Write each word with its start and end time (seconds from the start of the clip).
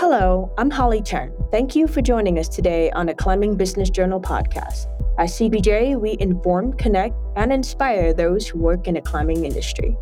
Hello, 0.00 0.50
I'm 0.56 0.70
Holly 0.70 1.02
Chen. 1.02 1.30
Thank 1.50 1.76
you 1.76 1.86
for 1.86 2.00
joining 2.00 2.38
us 2.38 2.48
today 2.48 2.90
on 2.92 3.04
the 3.04 3.14
Climbing 3.14 3.58
Business 3.58 3.90
Journal 3.90 4.18
podcast. 4.18 4.86
At 5.18 5.28
CBJ, 5.28 6.00
we 6.00 6.16
inform, 6.20 6.72
connect, 6.72 7.14
and 7.36 7.52
inspire 7.52 8.14
those 8.14 8.48
who 8.48 8.58
work 8.58 8.88
in 8.88 8.94
the 8.94 9.02
climbing 9.02 9.44
industry. 9.44 9.94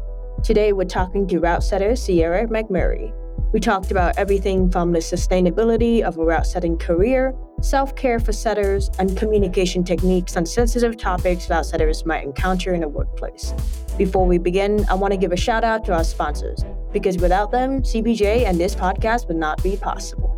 Today, 0.45 0.73
we're 0.73 0.85
talking 0.85 1.27
to 1.27 1.41
route 1.41 1.65
setter 1.65 1.97
Sierra 1.97 2.47
McMurry. 2.47 3.13
We 3.53 3.59
talked 3.59 3.91
about 3.91 4.17
everything 4.17 4.71
from 4.71 4.93
the 4.93 5.01
sustainability 5.01 6.03
of 6.03 6.17
a 6.17 6.25
route 6.25 6.47
setting 6.47 6.79
career, 6.79 7.35
self 7.61 7.97
care 7.97 8.21
for 8.21 8.33
setters, 8.33 8.91
and 9.01 9.17
communication 9.17 9.83
techniques 9.83 10.37
on 10.37 10.47
sensitive 10.47 10.97
topics 10.97 11.51
route 11.51 11.67
setters 11.67 12.07
might 12.07 12.23
encounter 12.23 12.73
in 12.73 12.85
a 12.85 12.89
workplace. 12.89 13.53
Before 13.99 14.25
we 14.25 14.39
begin, 14.39 14.87
I 14.89 14.95
want 14.95 15.13
to 15.13 15.19
give 15.19 15.33
a 15.33 15.37
shout 15.37 15.65
out 15.65 15.85
to 15.87 15.93
our 15.93 16.05
sponsors, 16.05 16.65
because 16.93 17.19
without 17.19 17.51
them, 17.51 17.83
CBJ 17.83 18.45
and 18.45 18.57
this 18.57 18.77
podcast 18.77 19.27
would 19.27 19.37
not 19.37 19.61
be 19.61 19.77
possible. 19.77 20.37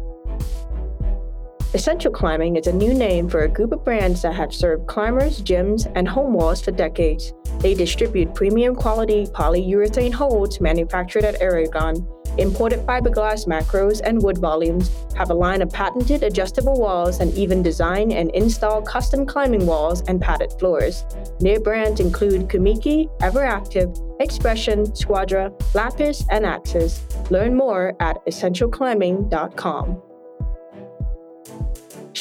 Essential 1.75 2.11
Climbing 2.11 2.57
is 2.57 2.67
a 2.69 2.73
new 2.73 2.95
name 2.95 3.29
for 3.29 3.41
a 3.41 3.49
group 3.49 3.73
of 3.73 3.85
brands 3.85 4.23
that 4.23 4.33
have 4.33 4.55
served 4.55 4.87
climbers, 4.87 5.43
gyms, 5.43 5.93
and 5.95 6.09
home 6.09 6.33
walls 6.33 6.63
for 6.63 6.71
decades. 6.71 7.35
They 7.59 7.75
distribute 7.75 8.35
premium 8.35 8.75
quality 8.75 9.27
polyurethane 9.27 10.15
holds 10.15 10.59
manufactured 10.63 11.25
at 11.25 11.43
Aragon, 11.43 12.09
imported 12.39 12.81
fiberglass 12.81 13.47
macros 13.47 14.01
and 14.05 14.23
wood 14.23 14.39
volumes, 14.39 14.91
have 15.17 15.31
a 15.31 15.35
line 15.35 15.63
of 15.63 15.71
patented 15.71 16.23
adjustable 16.23 16.81
walls, 16.81 17.21
and 17.21 17.33
even 17.35 17.63
design 17.63 18.13
and 18.13 18.31
install 18.31 18.83
custom 18.83 19.27
climbing 19.27 19.67
walls 19.67 20.03
and 20.09 20.21
padded 20.21 20.53
floors. 20.59 21.05
Their 21.39 21.61
brands 21.61 22.01
include 22.01 22.49
Kumiki, 22.49 23.09
Everactive, 23.19 23.97
Expression, 24.21 24.95
Squadra, 24.95 25.53
Lapis, 25.75 26.25
and 26.31 26.45
Axis. 26.45 27.05
Learn 27.31 27.55
more 27.55 27.97
at 28.01 28.25
essentialclimbing.com. 28.27 30.10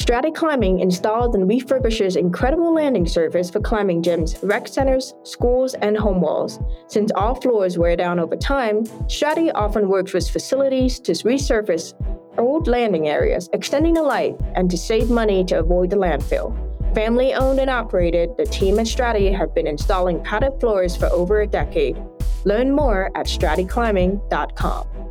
Strati 0.00 0.34
Climbing 0.34 0.80
installs 0.80 1.34
and 1.34 1.46
refurbishes 1.46 2.16
incredible 2.16 2.72
landing 2.72 3.04
surface 3.06 3.50
for 3.50 3.60
climbing 3.60 4.02
gyms, 4.02 4.38
rec 4.42 4.66
centers, 4.66 5.12
schools, 5.24 5.74
and 5.74 5.94
home 5.94 6.22
walls. 6.22 6.58
Since 6.86 7.12
all 7.14 7.34
floors 7.34 7.76
wear 7.76 7.96
down 7.96 8.18
over 8.18 8.34
time, 8.34 8.84
Strati 9.08 9.52
often 9.54 9.90
works 9.90 10.14
with 10.14 10.30
facilities 10.30 10.98
to 11.00 11.12
resurface 11.12 11.92
old 12.38 12.66
landing 12.66 13.08
areas, 13.08 13.50
extending 13.52 13.92
the 13.92 14.02
life, 14.02 14.34
and 14.54 14.70
to 14.70 14.78
save 14.78 15.10
money 15.10 15.44
to 15.44 15.58
avoid 15.58 15.90
the 15.90 15.96
landfill. 15.96 16.56
Family 16.94 17.34
owned 17.34 17.60
and 17.60 17.68
operated, 17.68 18.30
the 18.38 18.46
team 18.46 18.78
at 18.78 18.86
Strati 18.86 19.36
have 19.36 19.54
been 19.54 19.66
installing 19.66 20.24
padded 20.24 20.58
floors 20.60 20.96
for 20.96 21.06
over 21.08 21.42
a 21.42 21.46
decade. 21.46 22.02
Learn 22.46 22.72
more 22.72 23.10
at 23.14 23.26
straticlimbing.com 23.26 25.09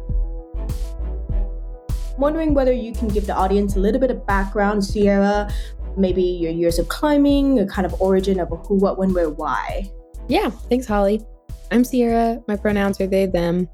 wondering 2.20 2.54
whether 2.54 2.72
you 2.72 2.94
can 2.94 3.08
give 3.08 3.26
the 3.26 3.36
audience 3.36 3.76
a 3.76 3.80
little 3.80 4.00
bit 4.00 4.12
of 4.12 4.26
background, 4.26 4.84
Sierra, 4.84 5.52
maybe 5.98 6.22
your 6.22 6.52
years 6.52 6.80
of 6.80 6.88
climbing, 6.88 7.58
your 7.58 7.66
kind 7.66 7.86
of 7.86 8.02
origin 8.02 8.40
of 8.40 8.50
who, 8.68 8.76
what, 8.76 8.98
when, 8.98 9.14
where, 9.14 9.30
why. 9.30 9.90
Yeah, 10.28 10.50
thanks, 10.50 10.86
Holly. 10.86 11.22
I'm 11.72 11.84
Sierra. 11.84 12.42
My 12.48 12.56
pronouns 12.56 13.00
are 13.02 13.08
they, 13.08 13.26
them. 13.26 13.70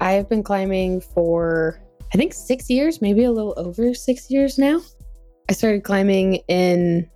I 0.00 0.12
have 0.12 0.28
been 0.28 0.42
climbing 0.42 1.00
for, 1.00 1.80
I 2.14 2.16
think, 2.16 2.32
six 2.32 2.70
years, 2.70 3.02
maybe 3.02 3.24
a 3.24 3.32
little 3.32 3.54
over 3.56 3.92
six 3.94 4.30
years 4.30 4.58
now. 4.58 4.80
I 5.48 5.52
started 5.52 5.84
climbing 5.84 6.36
in 6.48 7.10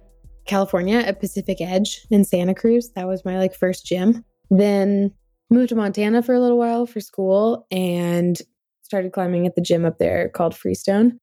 California 0.47 0.99
at 0.99 1.21
Pacific 1.21 1.61
Edge 1.61 2.07
in 2.11 2.25
Santa 2.25 2.55
Cruz. 2.55 2.91
That 2.95 3.07
was 3.07 3.25
my 3.25 3.39
like 3.39 3.55
first 3.55 3.87
gym. 3.87 4.25
Then 4.51 5.13
moved 5.51 5.71
to 5.71 5.77
Montana 5.77 6.23
for 6.23 6.35
a 6.35 6.41
little 6.41 6.59
while 6.59 6.85
for 6.85 7.01
school 7.01 7.67
and 7.71 8.41
started 8.85 9.13
climbing 9.13 9.47
at 9.47 9.57
the 9.57 9.63
gym 9.63 9.85
up 9.85 9.99
there 9.99 10.29
called 10.29 10.57
Freestone 10.57 11.19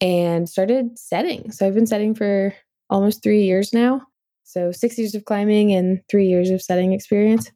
and 0.00 0.48
started 0.48 0.98
setting. 0.98 1.50
So 1.50 1.66
I've 1.66 1.74
been 1.74 1.86
setting 1.86 2.14
for 2.14 2.54
almost 2.88 3.22
three 3.22 3.42
years 3.42 3.72
now. 3.72 4.02
So 4.44 4.72
six 4.72 4.96
years 4.98 5.14
of 5.14 5.24
climbing 5.24 5.72
and 5.72 6.00
three 6.10 6.26
years 6.26 6.50
of 6.50 6.62
setting 6.62 6.92
experience. 6.92 7.50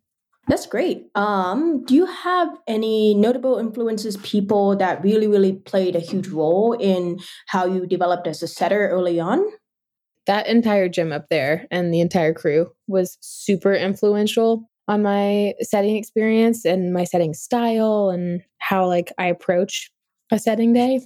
That's 0.48 0.66
great. 0.66 1.06
Um, 1.14 1.84
do 1.84 1.94
you 1.94 2.06
have 2.06 2.48
any 2.66 3.14
notable 3.14 3.58
influences, 3.58 4.16
people 4.18 4.76
that 4.76 5.04
really, 5.04 5.26
really 5.26 5.52
played 5.52 5.94
a 5.94 6.00
huge 6.00 6.28
role 6.28 6.72
in 6.72 7.20
how 7.48 7.66
you 7.66 7.86
developed 7.86 8.26
as 8.26 8.42
a 8.42 8.48
setter 8.48 8.88
early 8.88 9.20
on? 9.20 9.44
That 10.26 10.46
entire 10.46 10.88
gym 10.88 11.12
up 11.12 11.26
there 11.28 11.66
and 11.70 11.92
the 11.92 12.00
entire 12.00 12.32
crew 12.32 12.70
was 12.86 13.18
super 13.20 13.74
influential 13.74 14.67
on 14.88 15.02
my 15.02 15.54
setting 15.60 15.96
experience 15.96 16.64
and 16.64 16.92
my 16.92 17.04
setting 17.04 17.34
style 17.34 18.08
and 18.08 18.42
how 18.58 18.86
like 18.86 19.12
I 19.18 19.26
approach 19.26 19.90
a 20.32 20.38
setting 20.38 20.72
day. 20.72 21.00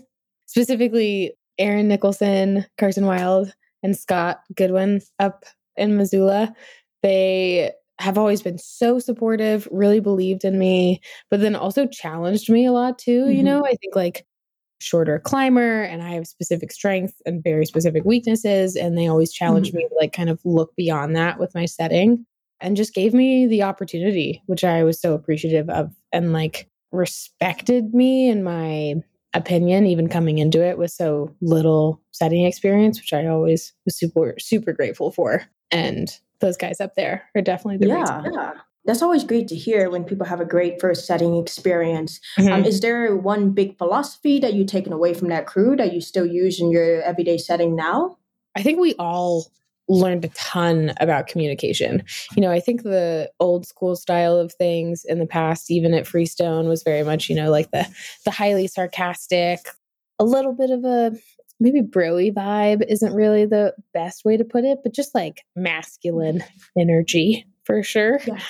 Specifically, 0.46 1.32
Aaron 1.58 1.88
Nicholson, 1.88 2.64
Carson 2.78 3.06
Wild, 3.06 3.52
and 3.82 3.96
Scott 3.96 4.40
Goodwin 4.54 5.00
up 5.18 5.44
in 5.76 5.96
Missoula. 5.96 6.54
They 7.02 7.72
have 7.98 8.18
always 8.18 8.42
been 8.42 8.58
so 8.58 8.98
supportive, 8.98 9.68
really 9.70 10.00
believed 10.00 10.44
in 10.44 10.58
me, 10.58 11.00
but 11.30 11.40
then 11.40 11.56
also 11.56 11.86
challenged 11.86 12.50
me 12.50 12.64
a 12.64 12.72
lot 12.72 12.98
too. 12.98 13.22
Mm-hmm. 13.22 13.32
You 13.32 13.42
know, 13.42 13.64
I 13.64 13.74
think 13.74 13.94
like 13.94 14.24
shorter 14.80 15.18
climber 15.20 15.82
and 15.82 16.02
I 16.02 16.10
have 16.10 16.26
specific 16.26 16.72
strengths 16.72 17.20
and 17.24 17.42
very 17.42 17.64
specific 17.64 18.04
weaknesses. 18.04 18.76
And 18.76 18.98
they 18.98 19.06
always 19.06 19.32
challenge 19.32 19.68
mm-hmm. 19.68 19.78
me 19.78 19.88
to 19.88 19.94
like 20.00 20.12
kind 20.12 20.28
of 20.28 20.40
look 20.44 20.74
beyond 20.76 21.14
that 21.16 21.38
with 21.38 21.54
my 21.54 21.66
setting 21.66 22.26
and 22.62 22.76
just 22.76 22.94
gave 22.94 23.12
me 23.12 23.46
the 23.46 23.62
opportunity, 23.62 24.42
which 24.46 24.64
I 24.64 24.84
was 24.84 25.00
so 25.00 25.12
appreciative 25.12 25.68
of 25.68 25.92
and 26.12 26.32
like 26.32 26.70
respected 26.92 27.92
me 27.92 28.30
and 28.30 28.44
my 28.44 28.94
opinion, 29.34 29.86
even 29.86 30.08
coming 30.08 30.38
into 30.38 30.62
it 30.62 30.78
with 30.78 30.90
so 30.90 31.34
little 31.40 32.00
setting 32.12 32.44
experience, 32.44 33.00
which 33.00 33.12
I 33.12 33.26
always 33.26 33.72
was 33.84 33.98
super, 33.98 34.34
super 34.38 34.72
grateful 34.72 35.10
for. 35.10 35.42
And 35.70 36.08
those 36.40 36.56
guys 36.56 36.80
up 36.80 36.94
there 36.94 37.24
are 37.34 37.42
definitely 37.42 37.78
the 37.78 37.88
yeah. 37.88 38.22
Yeah. 38.32 38.52
That's 38.84 39.02
always 39.02 39.22
great 39.22 39.46
to 39.48 39.54
hear 39.54 39.90
when 39.90 40.02
people 40.04 40.26
have 40.26 40.40
a 40.40 40.44
great 40.44 40.80
first 40.80 41.06
setting 41.06 41.36
experience. 41.36 42.20
Um, 42.36 42.44
mm-hmm. 42.44 42.54
Um, 42.54 42.64
is 42.64 42.80
there 42.80 43.14
one 43.16 43.52
big 43.52 43.78
philosophy 43.78 44.40
that 44.40 44.54
you've 44.54 44.66
taken 44.66 44.92
away 44.92 45.14
from 45.14 45.28
that 45.28 45.46
crew 45.46 45.76
that 45.76 45.92
you 45.92 46.00
still 46.00 46.26
use 46.26 46.60
in 46.60 46.70
your 46.70 47.00
everyday 47.02 47.38
setting 47.38 47.76
now? 47.76 48.18
I 48.56 48.62
think 48.62 48.80
we 48.80 48.94
all 48.98 49.46
learned 49.88 50.24
a 50.24 50.28
ton 50.28 50.92
about 51.00 51.26
communication. 51.26 52.02
You 52.36 52.42
know, 52.42 52.50
I 52.50 52.60
think 52.60 52.82
the 52.82 53.30
old 53.40 53.66
school 53.66 53.96
style 53.96 54.36
of 54.36 54.52
things 54.52 55.04
in 55.04 55.18
the 55.18 55.26
past, 55.26 55.70
even 55.70 55.94
at 55.94 56.06
Freestone, 56.06 56.68
was 56.68 56.82
very 56.82 57.02
much, 57.02 57.28
you 57.28 57.36
know, 57.36 57.50
like 57.50 57.70
the 57.70 57.86
the 58.24 58.30
highly 58.30 58.66
sarcastic, 58.66 59.60
a 60.18 60.24
little 60.24 60.54
bit 60.54 60.70
of 60.70 60.84
a 60.84 61.12
maybe 61.60 61.80
broy 61.80 62.32
vibe 62.32 62.82
isn't 62.88 63.14
really 63.14 63.46
the 63.46 63.74
best 63.94 64.24
way 64.24 64.36
to 64.36 64.44
put 64.44 64.64
it, 64.64 64.78
but 64.82 64.94
just 64.94 65.14
like 65.14 65.44
masculine 65.54 66.42
energy 66.78 67.46
for 67.64 67.82
sure. 67.82 68.20
Yeah. 68.26 68.40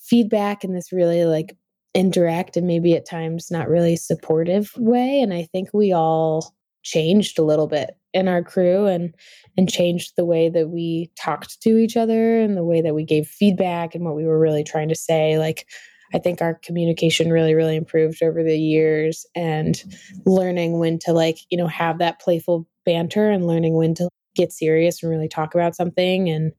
Feedback 0.00 0.64
in 0.64 0.74
this 0.74 0.92
really 0.92 1.24
like 1.24 1.56
indirect 1.94 2.56
and 2.56 2.66
maybe 2.66 2.94
at 2.94 3.06
times 3.06 3.50
not 3.50 3.68
really 3.68 3.96
supportive 3.96 4.72
way. 4.76 5.20
And 5.20 5.32
I 5.32 5.44
think 5.52 5.68
we 5.72 5.92
all 5.92 6.54
changed 6.82 7.38
a 7.38 7.44
little 7.44 7.68
bit 7.68 7.96
in 8.12 8.28
our 8.28 8.42
crew 8.42 8.86
and 8.86 9.14
and 9.56 9.70
changed 9.70 10.12
the 10.16 10.24
way 10.24 10.48
that 10.48 10.68
we 10.68 11.10
talked 11.16 11.60
to 11.62 11.76
each 11.76 11.96
other 11.96 12.40
and 12.40 12.56
the 12.56 12.64
way 12.64 12.80
that 12.80 12.94
we 12.94 13.04
gave 13.04 13.26
feedback 13.26 13.94
and 13.94 14.04
what 14.04 14.16
we 14.16 14.24
were 14.24 14.38
really 14.38 14.64
trying 14.64 14.88
to 14.88 14.94
say 14.94 15.38
like 15.38 15.66
I 16.14 16.18
think 16.18 16.42
our 16.42 16.54
communication 16.54 17.30
really, 17.30 17.54
really 17.54 17.76
improved 17.76 18.22
over 18.22 18.42
the 18.42 18.58
years 18.58 19.24
and 19.34 19.82
learning 20.26 20.78
when 20.78 20.98
to 21.00 21.12
like, 21.12 21.38
you 21.50 21.56
know, 21.56 21.66
have 21.68 21.98
that 21.98 22.20
playful 22.20 22.66
banter 22.84 23.30
and 23.30 23.46
learning 23.46 23.74
when 23.76 23.94
to 23.94 24.08
get 24.34 24.52
serious 24.52 25.02
and 25.02 25.10
really 25.10 25.28
talk 25.28 25.54
about 25.54 25.74
something 25.74 26.28
and 26.28 26.52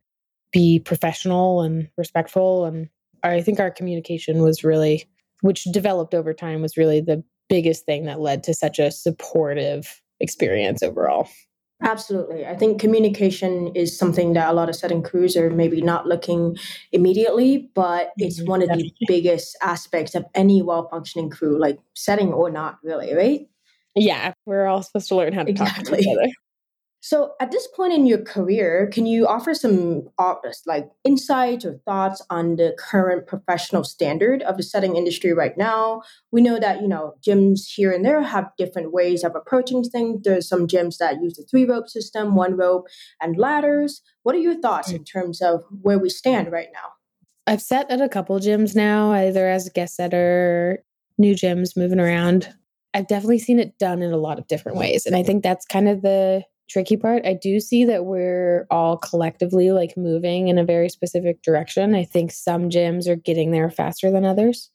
be 0.52 0.80
professional 0.80 1.62
and 1.62 1.88
respectful. 1.98 2.66
And 2.66 2.90
I 3.24 3.42
think 3.42 3.60
our 3.60 3.72
communication 3.72 4.42
was 4.42 4.64
really, 4.64 5.06
which 5.42 5.64
developed 5.66 6.14
over 6.14 6.34
time, 6.34 6.62
was 6.62 6.78
really 6.78 7.02
the 7.02 7.24
biggest 7.50 7.86
thing 7.86 8.06
that 8.06 8.20
led 8.20 8.44
to 8.44 8.54
such 8.54 8.80
a 8.80 8.92
supportive 8.92 10.02
experience 10.24 10.82
overall. 10.82 11.28
Absolutely. 11.84 12.46
I 12.46 12.56
think 12.56 12.80
communication 12.80 13.68
is 13.76 13.98
something 13.98 14.34
that 14.34 14.50
a 14.50 14.54
lot 14.54 14.70
of 14.70 14.76
setting 14.76 15.04
crews 15.04 15.36
are 15.36 15.50
maybe 15.50 15.82
not 15.82 16.08
looking 16.08 16.56
immediately, 16.94 17.70
but 17.76 18.12
it's 18.18 18.40
mm-hmm. 18.40 18.50
one 18.50 18.62
of 18.62 18.70
the 18.70 18.90
biggest 19.06 19.58
aspects 19.62 20.16
of 20.16 20.26
any 20.34 20.62
well 20.62 20.88
functioning 20.90 21.30
crew, 21.30 21.60
like 21.60 21.78
setting 21.94 22.32
or 22.32 22.50
not, 22.50 22.78
really, 22.84 23.14
right? 23.14 23.48
Yeah, 23.96 24.34
we're 24.46 24.66
all 24.66 24.82
supposed 24.82 25.10
to 25.10 25.16
learn 25.16 25.34
how 25.34 25.44
to 25.44 25.52
exactly. 25.52 25.84
talk 25.84 25.94
to 25.94 26.00
each 26.00 26.08
other. 26.08 26.32
So, 27.06 27.34
at 27.42 27.52
this 27.52 27.68
point 27.68 27.92
in 27.92 28.06
your 28.06 28.20
career, 28.24 28.88
can 28.90 29.06
you 29.06 29.28
offer 29.28 29.54
some 29.54 30.08
uh, 30.18 30.36
like 30.66 30.90
insights 31.04 31.66
or 31.66 31.74
thoughts 31.84 32.22
on 32.30 32.56
the 32.56 32.74
current 32.80 33.28
professional 33.28 33.84
standard 33.84 34.42
of 34.44 34.56
the 34.56 34.64
setting 34.64 34.96
industry 34.96 35.34
right 35.34 35.58
now? 35.58 36.04
We 36.32 36.40
know 36.40 36.58
that 36.60 36.82
you 36.82 36.88
know 36.88 37.16
gyms 37.22 37.66
here 37.66 37.92
and 37.92 38.06
there 38.06 38.22
have 38.22 38.56
different 38.58 38.94
ways 38.94 39.26
of 39.26 39.36
approaching 39.36 39.84
things. 39.84 40.22
There's 40.24 40.48
some 40.48 40.66
gyms 40.66 40.98
that 41.00 41.22
use 41.22 41.34
the 41.34 41.44
three 41.44 41.66
rope 41.66 41.90
system, 41.90 42.36
one 42.36 42.56
rope, 42.56 42.88
and 43.22 43.38
ladders. 43.38 44.02
What 44.22 44.36
are 44.36 44.40
your 44.40 44.62
thoughts 44.62 44.90
in 44.90 45.04
terms 45.04 45.42
of 45.42 45.66
where 45.82 46.00
we 46.00 46.08
stand 46.08 46.54
right 46.54 46.70
now? 46.74 46.94
I've 47.48 47.62
set 47.62 47.92
at 47.92 48.00
a 48.00 48.08
couple 48.08 48.40
gyms 48.40 48.78
now, 48.78 49.12
either 49.12 49.50
as 49.50 49.68
a 49.68 49.72
guest 49.72 49.98
setter, 49.98 50.82
new 51.18 51.36
gyms 51.36 51.76
moving 51.76 52.00
around. 52.00 52.48
I've 52.94 53.10
definitely 53.10 53.40
seen 53.40 53.60
it 53.60 53.78
done 53.78 54.02
in 54.02 54.14
a 54.14 54.18
lot 54.18 54.40
of 54.40 54.48
different 54.48 54.78
ways. 54.78 55.06
And 55.06 55.18
I 55.18 55.24
think 55.24 55.44
that's 55.44 55.66
kind 55.66 55.90
of 55.90 56.02
the 56.02 56.46
tricky 56.70 56.98
part. 56.98 57.26
I 57.26 57.34
do 57.34 57.60
see 57.60 57.86
that 57.86 58.06
we're 58.06 58.66
all 58.72 58.98
collectively 58.98 59.72
like 59.72 59.96
moving 59.98 60.48
in 60.48 60.58
a 60.58 60.66
very 60.66 60.90
specific 60.90 61.42
direction. 61.42 61.94
I 61.96 62.04
think 62.04 62.32
some 62.32 62.70
gyms 62.70 63.08
are 63.08 63.16
getting 63.16 63.52
there 63.52 63.70
faster 63.70 64.12
than 64.12 64.26
others, 64.26 64.70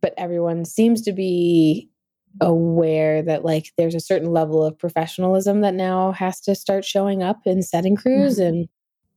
but 0.00 0.14
everyone 0.16 0.64
seems 0.64 1.02
to 1.02 1.12
be 1.12 1.88
aware 2.40 3.22
that 3.22 3.44
like 3.44 3.72
there's 3.76 3.94
a 3.94 4.00
certain 4.00 4.30
level 4.30 4.64
of 4.64 4.78
professionalism 4.78 5.60
that 5.60 5.74
now 5.74 6.12
has 6.12 6.40
to 6.40 6.54
start 6.54 6.84
showing 6.84 7.22
up 7.22 7.40
in 7.44 7.62
setting 7.62 7.96
crews 7.96 8.38
mm-hmm. 8.38 8.48
and 8.48 8.68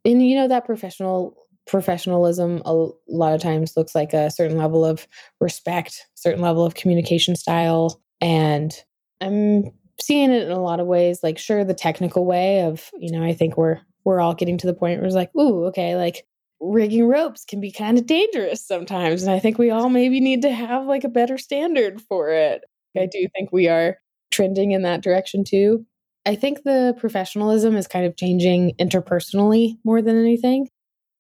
and 0.04 0.28
you 0.28 0.36
know 0.36 0.48
that 0.48 0.66
professional 0.66 1.36
professionalism 1.66 2.62
a 2.66 2.74
lot 3.08 3.34
of 3.34 3.42
times 3.42 3.78
looks 3.78 3.96
like 3.96 4.14
a 4.14 4.30
certain 4.30 4.58
level 4.58 4.84
of 4.84 5.08
respect 5.40 6.06
certain 6.14 6.42
level 6.42 6.66
of 6.66 6.76
communication 6.76 7.36
style 7.36 8.02
and 8.22 8.84
i'm 9.22 9.64
seeing 10.00 10.32
it 10.32 10.44
in 10.44 10.52
a 10.52 10.62
lot 10.62 10.80
of 10.80 10.88
ways 10.88 11.20
like 11.24 11.38
sure 11.38 11.64
the 11.64 11.74
technical 11.74 12.26
way 12.26 12.62
of 12.62 12.90
you 13.00 13.12
know 13.12 13.24
i 13.24 13.34
think 13.34 13.58
we're 13.58 13.80
we're 14.04 14.20
all 14.20 14.36
getting 14.36 14.58
to 14.58 14.68
the 14.68 14.74
point 14.74 15.00
where 15.00 15.08
it's 15.08 15.16
like 15.16 15.34
ooh 15.36 15.66
okay 15.66 15.96
like 15.96 16.26
rigging 16.62 17.08
ropes 17.08 17.44
can 17.46 17.60
be 17.60 17.72
kind 17.72 17.98
of 17.98 18.06
dangerous 18.06 18.66
sometimes 18.66 19.24
and 19.24 19.32
i 19.32 19.40
think 19.40 19.58
we 19.58 19.70
all 19.70 19.90
maybe 19.90 20.20
need 20.20 20.42
to 20.42 20.52
have 20.52 20.86
like 20.86 21.04
a 21.04 21.10
better 21.10 21.38
standard 21.38 22.02
for 22.02 22.30
it. 22.30 22.64
I 22.98 23.08
do 23.08 23.28
think 23.36 23.52
we 23.52 23.68
are 23.68 23.98
trending 24.32 24.72
in 24.72 24.84
that 24.84 25.04
direction 25.04 25.44
too. 25.44 25.86
I 26.26 26.36
think 26.36 26.64
the 26.64 26.96
professionalism 26.98 27.76
is 27.76 27.88
kind 27.88 28.06
of 28.06 28.18
changing 28.18 28.74
interpersonally 28.80 29.78
more 29.84 30.02
than 30.02 30.20
anything. 30.20 30.70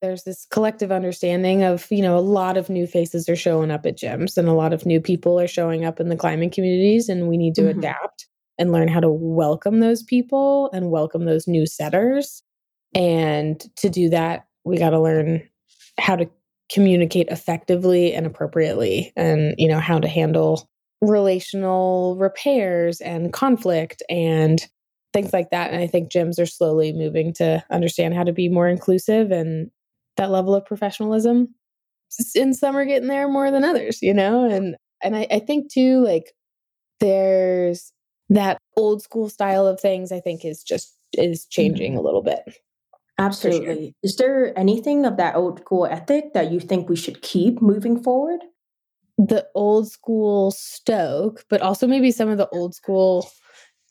There's 0.02 0.24
this 0.24 0.46
collective 0.52 0.92
understanding 0.92 1.64
of 1.64 1.88
you 1.92 2.02
know 2.02 2.18
a 2.18 2.20
lot 2.20 2.58
of 2.58 2.70
new 2.70 2.88
faces 2.88 3.30
are 3.30 3.36
showing 3.36 3.72
up 3.72 3.86
at 3.86 3.98
gyms 3.98 4.38
and 4.38 4.48
a 4.48 4.54
lot 4.54 4.74
of 4.74 4.86
new 4.86 5.02
people 5.02 5.40
are 5.40 5.48
showing 5.48 5.86
up 5.86 6.00
in 6.00 6.10
the 6.10 6.16
climbing 6.16 6.50
communities 6.50 7.10
and 7.10 7.28
we 7.28 7.38
need 7.38 7.56
to 7.56 7.62
mm-hmm. 7.62 7.80
adapt 7.80 8.28
and 8.58 8.72
learn 8.72 8.88
how 8.88 9.00
to 9.00 9.10
welcome 9.10 9.80
those 9.80 10.04
people 10.04 10.70
and 10.74 10.90
welcome 10.92 11.26
those 11.26 11.48
new 11.48 11.66
setters. 11.66 12.44
And 12.94 13.60
to 13.78 13.90
do 13.90 14.10
that, 14.10 14.48
we 14.64 14.78
got 14.78 14.92
to 14.92 15.02
learn 15.02 15.48
how 16.00 16.16
to 16.16 16.30
communicate 16.72 17.28
effectively 17.30 18.14
and 18.14 18.26
appropriately 18.26 19.14
and 19.16 19.54
you 19.58 19.68
know 19.68 19.80
how 19.80 20.00
to 20.00 20.08
handle 20.08 20.68
relational 21.02 22.16
repairs 22.18 23.02
and 23.02 23.32
conflict 23.32 24.02
and 24.10 24.62
things 25.14 25.32
like 25.32 25.52
that. 25.52 25.72
And 25.72 25.82
i 25.82 25.88
think 25.88 26.12
gyms 26.12 26.40
are 26.40 26.48
slowly 26.48 26.92
moving 26.92 27.34
to 27.34 27.64
understand 27.70 28.16
how 28.16 28.24
to 28.24 28.34
be 28.34 28.50
more 28.50 28.68
inclusive 28.68 29.32
and 29.32 29.70
that 30.18 30.32
level 30.32 30.56
of 30.56 30.66
professionalism. 30.66 31.54
And 32.36 32.56
some 32.56 32.76
are 32.76 32.86
getting 32.86 33.10
there 33.10 33.28
more 33.28 33.52
than 33.52 33.64
others 33.64 34.02
you 34.02 34.14
know? 34.14 34.50
And 34.50 34.76
and 35.04 35.16
I, 35.16 35.28
I 35.30 35.40
think 35.40 35.72
too 35.72 36.04
like 36.04 36.34
there's 37.00 37.92
that 38.30 38.58
old 38.76 39.02
school 39.02 39.30
style 39.30 39.68
of 39.68 39.80
things 39.80 40.12
i 40.12 40.20
think 40.20 40.44
is 40.46 40.64
just 40.64 40.98
is 41.14 41.46
changing 41.46 41.92
mm-hmm. 41.92 42.00
a 42.00 42.04
little 42.04 42.24
bit 42.24 42.58
absolutely 43.18 43.88
sure. 43.88 43.92
is 44.04 44.16
there 44.18 44.58
anything 44.58 45.06
of 45.06 45.18
that 45.18 45.36
old 45.36 45.60
school 45.60 45.86
ethic 45.86 46.34
that 46.34 46.52
you 46.52 46.60
think 46.60 46.90
we 46.90 46.96
should 46.96 47.22
keep 47.22 47.62
moving 47.62 48.02
forward 48.02 48.40
the 49.18 49.46
old 49.56 49.90
school 49.90 50.52
stoke 50.52 51.46
but 51.50 51.62
also 51.62 51.88
maybe 51.88 52.12
some 52.12 52.30
of 52.30 52.38
the 52.38 52.50
old 52.50 52.76
school 52.76 53.30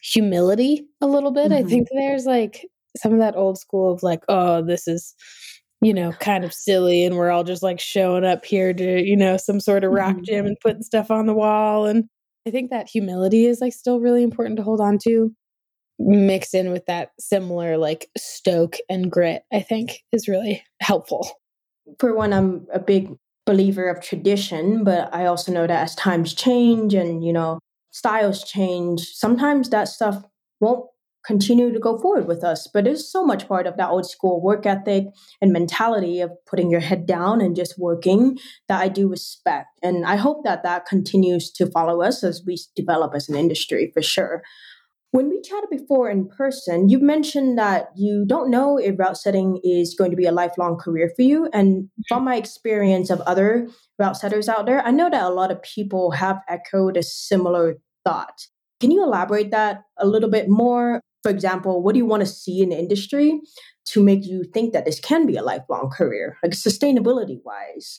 humility 0.03 0.87
a 1.01 1.07
little 1.07 1.31
bit 1.31 1.51
mm-hmm. 1.51 1.67
i 1.67 1.69
think 1.69 1.89
there's 1.93 2.27
like 2.27 2.67
some 2.97 3.13
of 3.13 3.19
that 3.19 3.37
old 3.37 3.59
school 3.59 3.93
of 3.93 4.03
like 4.03 4.23
oh 4.29 4.63
this 4.63 4.87
is 4.87 5.15
you 5.81 5.93
know 5.93 6.13
kind 6.13 6.45
of 6.45 6.53
silly 6.53 7.05
and 7.05 7.17
we're 7.17 7.31
all 7.31 7.45
just 7.45 7.63
like 7.63 7.79
showing 7.79 8.25
up 8.25 8.45
here 8.45 8.73
to 8.73 9.03
you 9.03 9.17
know 9.17 9.37
some 9.37 9.61
sort 9.61 9.85
of 9.85 9.93
rock 9.93 10.15
mm-hmm. 10.15 10.25
gym 10.25 10.47
and 10.47 10.57
putting 10.61 10.83
stuff 10.83 11.11
on 11.11 11.27
the 11.27 11.35
wall 11.35 11.87
and 11.87 12.05
I 12.47 12.51
think 12.51 12.71
that 12.71 12.89
humility 12.89 13.47
is 13.47 13.61
like 13.61 13.73
still 13.73 14.01
really 14.01 14.23
important 14.23 14.57
to 14.59 14.63
hold 14.63 14.81
on 14.81 14.99
to. 15.05 15.33
Mixed 15.99 16.55
in 16.55 16.73
with 16.73 16.87
that 16.87 17.11
similar 17.21 17.79
like 17.79 18.09
stoke 18.17 18.77
and 18.89 19.11
grit, 19.11 19.43
I 19.53 19.61
think 19.61 20.01
is 20.13 20.29
really 20.29 20.63
helpful. 20.81 21.29
For 21.99 22.15
one, 22.15 22.33
I'm 22.33 22.67
a 22.73 22.81
big 22.81 23.15
believer 23.47 23.89
of 23.89 24.03
tradition, 24.03 24.85
but 24.85 25.15
I 25.15 25.27
also 25.27 25.53
know 25.53 25.67
that 25.67 25.83
as 25.83 25.95
times 25.95 26.35
change 26.35 26.95
and, 26.95 27.25
you 27.25 27.33
know, 27.33 27.61
styles 27.93 28.43
change, 28.43 29.03
sometimes 29.13 29.71
that 29.71 29.89
stuff 29.89 30.25
won't 30.61 30.87
continue 31.27 31.73
to 31.73 31.79
go 31.79 31.99
forward 31.99 32.27
with 32.27 32.45
us. 32.45 32.69
But 32.73 32.87
it's 32.87 33.11
so 33.11 33.25
much 33.25 33.49
part 33.49 33.67
of 33.67 33.77
that 33.77 33.91
old 33.91 34.09
school 34.09 34.43
work 34.43 34.67
ethic 34.67 35.07
and 35.41 35.53
mentality 35.53 36.21
of 36.21 36.31
putting 36.47 36.71
your 36.71 36.81
head 36.81 37.07
down 37.07 37.41
and 37.41 37.57
just 37.57 37.79
working 37.79 38.39
that 38.69 38.81
I 38.81 38.89
do 38.89 39.09
respect. 39.09 39.69
And 39.83 40.05
I 40.05 40.17
hope 40.17 40.45
that 40.45 40.63
that 40.63 40.87
continues 40.87 41.51
to 41.53 41.71
follow 41.71 42.03
us 42.03 42.23
as 42.23 42.43
we 42.47 42.59
develop 42.77 43.15
as 43.15 43.29
an 43.29 43.37
industry 43.37 43.91
for 43.95 44.03
sure. 44.03 44.43
When 45.15 45.29
we 45.29 45.41
chatted 45.43 45.71
before 45.71 46.11
in 46.11 46.27
person, 46.29 46.89
you 46.89 46.99
mentioned 46.99 47.57
that 47.57 47.91
you 47.95 48.25
don't 48.27 48.51
know 48.51 48.79
if 48.79 48.99
route 48.99 49.17
setting 49.17 49.61
is 49.63 49.95
going 49.95 50.11
to 50.11 50.17
be 50.17 50.27
a 50.27 50.33
lifelong 50.33 50.77
career 50.77 51.09
for 51.15 51.23
you. 51.23 51.49
And 51.53 51.89
from 52.09 52.25
my 52.25 52.35
experience 52.35 53.11
of 53.11 53.21
other 53.21 53.69
route 53.97 54.17
setters 54.17 54.49
out 54.49 54.67
there, 54.67 54.85
I 54.85 54.91
know 54.91 55.09
that 55.09 55.23
a 55.23 55.29
lot 55.29 55.53
of 55.53 55.63
people 55.63 56.11
have 56.11 56.41
echoed 56.49 56.97
a 56.97 57.03
similar 57.05 57.77
thought. 58.05 58.49
Can 58.81 58.91
you 58.91 59.05
elaborate 59.05 59.53
that 59.53 59.85
a 59.99 60.05
little 60.05 60.29
bit 60.29 60.49
more? 60.49 61.01
For 61.25 61.31
example, 61.31 61.83
what 61.83 61.95
do 61.95 61.99
you 61.99 62.05
want 62.05 62.21
to 62.21 62.27
see 62.27 62.61
in 62.61 62.69
the 62.69 62.79
industry 62.79 63.41
to 63.87 64.03
make 64.03 64.27
you 64.27 64.45
think 64.45 64.75
that 64.75 64.85
this 64.85 65.01
can 65.01 65.25
be 65.25 65.37
a 65.37 65.43
lifelong 65.43 65.89
career, 65.91 66.37
like 66.43 66.53
sustainability 66.53 67.41
wise? 67.43 67.99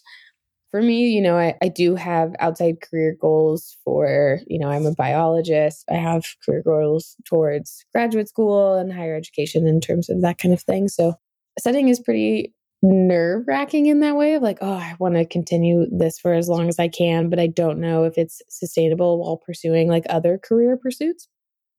For 0.69 0.79
me, 0.79 1.07
you 1.07 1.23
know, 1.23 1.35
I, 1.35 1.55
I 1.59 1.69
do 1.69 1.95
have 1.95 2.35
outside 2.39 2.81
career 2.87 3.17
goals 3.19 3.77
for, 3.83 4.41
you 4.45 4.59
know, 4.59 4.69
I'm 4.69 4.85
a 4.85 4.93
biologist. 4.93 5.85
I 5.89 5.95
have 5.95 6.23
career 6.45 6.61
goals 6.63 7.15
towards 7.25 7.83
graduate 7.91 8.29
school 8.29 8.75
and 8.75 8.93
higher 8.93 9.15
education 9.15 9.65
in 9.65 9.81
terms 9.81 10.07
of 10.07 10.21
that 10.21 10.37
kind 10.37 10.53
of 10.53 10.61
thing. 10.61 10.87
So 10.87 11.15
setting 11.59 11.87
is 11.87 11.99
pretty 11.99 12.53
nerve 12.83 13.45
wracking 13.47 13.87
in 13.87 14.01
that 14.01 14.15
way 14.15 14.35
of 14.35 14.43
like, 14.43 14.59
oh, 14.61 14.73
I 14.73 14.95
want 14.99 15.15
to 15.15 15.25
continue 15.25 15.87
this 15.89 16.19
for 16.19 16.33
as 16.33 16.47
long 16.47 16.69
as 16.69 16.77
I 16.77 16.89
can, 16.89 17.31
but 17.31 17.39
I 17.39 17.47
don't 17.47 17.79
know 17.79 18.03
if 18.03 18.19
it's 18.19 18.43
sustainable 18.49 19.19
while 19.19 19.37
pursuing 19.37 19.87
like 19.87 20.03
other 20.09 20.37
career 20.37 20.77
pursuits. 20.77 21.27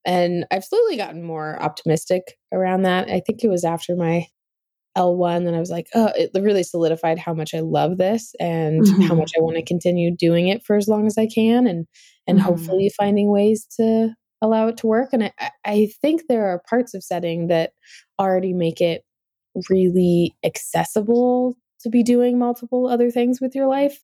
And 0.07 0.47
I've 0.53 0.65
slowly 0.65 0.97
gotten 0.97 1.25
more 1.25 1.61
optimistic 1.61 2.39
around 2.53 2.83
that. 2.83 3.11
I 3.11 3.21
think 3.21 3.43
it 3.43 3.49
was 3.49 3.65
after 3.65 3.97
my 3.97 4.27
L1 4.97 5.45
that 5.45 5.55
I 5.55 5.59
was 5.59 5.69
like, 5.69 5.89
oh, 5.95 6.11
it 6.17 6.31
really 6.35 6.63
solidified 6.63 7.19
how 7.19 7.35
much 7.35 7.55
I 7.55 7.61
love 7.61 7.99
this 7.99 8.33
and 8.41 8.83
mm-hmm. 8.83 9.03
how 9.03 9.15
much 9.15 9.33
I 9.37 9.43
want 9.43 9.57
to 9.57 9.65
continue 9.65 10.15
doing 10.17 10.49
it 10.49 10.65
for 10.65 10.77
as 10.77 10.89
long 10.89 11.07
as 11.07 11.19
I 11.19 11.27
can 11.27 11.67
and 11.67 11.87
and 12.27 12.39
mm-hmm. 12.39 12.47
hopefully 12.47 12.91
finding 12.97 13.31
ways 13.31 13.67
to 13.79 14.15
allow 14.41 14.69
it 14.69 14.77
to 14.79 14.87
work. 14.87 15.11
And 15.13 15.25
I, 15.25 15.33
I 15.65 15.89
think 16.01 16.23
there 16.29 16.47
are 16.47 16.63
parts 16.69 16.95
of 16.95 17.03
setting 17.03 17.49
that 17.49 17.73
already 18.19 18.53
make 18.55 18.81
it 18.81 19.03
really 19.69 20.35
accessible 20.45 21.57
to 21.81 21.91
be 21.91 22.03
doing 22.03 22.39
multiple 22.39 22.87
other 22.89 23.11
things 23.11 23.41
with 23.41 23.55
your 23.55 23.67
life. 23.67 24.01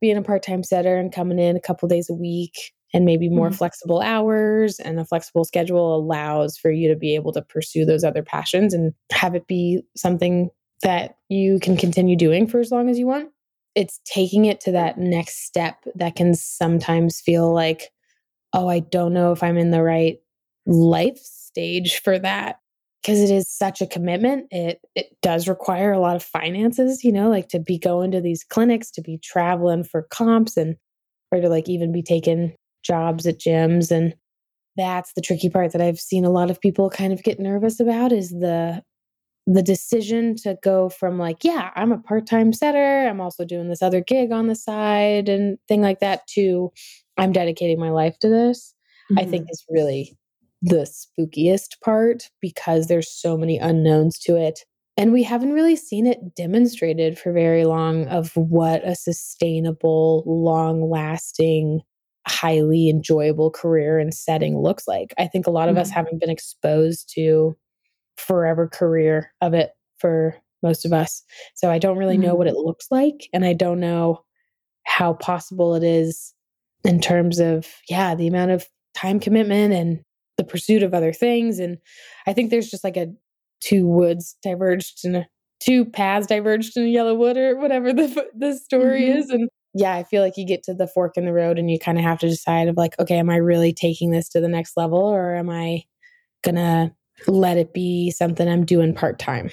Being 0.00 0.18
a 0.18 0.22
part-time 0.22 0.62
setter 0.62 0.98
and 0.98 1.10
coming 1.10 1.38
in 1.38 1.56
a 1.56 1.60
couple 1.60 1.88
days 1.88 2.10
a 2.10 2.14
week 2.14 2.52
and 2.96 3.04
maybe 3.04 3.28
more 3.28 3.48
mm-hmm. 3.48 3.56
flexible 3.56 4.00
hours 4.00 4.80
and 4.80 4.98
a 4.98 5.04
flexible 5.04 5.44
schedule 5.44 5.94
allows 5.94 6.56
for 6.56 6.70
you 6.70 6.88
to 6.88 6.96
be 6.96 7.14
able 7.14 7.30
to 7.30 7.42
pursue 7.42 7.84
those 7.84 8.02
other 8.02 8.22
passions 8.22 8.72
and 8.72 8.94
have 9.12 9.34
it 9.34 9.46
be 9.46 9.82
something 9.94 10.48
that 10.82 11.18
you 11.28 11.60
can 11.60 11.76
continue 11.76 12.16
doing 12.16 12.46
for 12.46 12.58
as 12.58 12.70
long 12.70 12.88
as 12.88 12.98
you 12.98 13.06
want. 13.06 13.28
It's 13.74 14.00
taking 14.06 14.46
it 14.46 14.60
to 14.62 14.72
that 14.72 14.96
next 14.96 15.44
step 15.44 15.84
that 15.96 16.16
can 16.16 16.34
sometimes 16.34 17.20
feel 17.20 17.52
like, 17.52 17.90
oh, 18.54 18.66
I 18.66 18.78
don't 18.80 19.12
know 19.12 19.30
if 19.32 19.42
I'm 19.42 19.58
in 19.58 19.72
the 19.72 19.82
right 19.82 20.16
life 20.64 21.18
stage 21.18 22.00
for 22.00 22.18
that 22.18 22.60
because 23.02 23.20
it 23.20 23.30
is 23.30 23.46
such 23.46 23.82
a 23.82 23.86
commitment. 23.86 24.46
It 24.50 24.80
it 24.94 25.08
does 25.20 25.48
require 25.48 25.92
a 25.92 26.00
lot 26.00 26.16
of 26.16 26.22
finances, 26.22 27.04
you 27.04 27.12
know, 27.12 27.28
like 27.28 27.50
to 27.50 27.60
be 27.60 27.78
going 27.78 28.12
to 28.12 28.22
these 28.22 28.42
clinics, 28.42 28.90
to 28.92 29.02
be 29.02 29.18
traveling 29.18 29.84
for 29.84 30.06
comps 30.10 30.56
and 30.56 30.76
or 31.30 31.42
to 31.42 31.50
like 31.50 31.68
even 31.68 31.92
be 31.92 32.02
taking 32.02 32.54
jobs 32.86 33.26
at 33.26 33.40
gyms 33.40 33.90
and 33.90 34.14
that's 34.76 35.12
the 35.14 35.22
tricky 35.22 35.48
part 35.48 35.72
that 35.72 35.80
I've 35.80 35.98
seen 35.98 36.24
a 36.24 36.30
lot 36.30 36.50
of 36.50 36.60
people 36.60 36.90
kind 36.90 37.12
of 37.12 37.22
get 37.22 37.40
nervous 37.40 37.80
about 37.80 38.12
is 38.12 38.30
the 38.30 38.82
the 39.46 39.62
decision 39.62 40.34
to 40.34 40.56
go 40.62 40.88
from 40.88 41.18
like 41.18 41.44
yeah 41.44 41.70
i'm 41.76 41.92
a 41.92 41.98
part-time 41.98 42.52
setter 42.52 43.08
i'm 43.08 43.20
also 43.20 43.44
doing 43.44 43.68
this 43.68 43.82
other 43.82 44.00
gig 44.00 44.32
on 44.32 44.48
the 44.48 44.56
side 44.56 45.28
and 45.28 45.56
thing 45.68 45.80
like 45.80 46.00
that 46.00 46.26
to 46.26 46.70
i'm 47.16 47.32
dedicating 47.32 47.78
my 47.78 47.90
life 47.90 48.18
to 48.18 48.28
this 48.28 48.74
mm-hmm. 49.10 49.20
i 49.20 49.24
think 49.24 49.44
mm-hmm. 49.44 49.52
is 49.52 49.64
really 49.70 50.16
the 50.62 50.86
spookiest 50.86 51.80
part 51.84 52.28
because 52.40 52.88
there's 52.88 53.10
so 53.10 53.36
many 53.36 53.56
unknowns 53.56 54.18
to 54.18 54.36
it 54.36 54.60
and 54.96 55.12
we 55.12 55.22
haven't 55.22 55.52
really 55.52 55.76
seen 55.76 56.06
it 56.06 56.34
demonstrated 56.34 57.18
for 57.18 57.32
very 57.32 57.66
long 57.66 58.08
of 58.08 58.34
what 58.34 58.86
a 58.86 58.96
sustainable 58.96 60.24
long 60.26 60.90
lasting 60.90 61.82
highly 62.26 62.88
enjoyable 62.88 63.50
career 63.50 63.98
and 63.98 64.12
setting 64.12 64.58
looks 64.58 64.88
like. 64.88 65.14
I 65.18 65.26
think 65.26 65.46
a 65.46 65.50
lot 65.50 65.68
of 65.68 65.74
mm-hmm. 65.74 65.82
us 65.82 65.90
haven't 65.90 66.20
been 66.20 66.30
exposed 66.30 67.10
to 67.14 67.56
forever 68.16 68.68
career 68.68 69.32
of 69.40 69.54
it 69.54 69.70
for 69.98 70.36
most 70.62 70.84
of 70.84 70.92
us. 70.92 71.22
So 71.54 71.70
I 71.70 71.78
don't 71.78 71.98
really 71.98 72.16
mm-hmm. 72.16 72.26
know 72.26 72.34
what 72.34 72.48
it 72.48 72.56
looks 72.56 72.86
like 72.90 73.28
and 73.32 73.44
I 73.44 73.52
don't 73.52 73.80
know 73.80 74.24
how 74.84 75.12
possible 75.14 75.74
it 75.74 75.82
is 75.82 76.32
in 76.84 77.00
terms 77.00 77.38
of 77.38 77.66
yeah, 77.88 78.14
the 78.14 78.26
amount 78.26 78.52
of 78.52 78.66
time 78.94 79.20
commitment 79.20 79.74
and 79.74 80.00
the 80.36 80.44
pursuit 80.44 80.82
of 80.82 80.94
other 80.94 81.12
things. 81.12 81.58
And 81.58 81.78
I 82.26 82.32
think 82.32 82.50
there's 82.50 82.70
just 82.70 82.84
like 82.84 82.96
a 82.96 83.08
two 83.60 83.86
woods 83.86 84.36
diverged 84.42 85.04
and 85.04 85.26
two 85.60 85.84
paths 85.84 86.26
diverged 86.26 86.76
in 86.76 86.84
a 86.84 86.88
yellow 86.88 87.14
wood 87.14 87.36
or 87.36 87.56
whatever 87.56 87.92
the 87.92 88.26
the 88.36 88.54
story 88.54 89.02
mm-hmm. 89.02 89.18
is. 89.18 89.30
And 89.30 89.48
yeah, 89.76 89.94
I 89.94 90.04
feel 90.04 90.22
like 90.22 90.38
you 90.38 90.46
get 90.46 90.62
to 90.64 90.74
the 90.74 90.86
fork 90.86 91.18
in 91.18 91.26
the 91.26 91.34
road 91.34 91.58
and 91.58 91.70
you 91.70 91.78
kind 91.78 91.98
of 91.98 92.04
have 92.04 92.18
to 92.20 92.28
decide 92.28 92.68
of 92.68 92.78
like, 92.78 92.98
okay, 92.98 93.18
am 93.18 93.28
I 93.28 93.36
really 93.36 93.74
taking 93.74 94.10
this 94.10 94.26
to 94.30 94.40
the 94.40 94.48
next 94.48 94.74
level 94.74 94.98
or 94.98 95.34
am 95.34 95.50
I 95.50 95.84
gonna 96.42 96.94
let 97.26 97.58
it 97.58 97.74
be 97.74 98.10
something 98.10 98.48
I'm 98.48 98.64
doing 98.64 98.94
part 98.94 99.18
time? 99.18 99.50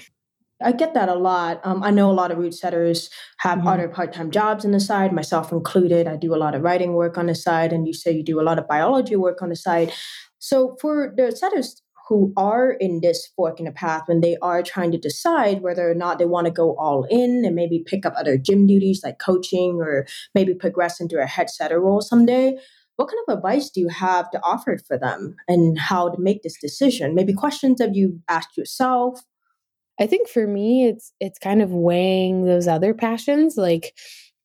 I 0.62 0.72
get 0.72 0.94
that 0.94 1.10
a 1.10 1.16
lot. 1.16 1.60
Um, 1.66 1.84
I 1.84 1.92
know 1.92 2.10
a 2.10 2.14
lot 2.14 2.32
of 2.32 2.38
route 2.38 2.54
setters 2.54 3.10
have 3.40 3.60
mm-hmm. 3.60 3.68
other 3.68 3.90
part 3.90 4.14
time 4.14 4.32
jobs 4.32 4.64
on 4.64 4.72
the 4.72 4.80
side, 4.80 5.12
myself 5.12 5.52
included. 5.52 6.08
I 6.08 6.16
do 6.16 6.34
a 6.34 6.38
lot 6.38 6.56
of 6.56 6.62
writing 6.62 6.94
work 6.94 7.18
on 7.18 7.26
the 7.26 7.36
side, 7.36 7.74
and 7.74 7.86
you 7.86 7.94
say 7.94 8.12
you 8.12 8.24
do 8.24 8.40
a 8.40 8.44
lot 8.44 8.58
of 8.58 8.66
biology 8.66 9.18
work 9.18 9.42
on 9.42 9.50
the 9.50 9.58
side. 9.58 9.92
So, 10.40 10.78
for 10.80 11.14
the 11.18 11.36
setters 11.36 11.83
who 12.08 12.34
are 12.36 12.72
in 12.72 13.00
this 13.02 13.30
fork 13.36 13.60
in 13.60 13.66
the 13.66 13.72
path 13.72 14.04
when 14.08 14.22
they 14.22 14.38
are 14.42 14.62
trying 14.62 14.92
to 14.92 14.98
decide 14.98 15.62
whether 15.62 15.90
or 15.90 15.96
not 15.96 16.20
they 16.20 16.26
want 16.26 16.46
to 16.46 16.52
go 16.52 16.76
all 16.78 17.06
in 17.10 17.44
and 17.46 17.56
maybe 17.56 17.84
pick 17.86 18.06
up 18.06 18.14
other 18.18 18.38
gym 18.38 18.68
duties 18.68 19.02
like 19.04 19.20
coaching 19.20 19.80
or 19.82 20.06
maybe 20.36 20.54
progress 20.54 21.00
into 21.00 21.22
a 21.22 21.26
head 21.26 21.50
setter 21.50 21.80
role 21.80 22.02
someday, 22.02 22.58
what 22.98 23.08
kind 23.08 23.20
of 23.28 23.38
advice 23.38 23.70
do 23.70 23.80
you 23.80 23.88
have 23.88 24.30
to 24.32 24.40
offer 24.44 24.78
for 24.88 24.98
them 24.98 25.36
and 25.48 25.80
how 25.80 26.10
to 26.10 26.22
make 26.22 26.44
this 26.44 26.60
decision? 26.60 27.16
Maybe 27.16 27.34
questions 27.34 27.80
that 27.80 27.96
you 27.96 28.20
asked 28.30 28.58
yourself 28.58 29.22
I 30.00 30.08
think 30.08 30.28
for 30.28 30.48
me 30.48 30.88
it's 30.88 31.14
it's 31.20 31.40
kind 31.40 31.62
of 31.62 31.72
weighing 31.72 32.46
those 32.46 32.68
other 32.68 32.94
passions 32.94 33.58
like 33.58 33.94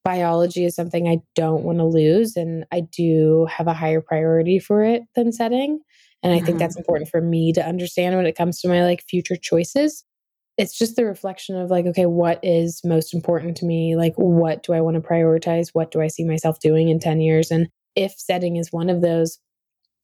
biology 0.04 0.64
is 0.64 0.74
something 0.74 1.08
I 1.08 1.18
don't 1.34 1.64
want 1.64 1.78
to 1.78 1.84
lose 1.84 2.36
and 2.36 2.64
I 2.72 2.80
do 2.80 3.46
have 3.50 3.66
a 3.66 3.74
higher 3.74 4.00
priority 4.00 4.58
for 4.58 4.84
it 4.84 5.02
than 5.14 5.32
setting 5.32 5.80
and 6.22 6.32
I 6.32 6.36
mm-hmm. 6.36 6.46
think 6.46 6.58
that's 6.58 6.76
important 6.76 7.10
for 7.10 7.20
me 7.20 7.52
to 7.52 7.64
understand 7.64 8.16
when 8.16 8.26
it 8.26 8.36
comes 8.36 8.60
to 8.60 8.68
my 8.68 8.84
like 8.84 9.02
future 9.08 9.36
choices. 9.36 10.04
It's 10.56 10.76
just 10.76 10.96
the 10.96 11.04
reflection 11.04 11.56
of 11.56 11.70
like 11.70 11.86
okay 11.86 12.06
what 12.06 12.40
is 12.42 12.80
most 12.84 13.14
important 13.14 13.56
to 13.58 13.64
me 13.64 13.94
like 13.96 14.14
what 14.16 14.64
do 14.64 14.72
I 14.72 14.80
want 14.80 14.96
to 14.96 15.08
prioritize 15.08 15.68
what 15.72 15.92
do 15.92 16.00
I 16.00 16.08
see 16.08 16.24
myself 16.24 16.58
doing 16.58 16.88
in 16.88 16.98
10 16.98 17.20
years 17.20 17.50
and 17.50 17.68
if 17.94 18.14
setting 18.16 18.56
is 18.56 18.72
one 18.72 18.90
of 18.90 19.00
those 19.00 19.38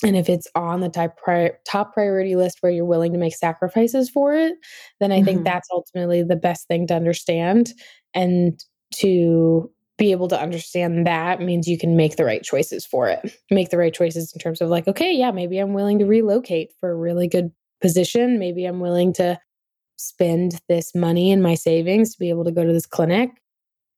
and 0.03 0.17
if 0.17 0.29
it's 0.29 0.49
on 0.55 0.81
the 0.81 0.89
top, 0.89 1.19
top 1.67 1.95
priority 1.95 2.37
list 2.37 2.59
where 2.61 2.73
you're 2.73 2.85
willing 2.85 3.13
to 3.13 3.19
make 3.19 3.35
sacrifices 3.35 4.11
for 4.11 4.35
it, 4.35 4.55
then 5.01 5.13
I 5.13 5.17
mm-hmm. 5.17 5.25
think 5.25 5.45
that's 5.45 5.69
ultimately 5.73 6.23
the 6.23 6.37
best 6.37 6.67
thing 6.67 6.87
to 6.89 6.95
understand. 6.95 7.73
And 8.13 8.63
to 8.97 9.71
be 9.97 10.11
able 10.11 10.29
to 10.29 10.41
understand 10.41 11.07
that 11.07 11.41
means 11.41 11.69
you 11.69 11.79
can 11.79 11.97
make 11.97 12.17
the 12.17 12.25
right 12.25 12.43
choices 12.43 12.85
for 12.85 13.09
it. 13.09 13.37
Make 13.51 13.71
the 13.71 13.79
right 13.79 13.95
choices 13.95 14.33
in 14.33 14.41
terms 14.41 14.61
of 14.61 14.69
like, 14.69 14.89
okay, 14.89 15.13
yeah, 15.13 15.31
maybe 15.31 15.59
I'm 15.59 15.73
willing 15.73 15.99
to 16.01 16.07
relocate 16.07 16.73
for 16.81 16.91
a 16.91 16.97
really 16.97 17.29
good 17.29 17.53
position. 17.81 18.39
Maybe 18.39 18.65
I'm 18.65 18.81
willing 18.81 19.13
to 19.15 19.39
spend 19.97 20.61
this 20.69 20.95
money 20.95 21.31
in 21.31 21.43
my 21.43 21.55
savings 21.55 22.13
to 22.13 22.19
be 22.19 22.29
able 22.29 22.45
to 22.45 22.53
go 22.53 22.65
to 22.65 22.73
this 22.73 22.87
clinic. 22.87 23.31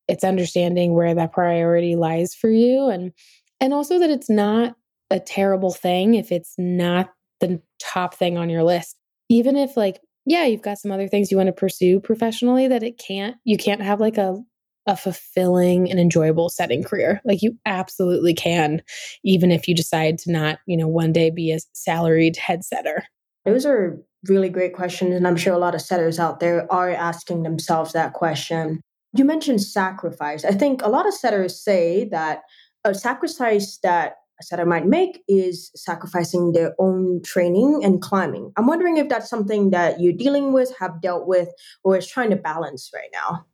It's 0.09 0.25
understanding 0.25 0.95
where 0.95 1.15
that 1.15 1.33
priority 1.33 1.97
lies 1.97 2.35
for 2.35 2.51
you 2.51 2.89
and 2.89 3.13
and 3.59 3.73
also 3.73 3.99
that 3.99 4.11
it's 4.11 4.29
not 4.29 4.77
a 5.11 5.19
terrible 5.19 5.73
thing 5.73 6.15
if 6.15 6.31
it's 6.31 6.55
not 6.59 7.11
the 7.41 7.61
top 7.81 8.15
thing 8.15 8.37
on 8.37 8.51
your 8.51 8.63
list. 8.63 8.97
Even 9.29 9.57
if 9.57 9.77
like 9.77 10.01
yeah, 10.27 10.45
you've 10.45 10.63
got 10.63 10.79
some 10.79 10.91
other 10.91 11.07
things 11.07 11.31
you 11.31 11.37
want 11.37 11.47
to 11.47 11.53
pursue 11.53 12.01
professionally 12.01 12.69
that 12.69 12.83
it 12.83 12.99
can't 12.99 13.37
you 13.45 13.57
can't 13.57 13.83
have 13.83 14.01
like 14.01 14.19
a 14.19 14.39
a 14.87 14.97
fulfilling 14.97 15.91
and 15.91 15.99
enjoyable 15.99 16.49
setting 16.49 16.83
career. 16.83 17.21
Like 17.25 17.43
you 17.43 17.59
absolutely 17.67 18.35
can 18.35 18.83
even 19.25 19.51
if 19.51 19.67
you 19.67 19.75
decide 19.75 20.19
to 20.19 20.33
not, 20.33 20.59
you 20.67 20.77
know, 20.77 20.89
one 20.89 21.13
day 21.13 21.31
be 21.31 21.53
a 21.53 21.59
salaried 21.73 22.37
head 22.37 22.65
setter. 22.65 23.05
Those 23.45 23.67
are 23.67 24.01
really 24.29 24.49
great 24.49 24.75
questions 24.75 25.15
and 25.15 25.27
I'm 25.27 25.37
sure 25.37 25.55
a 25.55 25.59
lot 25.59 25.75
of 25.75 25.81
setters 25.81 26.19
out 26.19 26.41
there 26.41 26.71
are 26.73 26.91
asking 26.91 27.43
themselves 27.43 27.93
that 27.93 28.13
question. 28.13 28.81
You 29.13 29.25
mentioned 29.25 29.63
sacrifice. 29.63 30.45
I 30.45 30.53
think 30.53 30.83
a 30.83 30.89
lot 30.89 31.07
of 31.07 31.15
setters 31.15 31.63
say 31.63 32.09
that 32.11 32.43
a 32.85 32.95
sacrifice 32.95 33.79
that 33.83 34.17
a 34.41 34.45
setter 34.45 34.67
might 34.67 34.87
make 34.87 35.23
is 35.29 35.71
sacrificing 35.75 36.53
their 36.53 36.75
own 36.79 37.23
training 37.23 37.81
and 37.83 38.03
climbing. 38.03 38.53
I'm 38.57 38.67
wondering 38.67 38.99
if 38.99 39.09
that's 39.09 39.31
something 39.31 39.71
that 39.71 40.01
you're 40.01 40.13
dealing 40.13 40.53
with, 40.53 40.77
have 40.79 41.01
dealt 41.01 41.27
with, 41.27 41.49
or 41.85 41.97
is 41.97 42.07
trying 42.07 42.31
to 42.31 42.37
balance 42.37 42.91
right 42.95 43.09
now. 43.13 43.47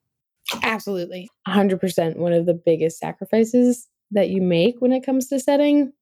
Absolutely. 0.62 1.28
100% 1.48 2.16
one 2.16 2.32
of 2.32 2.46
the 2.46 2.54
biggest 2.54 2.98
sacrifices 2.98 3.88
that 4.10 4.28
you 4.30 4.42
make 4.42 4.76
when 4.80 4.92
it 4.92 5.04
comes 5.04 5.28
to 5.28 5.40
setting. 5.40 5.92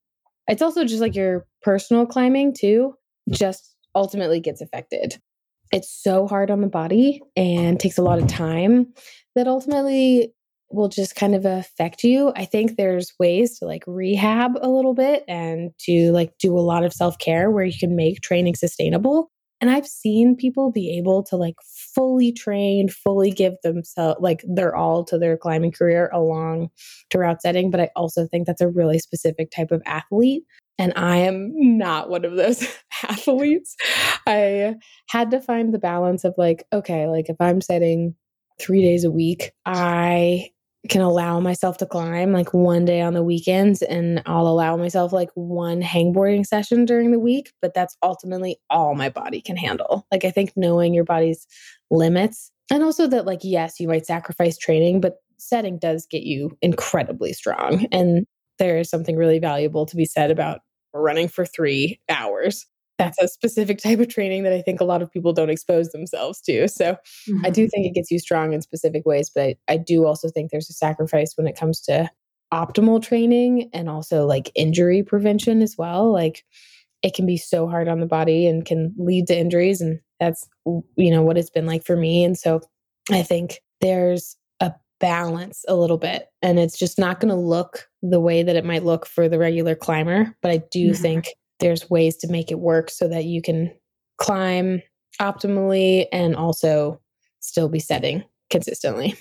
It's 0.48 0.62
also 0.62 0.84
just 0.84 1.00
like 1.00 1.14
your 1.14 1.46
personal 1.62 2.06
climbing, 2.06 2.54
too, 2.54 2.94
just 3.30 3.74
ultimately 3.94 4.40
gets 4.40 4.60
affected. 4.60 5.16
It's 5.72 5.90
so 6.02 6.26
hard 6.26 6.50
on 6.50 6.60
the 6.60 6.66
body 6.66 7.20
and 7.36 7.78
takes 7.78 7.98
a 7.98 8.02
lot 8.02 8.18
of 8.18 8.26
time 8.26 8.92
that 9.36 9.46
ultimately 9.46 10.32
will 10.72 10.88
just 10.88 11.16
kind 11.16 11.34
of 11.34 11.44
affect 11.44 12.04
you. 12.04 12.32
I 12.36 12.44
think 12.44 12.76
there's 12.76 13.12
ways 13.18 13.58
to 13.58 13.66
like 13.66 13.82
rehab 13.86 14.52
a 14.60 14.68
little 14.68 14.94
bit 14.94 15.24
and 15.28 15.70
to 15.80 16.12
like 16.12 16.32
do 16.38 16.56
a 16.56 16.60
lot 16.60 16.84
of 16.84 16.92
self 16.92 17.18
care 17.18 17.50
where 17.50 17.64
you 17.64 17.78
can 17.78 17.96
make 17.96 18.20
training 18.20 18.54
sustainable. 18.54 19.30
And 19.60 19.70
I've 19.70 19.86
seen 19.86 20.36
people 20.36 20.72
be 20.72 20.96
able 20.98 21.22
to 21.24 21.36
like 21.36 21.56
fully 21.94 22.32
train, 22.32 22.88
fully 22.88 23.30
give 23.30 23.54
themselves 23.62 24.20
like 24.20 24.42
their 24.48 24.74
all 24.74 25.04
to 25.04 25.18
their 25.18 25.36
climbing 25.36 25.72
career 25.72 26.10
along 26.12 26.70
to 27.10 27.18
route 27.18 27.42
setting. 27.42 27.70
But 27.70 27.80
I 27.80 27.90
also 27.94 28.26
think 28.26 28.46
that's 28.46 28.62
a 28.62 28.68
really 28.68 28.98
specific 28.98 29.50
type 29.50 29.70
of 29.70 29.82
athlete. 29.84 30.44
And 30.78 30.94
I 30.96 31.18
am 31.18 31.52
not 31.54 32.08
one 32.08 32.24
of 32.24 32.36
those 32.36 32.66
athletes. 33.02 33.76
I 34.26 34.76
had 35.10 35.30
to 35.32 35.40
find 35.40 35.74
the 35.74 35.78
balance 35.78 36.24
of 36.24 36.34
like, 36.38 36.64
okay, 36.72 37.06
like 37.06 37.28
if 37.28 37.36
I'm 37.38 37.60
setting 37.60 38.14
three 38.58 38.80
days 38.80 39.04
a 39.04 39.10
week, 39.10 39.52
I 39.66 40.50
can 40.88 41.02
allow 41.02 41.40
myself 41.40 41.76
to 41.78 41.86
climb 41.86 42.32
like 42.32 42.54
one 42.54 42.84
day 42.84 43.00
on 43.02 43.12
the 43.12 43.22
weekends 43.22 43.82
and 43.82 44.22
I'll 44.24 44.48
allow 44.48 44.76
myself 44.76 45.12
like 45.12 45.28
one 45.34 45.82
hangboarding 45.82 46.46
session 46.46 46.86
during 46.86 47.10
the 47.10 47.18
week, 47.18 47.52
but 47.60 47.74
that's 47.74 47.96
ultimately 48.02 48.56
all 48.70 48.94
my 48.94 49.10
body 49.10 49.42
can 49.42 49.56
handle. 49.56 50.06
Like 50.10 50.24
I 50.24 50.30
think 50.30 50.52
knowing 50.56 50.94
your 50.94 51.04
body's 51.04 51.46
limits 51.90 52.50
and 52.70 52.82
also 52.82 53.06
that 53.08 53.26
like 53.26 53.40
yes, 53.42 53.78
you 53.78 53.88
might 53.88 54.06
sacrifice 54.06 54.56
training, 54.56 55.00
but 55.00 55.16
setting 55.38 55.78
does 55.78 56.06
get 56.06 56.22
you 56.22 56.56
incredibly 56.62 57.32
strong 57.32 57.86
and 57.92 58.26
there 58.58 58.78
is 58.78 58.88
something 58.88 59.16
really 59.16 59.38
valuable 59.38 59.86
to 59.86 59.96
be 59.96 60.04
said 60.04 60.30
about 60.30 60.60
running 60.92 61.28
for 61.28 61.44
3 61.44 62.00
hours 62.08 62.66
that's 63.00 63.22
a 63.22 63.28
specific 63.28 63.78
type 63.78 64.00
of 64.00 64.08
training 64.08 64.42
that 64.44 64.52
I 64.52 64.62
think 64.62 64.80
a 64.80 64.84
lot 64.84 65.02
of 65.02 65.10
people 65.10 65.32
don't 65.32 65.50
expose 65.50 65.88
themselves 65.90 66.40
to. 66.42 66.68
So 66.68 66.92
mm-hmm. 67.28 67.44
I 67.44 67.50
do 67.50 67.68
think 67.68 67.86
it 67.86 67.94
gets 67.94 68.10
you 68.10 68.18
strong 68.18 68.52
in 68.52 68.62
specific 68.62 69.04
ways, 69.06 69.30
but 69.34 69.42
I, 69.42 69.56
I 69.68 69.76
do 69.76 70.06
also 70.06 70.28
think 70.28 70.50
there's 70.50 70.70
a 70.70 70.74
sacrifice 70.74 71.32
when 71.36 71.46
it 71.46 71.58
comes 71.58 71.80
to 71.82 72.10
optimal 72.52 73.02
training 73.02 73.70
and 73.72 73.88
also 73.88 74.26
like 74.26 74.50
injury 74.54 75.02
prevention 75.02 75.62
as 75.62 75.76
well. 75.78 76.12
Like 76.12 76.44
it 77.02 77.14
can 77.14 77.26
be 77.26 77.36
so 77.36 77.68
hard 77.68 77.88
on 77.88 78.00
the 78.00 78.06
body 78.06 78.46
and 78.46 78.64
can 78.64 78.94
lead 78.98 79.26
to 79.28 79.38
injuries. 79.38 79.80
And 79.80 80.00
that's, 80.18 80.48
you 80.96 81.10
know, 81.10 81.22
what 81.22 81.38
it's 81.38 81.50
been 81.50 81.66
like 81.66 81.84
for 81.84 81.96
me. 81.96 82.24
And 82.24 82.36
so 82.36 82.60
I 83.10 83.22
think 83.22 83.60
there's 83.80 84.36
a 84.60 84.72
balance 84.98 85.64
a 85.68 85.74
little 85.74 85.96
bit 85.96 86.26
and 86.42 86.58
it's 86.58 86.78
just 86.78 86.98
not 86.98 87.20
going 87.20 87.30
to 87.30 87.40
look 87.40 87.88
the 88.02 88.20
way 88.20 88.42
that 88.42 88.56
it 88.56 88.64
might 88.64 88.84
look 88.84 89.06
for 89.06 89.28
the 89.28 89.38
regular 89.38 89.74
climber. 89.74 90.36
But 90.42 90.50
I 90.50 90.62
do 90.70 90.90
mm-hmm. 90.90 91.02
think 91.02 91.28
there's 91.60 91.88
ways 91.88 92.16
to 92.18 92.28
make 92.28 92.50
it 92.50 92.58
work 92.58 92.90
so 92.90 93.08
that 93.08 93.24
you 93.24 93.42
can 93.42 93.72
climb 94.18 94.82
optimally 95.20 96.06
and 96.12 96.34
also 96.36 97.00
still 97.40 97.68
be 97.68 97.78
setting 97.78 98.24
consistently. 98.50 99.14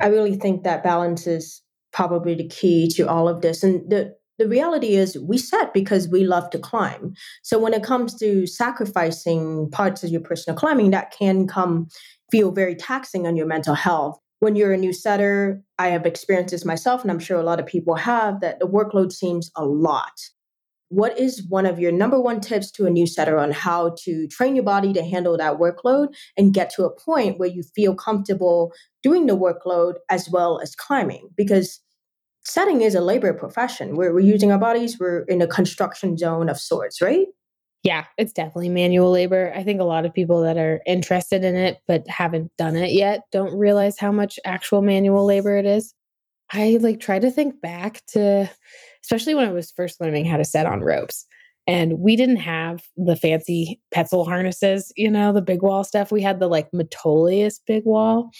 I 0.00 0.08
really 0.08 0.36
think 0.36 0.64
that 0.64 0.84
balance 0.84 1.26
is 1.26 1.62
probably 1.92 2.34
the 2.34 2.48
key 2.48 2.88
to 2.94 3.08
all 3.08 3.28
of 3.28 3.40
this. 3.40 3.62
And 3.62 3.88
the 3.90 4.14
the 4.38 4.48
reality 4.48 4.94
is 4.94 5.18
we 5.18 5.36
set 5.36 5.74
because 5.74 6.08
we 6.08 6.24
love 6.24 6.48
to 6.50 6.60
climb. 6.60 7.12
So 7.42 7.58
when 7.58 7.74
it 7.74 7.82
comes 7.82 8.14
to 8.20 8.46
sacrificing 8.46 9.68
parts 9.72 10.04
of 10.04 10.10
your 10.10 10.20
personal 10.20 10.56
climbing, 10.56 10.92
that 10.92 11.10
can 11.10 11.48
come 11.48 11.88
feel 12.30 12.52
very 12.52 12.76
taxing 12.76 13.26
on 13.26 13.36
your 13.36 13.46
mental 13.46 13.74
health. 13.74 14.16
When 14.38 14.54
you're 14.54 14.72
a 14.72 14.76
new 14.76 14.92
setter, 14.92 15.60
I 15.80 15.88
have 15.88 16.06
experienced 16.06 16.52
this 16.52 16.64
myself, 16.64 17.02
and 17.02 17.10
I'm 17.10 17.18
sure 17.18 17.40
a 17.40 17.42
lot 17.42 17.58
of 17.58 17.66
people 17.66 17.96
have, 17.96 18.40
that 18.40 18.60
the 18.60 18.68
workload 18.68 19.10
seems 19.10 19.50
a 19.56 19.64
lot 19.64 20.12
what 20.88 21.18
is 21.18 21.44
one 21.48 21.66
of 21.66 21.78
your 21.78 21.92
number 21.92 22.20
one 22.20 22.40
tips 22.40 22.70
to 22.72 22.86
a 22.86 22.90
new 22.90 23.06
setter 23.06 23.38
on 23.38 23.50
how 23.50 23.94
to 24.04 24.26
train 24.28 24.54
your 24.54 24.64
body 24.64 24.92
to 24.92 25.04
handle 25.04 25.36
that 25.36 25.58
workload 25.58 26.08
and 26.36 26.54
get 26.54 26.70
to 26.70 26.84
a 26.84 26.90
point 26.90 27.38
where 27.38 27.48
you 27.48 27.62
feel 27.62 27.94
comfortable 27.94 28.72
doing 29.02 29.26
the 29.26 29.36
workload 29.36 29.94
as 30.08 30.28
well 30.30 30.60
as 30.60 30.74
climbing? 30.74 31.28
Because 31.36 31.80
setting 32.44 32.80
is 32.80 32.94
a 32.94 33.00
labor 33.00 33.34
profession. 33.34 33.96
We're, 33.96 34.14
we're 34.14 34.20
using 34.20 34.50
our 34.50 34.58
bodies, 34.58 34.98
we're 34.98 35.22
in 35.22 35.42
a 35.42 35.46
construction 35.46 36.16
zone 36.16 36.48
of 36.48 36.58
sorts, 36.58 37.02
right? 37.02 37.26
Yeah, 37.84 38.06
it's 38.16 38.32
definitely 38.32 38.70
manual 38.70 39.10
labor. 39.10 39.52
I 39.54 39.62
think 39.62 39.80
a 39.80 39.84
lot 39.84 40.04
of 40.04 40.12
people 40.12 40.42
that 40.42 40.56
are 40.56 40.80
interested 40.84 41.44
in 41.44 41.54
it 41.54 41.78
but 41.86 42.08
haven't 42.08 42.50
done 42.56 42.76
it 42.76 42.92
yet 42.92 43.22
don't 43.30 43.56
realize 43.56 43.98
how 43.98 44.10
much 44.10 44.40
actual 44.44 44.82
manual 44.82 45.24
labor 45.24 45.56
it 45.56 45.66
is. 45.66 45.94
I 46.50 46.78
like 46.80 46.98
try 46.98 47.18
to 47.18 47.30
think 47.30 47.60
back 47.60 48.02
to 48.08 48.50
especially 49.08 49.34
when 49.34 49.48
I 49.48 49.52
was 49.52 49.72
first 49.72 50.02
learning 50.02 50.26
how 50.26 50.36
to 50.36 50.44
set 50.44 50.66
on 50.66 50.80
ropes. 50.80 51.24
And 51.66 51.98
we 51.98 52.14
didn't 52.14 52.36
have 52.36 52.82
the 52.96 53.16
fancy 53.16 53.80
Petzl 53.94 54.26
harnesses, 54.26 54.92
you 54.96 55.10
know, 55.10 55.32
the 55.32 55.42
big 55.42 55.62
wall 55.62 55.82
stuff. 55.82 56.12
We 56.12 56.22
had 56.22 56.40
the 56.40 56.48
like 56.48 56.70
Metolius 56.72 57.54
big 57.66 57.84
wall, 57.84 58.30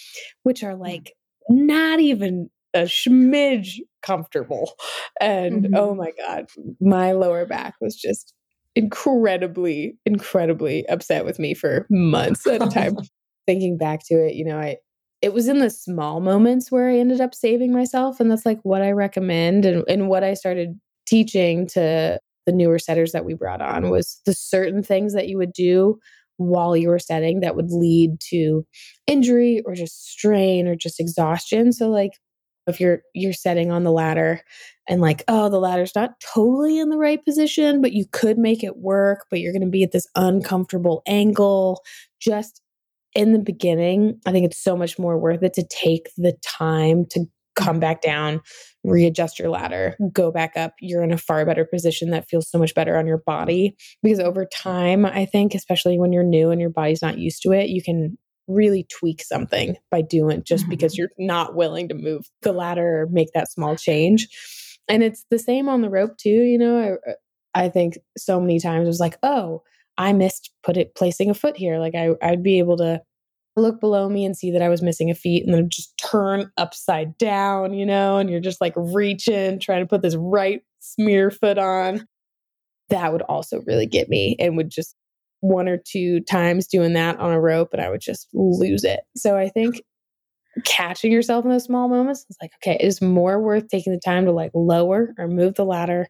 which 0.42 0.62
are 0.62 0.76
like 0.76 1.12
not 1.48 2.00
even 2.00 2.50
a 2.74 2.82
smidge 2.82 3.78
comfortable. 4.02 4.72
And 5.20 5.64
mm-hmm. 5.64 5.74
oh 5.74 5.94
my 5.94 6.12
God, 6.18 6.46
my 6.80 7.12
lower 7.12 7.46
back 7.46 7.74
was 7.80 7.96
just 7.96 8.34
incredibly, 8.74 9.96
incredibly 10.04 10.86
upset 10.88 11.24
with 11.24 11.38
me 11.38 11.54
for 11.54 11.86
months 11.90 12.46
at 12.46 12.62
a 12.62 12.68
time. 12.68 12.96
Thinking 13.46 13.78
back 13.78 14.00
to 14.08 14.14
it, 14.14 14.34
you 14.34 14.44
know, 14.44 14.58
I 14.58 14.76
it 15.20 15.32
was 15.32 15.48
in 15.48 15.58
the 15.58 15.70
small 15.70 16.20
moments 16.20 16.70
where 16.70 16.90
I 16.90 16.98
ended 16.98 17.20
up 17.20 17.34
saving 17.34 17.72
myself. 17.72 18.20
And 18.20 18.30
that's 18.30 18.46
like 18.46 18.60
what 18.62 18.82
I 18.82 18.92
recommend 18.92 19.64
and, 19.64 19.84
and 19.88 20.08
what 20.08 20.22
I 20.22 20.34
started 20.34 20.78
teaching 21.06 21.66
to 21.68 22.20
the 22.46 22.52
newer 22.52 22.78
setters 22.78 23.12
that 23.12 23.24
we 23.24 23.34
brought 23.34 23.60
on 23.60 23.90
was 23.90 24.20
the 24.24 24.34
certain 24.34 24.82
things 24.82 25.14
that 25.14 25.28
you 25.28 25.36
would 25.38 25.52
do 25.52 25.98
while 26.36 26.76
you 26.76 26.88
were 26.88 26.98
setting 26.98 27.40
that 27.40 27.56
would 27.56 27.70
lead 27.70 28.20
to 28.20 28.64
injury 29.06 29.60
or 29.66 29.74
just 29.74 30.08
strain 30.08 30.68
or 30.68 30.76
just 30.76 31.00
exhaustion. 31.00 31.72
So 31.72 31.88
like 31.88 32.12
if 32.68 32.80
you're 32.80 33.00
you're 33.14 33.32
setting 33.32 33.72
on 33.72 33.82
the 33.82 33.90
ladder 33.90 34.42
and 34.88 35.00
like 35.00 35.24
oh 35.26 35.48
the 35.48 35.58
ladder's 35.58 35.94
not 35.94 36.20
totally 36.20 36.78
in 36.78 36.90
the 36.90 36.98
right 36.98 37.24
position 37.24 37.80
but 37.80 37.92
you 37.92 38.04
could 38.12 38.38
make 38.38 38.62
it 38.62 38.76
work 38.76 39.26
but 39.30 39.40
you're 39.40 39.52
going 39.52 39.62
to 39.62 39.70
be 39.70 39.82
at 39.82 39.92
this 39.92 40.06
uncomfortable 40.14 41.02
angle 41.06 41.82
just 42.20 42.60
in 43.14 43.32
the 43.32 43.38
beginning 43.38 44.20
i 44.26 44.32
think 44.32 44.44
it's 44.44 44.62
so 44.62 44.76
much 44.76 44.98
more 44.98 45.18
worth 45.18 45.42
it 45.42 45.54
to 45.54 45.64
take 45.70 46.08
the 46.16 46.34
time 46.44 47.04
to 47.10 47.24
come 47.54 47.80
back 47.80 48.00
down 48.00 48.40
readjust 48.84 49.38
your 49.38 49.48
ladder 49.48 49.96
go 50.12 50.30
back 50.30 50.56
up 50.56 50.74
you're 50.80 51.02
in 51.02 51.12
a 51.12 51.18
far 51.18 51.44
better 51.44 51.64
position 51.64 52.10
that 52.10 52.28
feels 52.28 52.48
so 52.48 52.58
much 52.58 52.72
better 52.74 52.96
on 52.96 53.06
your 53.06 53.18
body 53.26 53.76
because 54.02 54.20
over 54.20 54.46
time 54.46 55.04
i 55.04 55.24
think 55.24 55.54
especially 55.54 55.98
when 55.98 56.12
you're 56.12 56.22
new 56.22 56.50
and 56.50 56.60
your 56.60 56.70
body's 56.70 57.02
not 57.02 57.18
used 57.18 57.42
to 57.42 57.50
it 57.50 57.68
you 57.68 57.82
can 57.82 58.16
really 58.48 58.86
tweak 58.90 59.22
something 59.22 59.76
by 59.90 60.02
doing 60.02 60.42
just 60.44 60.64
mm-hmm. 60.64 60.70
because 60.70 60.96
you're 60.96 61.10
not 61.18 61.54
willing 61.54 61.88
to 61.88 61.94
move 61.94 62.24
the 62.42 62.52
ladder 62.52 63.02
or 63.02 63.06
make 63.10 63.28
that 63.34 63.50
small 63.50 63.76
change. 63.76 64.26
And 64.88 65.02
it's 65.02 65.24
the 65.30 65.38
same 65.38 65.68
on 65.68 65.82
the 65.82 65.90
rope 65.90 66.16
too, 66.16 66.30
you 66.30 66.58
know. 66.58 66.98
I, 67.06 67.64
I 67.66 67.68
think 67.68 67.98
so 68.16 68.40
many 68.40 68.58
times 68.58 68.84
it 68.84 68.88
was 68.88 69.00
like, 69.00 69.18
oh, 69.22 69.62
I 69.98 70.12
missed 70.12 70.50
put 70.62 70.76
it 70.76 70.94
placing 70.94 71.28
a 71.28 71.34
foot 71.34 71.56
here. 71.56 71.78
Like 71.78 71.94
I 71.94 72.10
I'd 72.22 72.42
be 72.42 72.58
able 72.58 72.76
to 72.78 73.02
look 73.56 73.80
below 73.80 74.08
me 74.08 74.24
and 74.24 74.36
see 74.36 74.52
that 74.52 74.62
I 74.62 74.68
was 74.68 74.82
missing 74.82 75.10
a 75.10 75.14
feet 75.14 75.44
and 75.44 75.52
then 75.52 75.68
just 75.68 75.92
turn 75.98 76.50
upside 76.56 77.18
down, 77.18 77.74
you 77.74 77.84
know, 77.84 78.16
and 78.18 78.30
you're 78.30 78.40
just 78.40 78.60
like 78.60 78.74
reaching, 78.76 79.58
trying 79.58 79.82
to 79.82 79.88
put 79.88 80.00
this 80.00 80.16
right 80.16 80.62
smear 80.78 81.30
foot 81.30 81.58
on. 81.58 82.06
That 82.88 83.12
would 83.12 83.22
also 83.22 83.60
really 83.66 83.86
get 83.86 84.08
me 84.08 84.36
and 84.38 84.56
would 84.56 84.70
just 84.70 84.94
one 85.40 85.68
or 85.68 85.76
two 85.76 86.20
times 86.20 86.66
doing 86.66 86.94
that 86.94 87.18
on 87.18 87.32
a 87.32 87.40
rope 87.40 87.70
and 87.72 87.82
I 87.82 87.90
would 87.90 88.00
just 88.00 88.28
lose 88.32 88.84
it. 88.84 89.00
So 89.16 89.36
I 89.36 89.48
think 89.48 89.82
catching 90.64 91.12
yourself 91.12 91.44
in 91.44 91.50
those 91.50 91.64
small 91.64 91.88
moments 91.88 92.24
is 92.30 92.36
like, 92.40 92.50
okay, 92.62 92.76
it 92.80 92.86
is 92.86 93.02
more 93.02 93.40
worth 93.40 93.68
taking 93.68 93.92
the 93.92 94.00
time 94.04 94.24
to 94.24 94.32
like 94.32 94.50
lower 94.54 95.14
or 95.18 95.28
move 95.28 95.54
the 95.54 95.64
ladder 95.64 96.06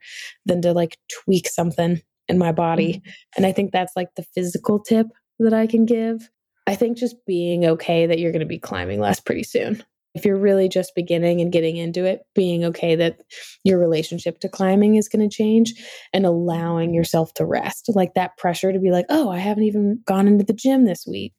than 0.46 0.62
to 0.62 0.72
like 0.72 0.96
tweak 1.24 1.48
something 1.48 2.00
in 2.28 2.38
my 2.38 2.52
body. 2.52 2.94
Mm-hmm. 2.94 3.10
And 3.36 3.46
I 3.46 3.52
think 3.52 3.72
that's 3.72 3.94
like 3.96 4.14
the 4.16 4.26
physical 4.34 4.78
tip 4.78 5.06
that 5.38 5.54
I 5.54 5.66
can 5.66 5.86
give. 5.86 6.28
I 6.66 6.74
think 6.74 6.98
just 6.98 7.16
being 7.26 7.64
okay 7.64 8.06
that 8.06 8.18
you're 8.18 8.32
going 8.32 8.40
to 8.40 8.46
be 8.46 8.58
climbing 8.58 9.00
less 9.00 9.20
pretty 9.20 9.44
soon 9.44 9.82
if 10.18 10.24
you're 10.24 10.38
really 10.38 10.68
just 10.68 10.94
beginning 10.94 11.40
and 11.40 11.52
getting 11.52 11.76
into 11.76 12.04
it, 12.04 12.22
being 12.34 12.64
okay 12.64 12.96
that 12.96 13.20
your 13.62 13.78
relationship 13.78 14.40
to 14.40 14.48
climbing 14.48 14.96
is 14.96 15.08
going 15.08 15.28
to 15.28 15.34
change 15.34 15.74
and 16.12 16.26
allowing 16.26 16.92
yourself 16.92 17.32
to 17.34 17.44
rest. 17.44 17.88
Like 17.94 18.14
that 18.14 18.36
pressure 18.36 18.72
to 18.72 18.80
be 18.80 18.90
like, 18.90 19.06
oh, 19.08 19.30
I 19.30 19.38
haven't 19.38 19.64
even 19.64 20.02
gone 20.06 20.26
into 20.26 20.44
the 20.44 20.52
gym 20.52 20.84
this 20.84 21.06
week. 21.06 21.34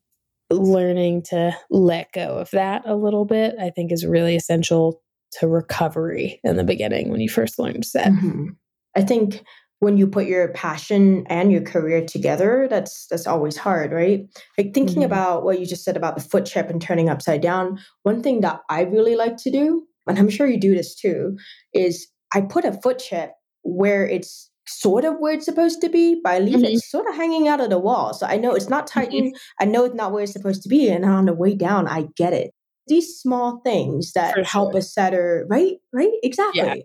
Learning 0.49 1.21
to 1.23 1.55
let 1.69 2.11
go 2.13 2.37
of 2.37 2.49
that 2.51 2.83
a 2.85 2.95
little 2.95 3.25
bit, 3.25 3.55
I 3.59 3.69
think, 3.69 3.91
is 3.91 4.05
really 4.05 4.35
essential 4.35 5.01
to 5.33 5.47
recovery 5.47 6.39
in 6.43 6.55
the 6.55 6.63
beginning 6.63 7.09
when 7.09 7.19
you 7.19 7.29
first 7.29 7.59
learn 7.59 7.81
to 7.81 7.87
set. 7.87 8.07
Mm-hmm. 8.07 8.47
I 8.95 9.01
think 9.01 9.43
when 9.79 9.97
you 9.97 10.07
put 10.07 10.25
your 10.25 10.49
passion 10.49 11.25
and 11.27 11.51
your 11.51 11.61
career 11.61 12.05
together 12.05 12.67
that's 12.69 13.07
that's 13.07 13.27
always 13.27 13.57
hard 13.57 13.91
right 13.91 14.27
like 14.57 14.73
thinking 14.73 14.97
mm-hmm. 14.97 15.03
about 15.03 15.43
what 15.43 15.59
you 15.59 15.65
just 15.65 15.83
said 15.83 15.97
about 15.97 16.15
the 16.15 16.21
foot 16.21 16.45
chip 16.45 16.69
and 16.69 16.81
turning 16.81 17.09
upside 17.09 17.41
down 17.41 17.79
one 18.03 18.21
thing 18.21 18.41
that 18.41 18.61
i 18.69 18.81
really 18.81 19.15
like 19.15 19.37
to 19.37 19.51
do 19.51 19.85
and 20.07 20.19
i'm 20.19 20.29
sure 20.29 20.47
you 20.47 20.59
do 20.59 20.75
this 20.75 20.95
too 20.95 21.37
is 21.73 22.07
i 22.33 22.41
put 22.41 22.65
a 22.65 22.73
foot 22.81 22.99
chip 22.99 23.31
where 23.63 24.07
it's 24.07 24.49
sort 24.67 25.03
of 25.03 25.15
where 25.19 25.33
it's 25.33 25.45
supposed 25.45 25.81
to 25.81 25.89
be 25.89 26.19
but 26.23 26.33
i 26.33 26.39
leave 26.39 26.57
mm-hmm. 26.57 26.65
it 26.65 26.79
sort 26.79 27.07
of 27.07 27.15
hanging 27.15 27.47
out 27.47 27.59
of 27.59 27.69
the 27.69 27.79
wall 27.79 28.13
so 28.13 28.25
i 28.27 28.37
know 28.37 28.53
it's 28.53 28.69
not 28.69 28.85
tightened 28.85 29.33
mm-hmm. 29.33 29.63
i 29.63 29.65
know 29.65 29.85
it's 29.85 29.95
not 29.95 30.11
where 30.11 30.23
it's 30.23 30.33
supposed 30.33 30.61
to 30.61 30.69
be 30.69 30.89
and 30.89 31.05
on 31.05 31.25
the 31.25 31.33
way 31.33 31.55
down 31.55 31.87
i 31.87 32.05
get 32.15 32.33
it 32.33 32.51
these 32.87 33.19
small 33.19 33.61
things 33.63 34.11
that 34.13 34.45
help 34.45 34.73
sure. 34.73 34.79
a 34.79 34.81
setter 34.81 35.45
right 35.49 35.77
right 35.91 36.11
exactly 36.21 36.61
yeah. 36.61 36.75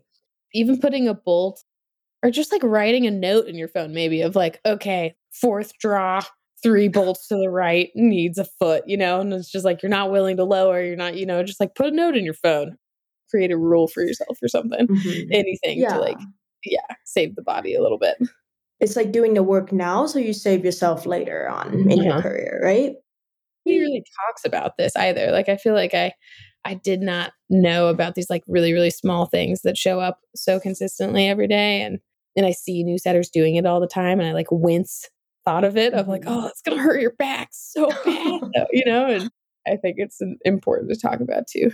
even 0.55 0.81
putting 0.81 1.09
a 1.09 1.15
bolt 1.15 1.63
or 2.25 2.31
just 2.31 2.51
like 2.51 2.63
writing 2.65 3.07
a 3.07 3.11
note 3.11 3.47
in 3.47 3.55
your 3.55 3.69
phone, 3.69 3.93
maybe 3.93 4.23
of 4.23 4.35
like, 4.35 4.59
okay, 4.65 5.15
fourth 5.31 5.79
draw, 5.79 6.23
three 6.63 6.89
bolts 6.89 7.29
to 7.29 7.37
the 7.37 7.51
right, 7.51 7.91
needs 7.95 8.39
a 8.39 8.47
foot, 8.59 8.83
you 8.87 8.97
know? 8.97 9.21
And 9.21 9.33
it's 9.35 9.53
just 9.53 9.67
like, 9.67 9.83
you're 9.83 9.91
not 9.91 10.11
willing 10.11 10.39
to 10.39 10.45
lower, 10.45 10.83
you're 10.83 10.97
not, 10.97 11.17
you 11.17 11.27
know, 11.27 11.43
just 11.45 11.61
like 11.61 11.75
put 11.75 11.87
a 11.87 11.91
note 11.91 12.17
in 12.17 12.25
your 12.25 12.35
phone, 12.35 12.79
create 13.31 13.53
a 13.53 13.59
rule 13.59 13.89
for 13.89 14.03
yourself 14.03 14.39
or 14.43 14.49
something, 14.49 14.87
mm-hmm. 14.87 15.33
anything 15.33 15.79
yeah. 15.79 15.93
to 15.93 16.01
like, 16.01 16.17
yeah, 16.65 16.97
save 17.05 17.37
the 17.37 17.43
body 17.43 17.75
a 17.75 17.83
little 17.83 17.99
bit. 17.99 18.17
It's 18.81 18.97
like 18.97 19.13
doing 19.13 19.35
the 19.35 19.43
work 19.43 19.71
now 19.71 20.07
so 20.07 20.19
you 20.19 20.33
save 20.33 20.65
yourself 20.65 21.05
later 21.05 21.47
on 21.49 21.91
in 21.91 22.03
your 22.03 22.15
uh-huh. 22.15 22.23
career, 22.23 22.61
right? 22.65 22.95
He 23.65 23.79
really 23.79 24.03
talks 24.27 24.47
about 24.47 24.79
this 24.79 24.97
either. 24.97 25.31
Like, 25.31 25.51
I 25.51 25.59
feel 25.59 25.75
like 25.75 25.93
I, 25.93 26.13
I 26.65 26.75
did 26.75 27.03
not 27.03 27.33
know 27.51 27.89
about 27.89 28.15
these 28.15 28.31
like 28.31 28.43
really, 28.49 28.73
really 28.73 28.91
small 28.91 29.27
things 29.27 29.61
that 29.63 29.77
show 29.77 30.01
up 30.01 30.21
so 30.35 30.59
consistently 30.59 31.29
every 31.29 31.49
day. 31.49 31.83
And 31.83 31.99
and 32.37 32.47
I 32.47 32.53
see 32.53 32.83
new 32.83 32.99
setters 32.99 33.31
doing 33.31 33.57
it 33.57 33.67
all 33.67 33.81
the 33.81 33.87
time 33.87 34.21
and 34.21 34.29
I 34.29 34.33
like 34.33 34.49
wince 34.51 35.09
thought 35.45 35.65
of 35.65 35.77
it 35.77 35.93
of 35.95 36.09
like, 36.09 36.23
mm-hmm. 36.23 36.33
oh, 36.33 36.47
it's 36.47 36.63
gonna 36.63 36.81
hurt 36.81 37.01
your 37.01 37.15
back 37.15 37.49
so 37.53 37.89
bad, 38.05 38.67
you 38.73 38.85
know. 38.87 39.07
And 39.07 39.31
I 39.67 39.77
think 39.77 39.97
it's 39.99 40.21
important 40.45 40.91
to 40.91 40.99
talk 40.99 41.21
about 41.21 41.47
too. 41.47 41.71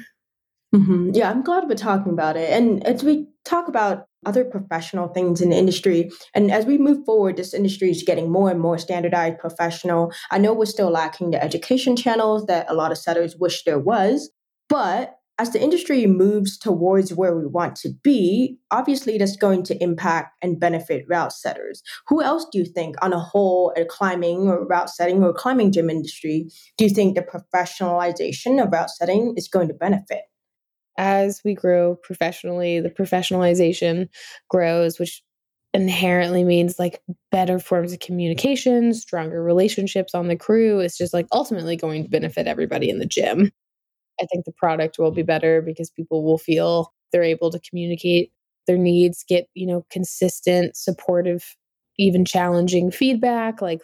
Mm-hmm. 0.74 1.10
Yeah, 1.14 1.30
I'm 1.30 1.42
glad 1.42 1.68
we're 1.68 1.74
talking 1.74 2.12
about 2.12 2.36
it. 2.36 2.50
And 2.50 2.86
as 2.86 3.02
we 3.02 3.26
talk 3.44 3.66
about 3.66 4.06
other 4.24 4.44
professional 4.44 5.08
things 5.08 5.40
in 5.40 5.50
the 5.50 5.56
industry, 5.56 6.10
and 6.32 6.50
as 6.52 6.64
we 6.64 6.78
move 6.78 7.04
forward, 7.04 7.36
this 7.36 7.54
industry 7.54 7.90
is 7.90 8.04
getting 8.04 8.30
more 8.30 8.50
and 8.50 8.60
more 8.60 8.78
standardized, 8.78 9.38
professional. 9.38 10.12
I 10.30 10.38
know 10.38 10.52
we're 10.52 10.66
still 10.66 10.90
lacking 10.90 11.30
the 11.30 11.42
education 11.42 11.96
channels 11.96 12.46
that 12.46 12.66
a 12.68 12.74
lot 12.74 12.92
of 12.92 12.98
setters 12.98 13.36
wish 13.36 13.64
there 13.64 13.80
was, 13.80 14.30
but 14.68 15.16
as 15.40 15.52
the 15.52 15.62
industry 15.62 16.06
moves 16.06 16.58
towards 16.58 17.14
where 17.14 17.34
we 17.34 17.46
want 17.46 17.74
to 17.74 17.88
be, 18.04 18.58
obviously 18.70 19.16
that's 19.16 19.36
going 19.36 19.62
to 19.62 19.82
impact 19.82 20.36
and 20.42 20.60
benefit 20.60 21.06
route 21.08 21.32
setters. 21.32 21.82
Who 22.08 22.22
else 22.22 22.44
do 22.52 22.58
you 22.58 22.66
think, 22.66 22.96
on 23.00 23.14
a 23.14 23.18
whole, 23.18 23.72
a 23.74 23.86
climbing 23.86 24.48
or 24.48 24.66
route 24.66 24.90
setting 24.90 25.24
or 25.24 25.32
climbing 25.32 25.72
gym 25.72 25.88
industry, 25.88 26.50
do 26.76 26.84
you 26.84 26.90
think 26.90 27.16
the 27.16 27.22
professionalization 27.22 28.62
of 28.62 28.70
route 28.70 28.90
setting 28.90 29.32
is 29.34 29.48
going 29.48 29.68
to 29.68 29.74
benefit? 29.74 30.24
As 30.98 31.40
we 31.42 31.54
grow 31.54 31.96
professionally, 31.96 32.80
the 32.80 32.90
professionalization 32.90 34.08
grows, 34.50 34.98
which 34.98 35.22
inherently 35.72 36.44
means 36.44 36.78
like 36.78 37.00
better 37.32 37.58
forms 37.58 37.94
of 37.94 38.00
communication, 38.00 38.92
stronger 38.92 39.42
relationships 39.42 40.14
on 40.14 40.28
the 40.28 40.36
crew. 40.36 40.80
It's 40.80 40.98
just 40.98 41.14
like 41.14 41.26
ultimately 41.32 41.76
going 41.76 42.02
to 42.02 42.10
benefit 42.10 42.46
everybody 42.46 42.90
in 42.90 42.98
the 42.98 43.06
gym. 43.06 43.50
I 44.20 44.26
think 44.26 44.44
the 44.44 44.52
product 44.52 44.98
will 44.98 45.10
be 45.10 45.22
better 45.22 45.62
because 45.62 45.90
people 45.90 46.24
will 46.24 46.38
feel 46.38 46.92
they're 47.12 47.22
able 47.22 47.50
to 47.50 47.60
communicate 47.60 48.32
their 48.66 48.78
needs, 48.78 49.24
get, 49.28 49.46
you 49.54 49.66
know, 49.66 49.84
consistent, 49.90 50.76
supportive, 50.76 51.56
even 51.98 52.24
challenging 52.24 52.90
feedback. 52.90 53.60
Like 53.60 53.82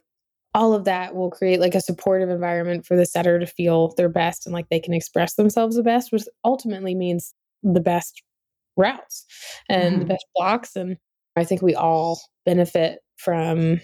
all 0.55 0.75
of 0.75 0.85
that 0.85 1.15
will 1.15 1.31
create 1.31 1.61
like 1.61 1.75
a 1.75 1.81
supportive 1.81 2.31
environment 2.31 2.87
for 2.87 2.97
the 2.97 3.07
setter 3.07 3.39
to 3.39 3.47
feel 3.47 3.95
their 3.97 4.09
best 4.09 4.47
and 4.47 4.53
like 4.53 4.69
they 4.71 4.81
can 4.81 4.95
express 4.95 5.35
themselves 5.35 5.77
the 5.77 5.83
best, 5.83 6.13
which 6.13 6.25
ultimately 6.45 6.95
means 6.95 7.35
the 7.63 7.81
best 7.81 8.23
routes 8.77 9.27
and 9.69 9.83
mm. 9.83 9.99
the 9.99 10.05
mm-hmm. 10.05 10.09
best 10.09 10.27
blocks. 10.35 10.77
And 10.77 10.97
I 11.37 11.45
think 11.45 11.63
we 11.63 11.75
all 11.75 12.21
benefit 12.45 13.01
from 13.17 13.81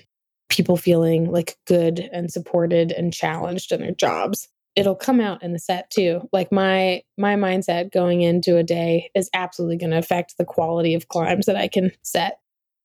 people 0.48 0.76
feeling 0.76 1.30
like 1.30 1.56
good 1.66 2.08
and 2.12 2.30
supported 2.30 2.92
and 2.92 3.12
challenged 3.12 3.72
in 3.72 3.80
their 3.80 3.94
jobs 3.94 4.48
it'll 4.74 4.94
come 4.94 5.20
out 5.20 5.42
in 5.42 5.52
the 5.52 5.58
set 5.58 5.90
too. 5.90 6.28
Like 6.32 6.50
my 6.50 7.02
my 7.18 7.34
mindset 7.36 7.92
going 7.92 8.22
into 8.22 8.56
a 8.56 8.62
day 8.62 9.10
is 9.14 9.30
absolutely 9.34 9.76
going 9.76 9.90
to 9.90 9.98
affect 9.98 10.34
the 10.38 10.44
quality 10.44 10.94
of 10.94 11.08
climbs 11.08 11.46
that 11.46 11.56
i 11.56 11.68
can 11.68 11.90
set. 12.02 12.38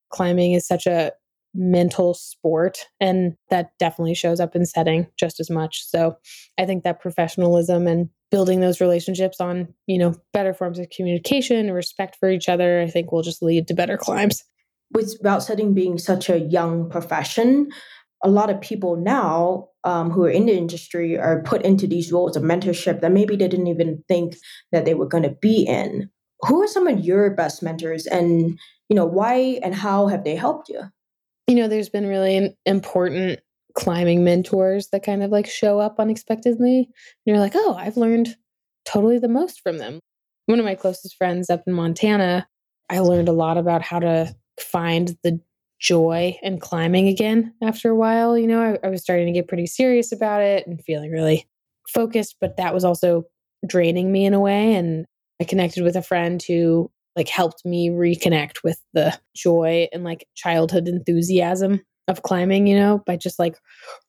Climbing 0.09 0.53
is 0.53 0.67
such 0.67 0.85
a 0.85 1.11
mental 1.53 2.13
sport 2.13 2.85
and 2.99 3.35
that 3.49 3.71
definitely 3.79 4.13
shows 4.13 4.39
up 4.39 4.55
in 4.55 4.65
setting 4.65 5.07
just 5.17 5.39
as 5.39 5.49
much. 5.49 5.83
So 5.87 6.17
i 6.57 6.65
think 6.65 6.83
that 6.83 6.99
professionalism 6.99 7.87
and 7.87 8.09
building 8.29 8.59
those 8.59 8.81
relationships 8.81 9.39
on 9.39 9.73
you 9.85 9.97
know 9.97 10.13
better 10.33 10.53
forms 10.53 10.79
of 10.79 10.89
communication 10.89 11.57
and 11.57 11.73
respect 11.73 12.17
for 12.19 12.29
each 12.29 12.49
other 12.49 12.81
i 12.81 12.87
think 12.89 13.09
will 13.09 13.21
just 13.21 13.41
lead 13.41 13.67
to 13.67 13.73
better 13.73 13.97
climbs. 13.97 14.43
With 14.93 15.17
route 15.23 15.43
setting 15.43 15.73
being 15.73 15.97
such 15.97 16.29
a 16.29 16.39
young 16.39 16.89
profession, 16.89 17.69
a 18.23 18.29
lot 18.29 18.49
of 18.49 18.61
people 18.61 18.95
now 18.95 19.69
um, 19.83 20.09
who 20.09 20.25
are 20.25 20.29
in 20.29 20.47
the 20.47 20.57
industry 20.57 21.17
are 21.17 21.43
put 21.43 21.61
into 21.61 21.87
these 21.87 22.11
roles 22.11 22.35
of 22.35 22.43
mentorship 22.43 23.01
that 23.01 23.11
maybe 23.11 23.35
they 23.35 23.47
didn't 23.47 23.67
even 23.67 24.03
think 24.07 24.35
that 24.71 24.85
they 24.85 24.93
were 24.93 25.07
going 25.07 25.23
to 25.23 25.37
be 25.41 25.63
in. 25.63 26.09
Who 26.41 26.61
are 26.61 26.67
some 26.67 26.87
of 26.87 26.99
your 26.99 27.31
best 27.31 27.63
mentors, 27.63 28.05
and 28.05 28.59
you 28.89 28.95
know 28.95 29.05
why 29.05 29.59
and 29.63 29.73
how 29.73 30.07
have 30.07 30.23
they 30.23 30.35
helped 30.35 30.69
you? 30.69 30.81
You 31.47 31.55
know, 31.55 31.67
there's 31.67 31.89
been 31.89 32.07
really 32.07 32.55
important 32.65 33.39
climbing 33.77 34.23
mentors 34.23 34.89
that 34.89 35.03
kind 35.03 35.23
of 35.23 35.31
like 35.31 35.47
show 35.47 35.79
up 35.79 35.99
unexpectedly. 35.99 36.79
And 36.79 36.87
you're 37.25 37.39
like, 37.39 37.53
oh, 37.55 37.75
I've 37.75 37.95
learned 37.95 38.35
totally 38.85 39.19
the 39.19 39.27
most 39.27 39.61
from 39.61 39.77
them. 39.77 39.99
One 40.47 40.59
of 40.59 40.65
my 40.65 40.75
closest 40.75 41.15
friends 41.15 41.49
up 41.49 41.63
in 41.67 41.73
Montana, 41.73 42.47
I 42.89 42.99
learned 42.99 43.29
a 43.29 43.33
lot 43.33 43.57
about 43.57 43.81
how 43.81 43.99
to 43.99 44.35
find 44.59 45.15
the 45.23 45.39
joy 45.79 46.37
in 46.41 46.59
climbing 46.59 47.07
again 47.07 47.53
after 47.61 47.89
a 47.89 47.95
while. 47.95 48.37
You 48.37 48.47
know, 48.47 48.61
I, 48.61 48.87
I 48.87 48.89
was 48.89 49.01
starting 49.01 49.27
to 49.27 49.31
get 49.31 49.47
pretty 49.47 49.67
serious 49.67 50.11
about 50.11 50.41
it 50.41 50.65
and 50.67 50.83
feeling 50.83 51.11
really 51.11 51.47
focused, 51.87 52.37
but 52.41 52.57
that 52.57 52.73
was 52.73 52.83
also 52.83 53.25
draining 53.65 54.11
me 54.11 54.25
in 54.25 54.33
a 54.33 54.39
way. 54.39 54.75
And 54.75 55.05
I 55.41 55.43
connected 55.43 55.83
with 55.83 55.95
a 55.95 56.01
friend 56.01 56.41
who 56.41 56.91
like 57.15 57.27
helped 57.27 57.65
me 57.65 57.89
reconnect 57.89 58.63
with 58.63 58.79
the 58.93 59.17
joy 59.35 59.87
and 59.91 60.03
like 60.03 60.27
childhood 60.35 60.87
enthusiasm 60.87 61.81
of 62.07 62.23
climbing, 62.23 62.67
you 62.67 62.75
know, 62.77 63.03
by 63.05 63.17
just 63.17 63.39
like 63.39 63.57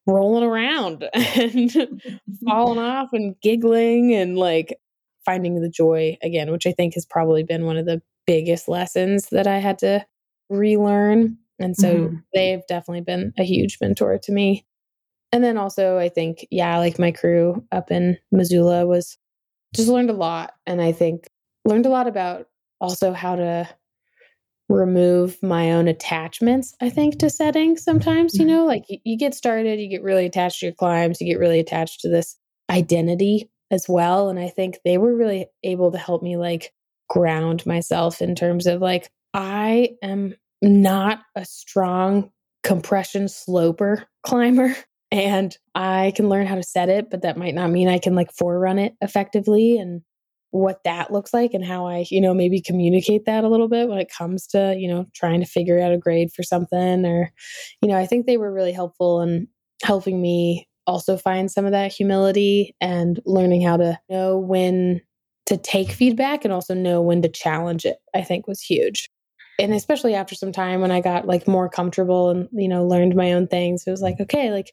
rolling 0.06 0.44
around 0.44 1.08
and 1.14 2.02
falling 2.44 2.78
off 2.78 3.08
and 3.12 3.34
giggling 3.42 4.14
and 4.14 4.38
like 4.38 4.78
finding 5.24 5.60
the 5.60 5.68
joy 5.68 6.16
again, 6.22 6.50
which 6.50 6.66
I 6.66 6.72
think 6.72 6.94
has 6.94 7.04
probably 7.04 7.42
been 7.42 7.66
one 7.66 7.76
of 7.76 7.86
the 7.86 8.00
biggest 8.26 8.68
lessons 8.68 9.28
that 9.30 9.46
I 9.46 9.58
had 9.58 9.78
to 9.78 10.04
relearn. 10.48 11.38
And 11.58 11.76
so 11.76 11.94
mm-hmm. 11.94 12.16
they've 12.34 12.66
definitely 12.68 13.02
been 13.02 13.32
a 13.38 13.44
huge 13.44 13.78
mentor 13.80 14.18
to 14.18 14.32
me. 14.32 14.64
And 15.32 15.44
then 15.44 15.58
also, 15.58 15.98
I 15.98 16.08
think, 16.08 16.46
yeah, 16.50 16.78
like 16.78 16.98
my 16.98 17.12
crew 17.12 17.64
up 17.72 17.90
in 17.90 18.16
Missoula 18.32 18.86
was 18.86 19.18
just 19.74 19.88
learned 19.88 20.10
a 20.10 20.14
lot. 20.14 20.54
And 20.66 20.80
I 20.80 20.92
think 20.92 21.28
learned 21.64 21.86
a 21.86 21.90
lot 21.90 22.06
about 22.06 22.46
also 22.80 23.12
how 23.12 23.36
to 23.36 23.68
remove 24.68 25.42
my 25.42 25.72
own 25.72 25.88
attachments, 25.88 26.74
I 26.80 26.90
think, 26.90 27.18
to 27.18 27.30
settings 27.30 27.82
sometimes. 27.82 28.34
You 28.34 28.44
mm-hmm. 28.44 28.54
know, 28.54 28.64
like 28.66 28.84
you, 28.88 28.98
you 29.04 29.18
get 29.18 29.34
started, 29.34 29.80
you 29.80 29.88
get 29.88 30.02
really 30.02 30.26
attached 30.26 30.60
to 30.60 30.66
your 30.66 30.74
climbs, 30.74 31.20
you 31.20 31.26
get 31.26 31.40
really 31.40 31.60
attached 31.60 32.00
to 32.00 32.08
this 32.08 32.36
identity 32.70 33.50
as 33.70 33.86
well. 33.88 34.28
And 34.28 34.38
I 34.38 34.48
think 34.48 34.78
they 34.84 34.98
were 34.98 35.14
really 35.14 35.46
able 35.62 35.92
to 35.92 35.98
help 35.98 36.22
me 36.22 36.36
like 36.36 36.72
ground 37.08 37.66
myself 37.66 38.22
in 38.22 38.34
terms 38.34 38.66
of 38.66 38.80
like, 38.80 39.10
I 39.34 39.90
am 40.02 40.34
not 40.62 41.20
a 41.34 41.44
strong 41.44 42.30
compression 42.62 43.28
sloper 43.28 44.06
climber. 44.22 44.76
And 45.10 45.56
I 45.74 46.12
can 46.16 46.28
learn 46.28 46.46
how 46.46 46.56
to 46.56 46.62
set 46.62 46.90
it, 46.90 47.08
but 47.08 47.22
that 47.22 47.38
might 47.38 47.54
not 47.54 47.70
mean 47.70 47.88
I 47.88 47.98
can 47.98 48.14
like 48.14 48.28
forerun 48.30 48.78
it 48.78 48.92
effectively. 49.00 49.78
And 49.78 50.02
what 50.50 50.84
that 50.84 51.10
looks 51.10 51.32
like 51.32 51.54
and 51.54 51.64
how 51.64 51.86
I, 51.86 52.04
you 52.10 52.20
know, 52.20 52.34
maybe 52.34 52.60
communicate 52.60 53.24
that 53.24 53.42
a 53.42 53.48
little 53.48 53.68
bit 53.68 53.88
when 53.88 53.96
it 53.96 54.12
comes 54.12 54.46
to, 54.48 54.76
you 54.78 54.86
know, 54.86 55.06
trying 55.14 55.40
to 55.40 55.46
figure 55.46 55.80
out 55.80 55.92
a 55.92 55.98
grade 55.98 56.30
for 56.36 56.42
something 56.42 57.06
or, 57.06 57.32
you 57.80 57.88
know, 57.88 57.96
I 57.96 58.04
think 58.04 58.26
they 58.26 58.36
were 58.36 58.52
really 58.52 58.72
helpful 58.72 59.22
in 59.22 59.48
helping 59.82 60.20
me 60.20 60.68
also 60.86 61.16
find 61.16 61.50
some 61.50 61.64
of 61.64 61.72
that 61.72 61.92
humility 61.92 62.74
and 62.80 63.20
learning 63.26 63.62
how 63.62 63.76
to 63.76 63.98
know 64.10 64.38
when 64.38 65.00
to 65.46 65.56
take 65.56 65.90
feedback 65.90 66.44
and 66.44 66.52
also 66.52 66.74
know 66.74 67.00
when 67.00 67.22
to 67.22 67.28
challenge 67.28 67.84
it, 67.84 67.98
I 68.14 68.22
think 68.22 68.46
was 68.46 68.60
huge. 68.60 69.08
And 69.58 69.72
especially 69.72 70.14
after 70.14 70.34
some 70.34 70.52
time 70.52 70.80
when 70.80 70.90
I 70.90 71.00
got 71.00 71.26
like 71.26 71.48
more 71.48 71.68
comfortable 71.68 72.30
and, 72.30 72.48
you 72.52 72.68
know, 72.68 72.86
learned 72.86 73.16
my 73.16 73.32
own 73.32 73.48
things, 73.48 73.84
it 73.86 73.90
was 73.90 74.02
like, 74.02 74.20
okay, 74.20 74.52
like 74.52 74.72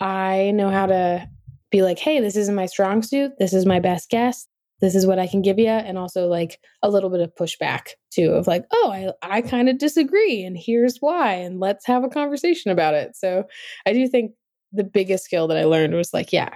I 0.00 0.52
know 0.52 0.70
how 0.70 0.86
to 0.86 1.28
be 1.70 1.82
like, 1.82 1.98
hey, 1.98 2.20
this 2.20 2.36
isn't 2.36 2.54
my 2.54 2.66
strong 2.66 3.02
suit. 3.02 3.32
This 3.38 3.52
is 3.52 3.66
my 3.66 3.80
best 3.80 4.08
guess 4.08 4.46
this 4.84 4.94
is 4.94 5.06
what 5.06 5.18
I 5.18 5.26
can 5.26 5.42
give 5.42 5.58
you. 5.58 5.68
And 5.68 5.96
also 5.96 6.26
like 6.26 6.60
a 6.82 6.90
little 6.90 7.10
bit 7.10 7.20
of 7.20 7.34
pushback 7.34 7.88
too 8.10 8.32
of 8.32 8.46
like, 8.46 8.66
oh, 8.70 8.90
I, 8.92 9.36
I 9.36 9.40
kind 9.40 9.68
of 9.68 9.78
disagree 9.78 10.44
and 10.44 10.56
here's 10.58 10.98
why. 10.98 11.34
And 11.34 11.60
let's 11.60 11.86
have 11.86 12.04
a 12.04 12.08
conversation 12.08 12.70
about 12.70 12.94
it. 12.94 13.16
So 13.16 13.44
I 13.86 13.92
do 13.92 14.06
think 14.08 14.32
the 14.72 14.84
biggest 14.84 15.24
skill 15.24 15.48
that 15.48 15.56
I 15.56 15.64
learned 15.64 15.94
was 15.94 16.12
like, 16.12 16.32
yeah, 16.32 16.50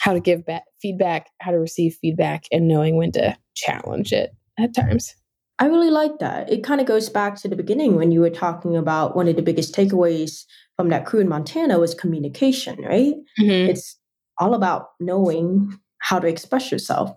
how 0.00 0.12
to 0.12 0.20
give 0.20 0.44
back 0.44 0.64
feedback, 0.80 1.28
how 1.40 1.50
to 1.50 1.58
receive 1.58 1.96
feedback 2.00 2.44
and 2.50 2.66
knowing 2.66 2.96
when 2.96 3.12
to 3.12 3.36
challenge 3.54 4.12
it 4.12 4.34
at 4.58 4.74
times. 4.74 5.14
I 5.58 5.66
really 5.66 5.90
like 5.90 6.18
that. 6.20 6.50
It 6.50 6.62
kind 6.62 6.80
of 6.80 6.86
goes 6.86 7.08
back 7.08 7.36
to 7.36 7.48
the 7.48 7.56
beginning 7.56 7.96
when 7.96 8.12
you 8.12 8.20
were 8.20 8.30
talking 8.30 8.76
about 8.76 9.16
one 9.16 9.28
of 9.28 9.36
the 9.36 9.42
biggest 9.42 9.74
takeaways 9.74 10.44
from 10.76 10.88
that 10.90 11.04
crew 11.04 11.20
in 11.20 11.28
Montana 11.28 11.78
was 11.78 11.94
communication, 11.94 12.80
right? 12.82 13.14
Mm-hmm. 13.40 13.70
It's 13.70 13.98
all 14.38 14.54
about 14.54 14.90
knowing 15.00 15.78
how 16.00 16.20
to 16.20 16.28
express 16.28 16.70
yourself 16.70 17.10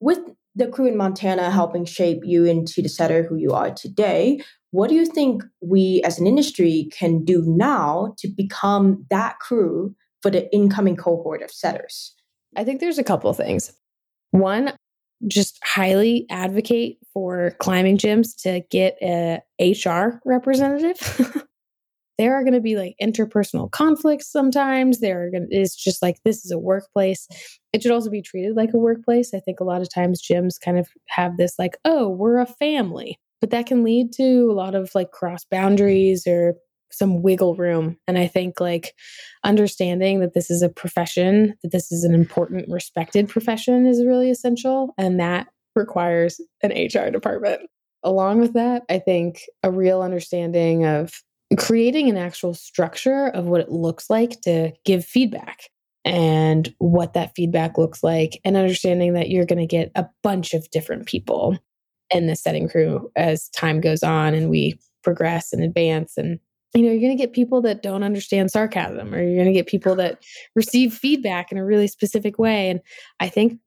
with 0.00 0.18
the 0.54 0.66
crew 0.66 0.86
in 0.86 0.96
Montana 0.96 1.50
helping 1.50 1.84
shape 1.84 2.20
you 2.24 2.44
into 2.44 2.82
the 2.82 2.88
setter 2.88 3.22
who 3.22 3.36
you 3.36 3.52
are 3.52 3.70
today, 3.70 4.40
what 4.70 4.88
do 4.88 4.94
you 4.94 5.06
think 5.06 5.42
we 5.60 6.02
as 6.04 6.18
an 6.18 6.26
industry 6.26 6.88
can 6.92 7.24
do 7.24 7.44
now 7.46 8.14
to 8.18 8.28
become 8.28 9.04
that 9.10 9.38
crew 9.38 9.94
for 10.22 10.30
the 10.30 10.52
incoming 10.54 10.96
cohort 10.96 11.42
of 11.42 11.50
setters? 11.50 12.14
I 12.56 12.64
think 12.64 12.80
there's 12.80 12.98
a 12.98 13.04
couple 13.04 13.28
of 13.28 13.36
things. 13.36 13.72
One, 14.30 14.72
just 15.26 15.58
highly 15.64 16.26
advocate 16.30 16.98
for 17.12 17.52
climbing 17.58 17.98
gyms 17.98 18.40
to 18.42 18.60
get 18.70 18.96
a 19.02 19.40
HR 19.60 20.20
representative. 20.24 21.46
there 22.18 22.34
are 22.34 22.42
going 22.42 22.54
to 22.54 22.60
be 22.60 22.76
like 22.76 22.94
interpersonal 23.02 23.70
conflicts 23.70 24.30
sometimes. 24.30 25.00
There 25.00 25.24
are 25.24 25.30
going 25.30 25.48
to, 25.50 25.56
it's 25.56 25.76
just 25.76 26.02
like 26.02 26.16
this 26.24 26.44
is 26.44 26.50
a 26.50 26.58
workplace. 26.58 27.26
It 27.72 27.82
should 27.82 27.92
also 27.92 28.10
be 28.10 28.22
treated 28.22 28.56
like 28.56 28.72
a 28.74 28.78
workplace. 28.78 29.34
I 29.34 29.40
think 29.40 29.60
a 29.60 29.64
lot 29.64 29.82
of 29.82 29.92
times 29.92 30.22
gyms 30.22 30.60
kind 30.60 30.78
of 30.78 30.88
have 31.08 31.36
this 31.36 31.58
like, 31.58 31.76
oh, 31.84 32.08
we're 32.08 32.38
a 32.38 32.46
family, 32.46 33.18
but 33.40 33.50
that 33.50 33.66
can 33.66 33.84
lead 33.84 34.12
to 34.14 34.50
a 34.50 34.54
lot 34.54 34.74
of 34.74 34.94
like 34.94 35.10
cross 35.10 35.44
boundaries 35.50 36.26
or 36.26 36.54
some 36.90 37.22
wiggle 37.22 37.54
room. 37.56 37.96
And 38.06 38.18
I 38.18 38.26
think 38.26 38.60
like 38.60 38.94
understanding 39.44 40.20
that 40.20 40.34
this 40.34 40.50
is 40.50 40.62
a 40.62 40.68
profession, 40.68 41.54
that 41.62 41.72
this 41.72 41.92
is 41.92 42.04
an 42.04 42.14
important, 42.14 42.68
respected 42.68 43.28
profession 43.28 43.86
is 43.86 44.04
really 44.04 44.30
essential. 44.30 44.94
And 44.96 45.20
that 45.20 45.48
requires 45.74 46.40
an 46.62 46.70
HR 46.70 47.10
department. 47.10 47.62
Along 48.02 48.40
with 48.40 48.52
that, 48.54 48.82
I 48.88 48.98
think 48.98 49.42
a 49.62 49.70
real 49.70 50.00
understanding 50.02 50.84
of 50.84 51.12
creating 51.58 52.08
an 52.08 52.16
actual 52.16 52.54
structure 52.54 53.28
of 53.28 53.46
what 53.46 53.60
it 53.60 53.70
looks 53.70 54.10
like 54.10 54.40
to 54.42 54.72
give 54.84 55.04
feedback 55.04 55.68
and 56.04 56.72
what 56.78 57.14
that 57.14 57.32
feedback 57.34 57.78
looks 57.78 58.04
like, 58.04 58.40
and 58.44 58.56
understanding 58.56 59.14
that 59.14 59.28
you're 59.28 59.44
going 59.44 59.58
to 59.58 59.66
get 59.66 59.90
a 59.96 60.06
bunch 60.22 60.54
of 60.54 60.70
different 60.70 61.06
people 61.06 61.58
in 62.10 62.28
the 62.28 62.36
setting 62.36 62.68
crew 62.68 63.10
as 63.16 63.48
time 63.48 63.80
goes 63.80 64.04
on 64.04 64.32
and 64.32 64.48
we 64.48 64.78
progress 65.02 65.52
and 65.52 65.64
advance. 65.64 66.16
And, 66.16 66.38
you 66.74 66.82
know, 66.82 66.90
you're 66.90 67.00
going 67.00 67.16
to 67.16 67.22
get 67.22 67.32
people 67.32 67.62
that 67.62 67.82
don't 67.82 68.02
understand 68.02 68.50
sarcasm, 68.50 69.14
or 69.14 69.22
you're 69.22 69.36
going 69.36 69.46
to 69.46 69.52
get 69.52 69.66
people 69.66 69.94
that 69.96 70.22
receive 70.54 70.92
feedback 70.92 71.50
in 71.52 71.58
a 71.58 71.64
really 71.64 71.86
specific 71.86 72.38
way. 72.38 72.70
And 72.70 72.80
I 73.20 73.28
think 73.28 73.58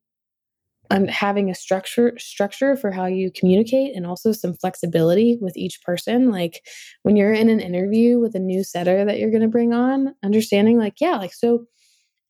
um, 0.92 1.06
having 1.08 1.50
a 1.50 1.56
structure 1.56 2.14
structure 2.18 2.76
for 2.76 2.92
how 2.92 3.06
you 3.06 3.32
communicate 3.32 3.96
and 3.96 4.06
also 4.06 4.32
some 4.32 4.56
flexibility 4.56 5.38
with 5.40 5.56
each 5.56 5.82
person 5.84 6.32
like 6.32 6.66
when 7.04 7.16
you're 7.16 7.32
in 7.32 7.48
an 7.48 7.60
interview 7.60 8.20
with 8.20 8.34
a 8.34 8.40
new 8.40 8.64
setter 8.64 9.06
that 9.06 9.20
you're 9.20 9.30
going 9.30 9.44
to 9.44 9.48
bring 9.48 9.72
on 9.72 10.16
understanding 10.24 10.80
like 10.80 10.96
yeah 11.00 11.16
like 11.18 11.34
so 11.34 11.66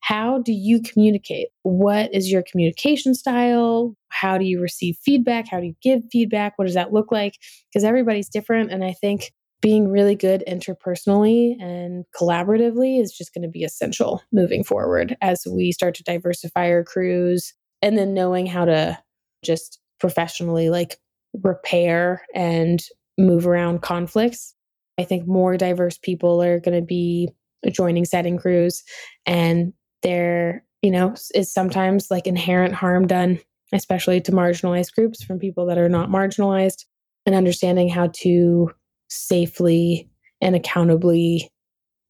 how 0.02 0.38
do 0.38 0.52
you 0.52 0.80
communicate? 0.80 1.48
What 1.62 2.14
is 2.14 2.32
your 2.32 2.42
communication 2.50 3.14
style? 3.14 3.94
How 4.08 4.38
do 4.38 4.46
you 4.46 4.60
receive 4.60 4.96
feedback? 5.04 5.46
How 5.46 5.60
do 5.60 5.66
you 5.66 5.74
give 5.82 6.00
feedback? 6.10 6.54
What 6.56 6.64
does 6.64 6.74
that 6.74 6.92
look 6.92 7.12
like? 7.12 7.34
Because 7.68 7.84
everybody's 7.84 8.28
different 8.28 8.70
and 8.70 8.82
i 8.82 8.92
think 8.92 9.32
being 9.60 9.88
really 9.88 10.14
good 10.14 10.42
interpersonally 10.48 11.54
and 11.60 12.04
collaboratively 12.18 13.00
is 13.00 13.12
just 13.12 13.34
going 13.34 13.42
to 13.42 13.48
be 13.48 13.62
essential 13.62 14.22
moving 14.32 14.64
forward 14.64 15.16
as 15.20 15.46
we 15.50 15.70
start 15.72 15.94
to 15.94 16.02
diversify 16.02 16.70
our 16.70 16.82
crews 16.82 17.52
and 17.82 17.98
then 17.98 18.14
knowing 18.14 18.46
how 18.46 18.64
to 18.64 18.98
just 19.44 19.78
professionally 19.98 20.70
like 20.70 20.98
repair 21.42 22.22
and 22.34 22.82
move 23.18 23.46
around 23.46 23.82
conflicts. 23.82 24.54
I 24.98 25.04
think 25.04 25.26
more 25.26 25.56
diverse 25.56 25.98
people 25.98 26.42
are 26.42 26.60
going 26.60 26.78
to 26.78 26.84
be 26.84 27.28
joining 27.70 28.04
setting 28.04 28.38
crews 28.38 28.82
and 29.26 29.72
there, 30.02 30.64
you 30.82 30.90
know, 30.90 31.14
is 31.34 31.52
sometimes 31.52 32.10
like 32.10 32.26
inherent 32.26 32.74
harm 32.74 33.06
done, 33.06 33.38
especially 33.72 34.20
to 34.22 34.32
marginalized 34.32 34.94
groups 34.94 35.22
from 35.22 35.38
people 35.38 35.66
that 35.66 35.78
are 35.78 35.88
not 35.88 36.08
marginalized 36.08 36.86
and 37.26 37.34
understanding 37.34 37.88
how 37.88 38.08
to 38.14 38.70
safely 39.10 40.08
and 40.40 40.56
accountably 40.56 41.50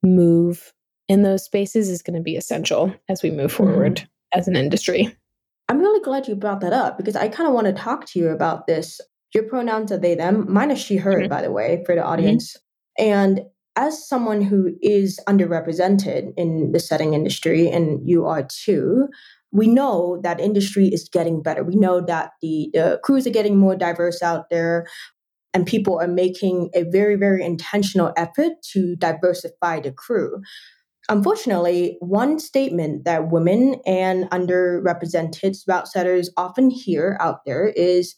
move 0.03 0.73
in 1.09 1.23
those 1.23 1.45
spaces 1.45 1.89
is 1.89 2.03
going 2.03 2.15
to 2.17 2.23
be 2.23 2.37
essential 2.37 2.95
as 3.09 3.23
we 3.23 3.31
move 3.31 3.53
mm-hmm. 3.53 3.65
forward 3.65 3.97
mm-hmm. 3.97 4.39
as 4.39 4.47
an 4.47 4.57
industry. 4.57 5.17
I'm 5.69 5.79
really 5.79 6.01
glad 6.01 6.29
you 6.29 6.37
brought 6.37 6.61
that 6.61 6.73
up 6.73 6.97
because 6.97 7.17
I 7.17 7.29
kind 7.29 7.49
of 7.49 7.55
want 7.55 7.67
to 7.67 7.73
talk 7.73 8.07
to 8.07 8.19
you 8.19 8.29
about 8.29 8.67
this. 8.67 9.01
Your 9.35 9.45
pronouns 9.45 9.93
are 9.93 9.99
they, 9.99 10.15
them. 10.15 10.53
Mine 10.53 10.71
is 10.71 10.81
she, 10.81 10.97
her, 10.97 11.21
mm-hmm. 11.21 11.29
by 11.29 11.43
the 11.43 11.53
way, 11.53 11.83
for 11.87 11.95
the 11.95 12.01
mm-hmm. 12.01 12.11
audience. 12.11 12.57
Mm-hmm. 12.99 13.13
And 13.13 13.41
as 13.77 14.07
someone 14.07 14.43
who 14.43 14.75
is 14.83 15.21
underrepresented 15.29 16.33
in 16.37 16.73
the 16.73 16.81
setting 16.81 17.15
industry, 17.15 17.69
and 17.69 18.01
you 18.09 18.27
are 18.27 18.43
too, 18.43 19.09
we 19.53 19.67
know 19.69 20.21
that 20.23 20.41
industry 20.41 20.89
is 20.89 21.09
getting 21.09 21.43
better. 21.43 21.63
We 21.65 21.77
know 21.77 22.01
that 22.01 22.33
the, 22.43 22.71
the 22.73 23.01
crews 23.03 23.27
are 23.27 23.31
getting 23.31 23.57
more 23.57 23.77
diverse 23.77 24.23
out 24.23 24.51
there 24.51 24.87
and 25.53 25.67
people 25.67 25.99
are 26.01 26.09
making 26.09 26.71
a 26.75 26.85
very, 26.85 27.17
very 27.17 27.45
intentional 27.45 28.13
effort 28.17 28.53
to 28.73 28.97
diversify 28.97 29.81
the 29.81 29.93
crew. 29.93 30.41
Unfortunately, 31.09 31.97
one 32.01 32.39
statement 32.39 33.05
that 33.05 33.31
women 33.31 33.77
and 33.85 34.31
underrepresented 34.31 35.57
route 35.67 35.89
setters 35.89 36.31
often 36.37 36.71
hear 36.71 37.17
out 37.21 37.45
there 37.45 37.67
is 37.67 38.15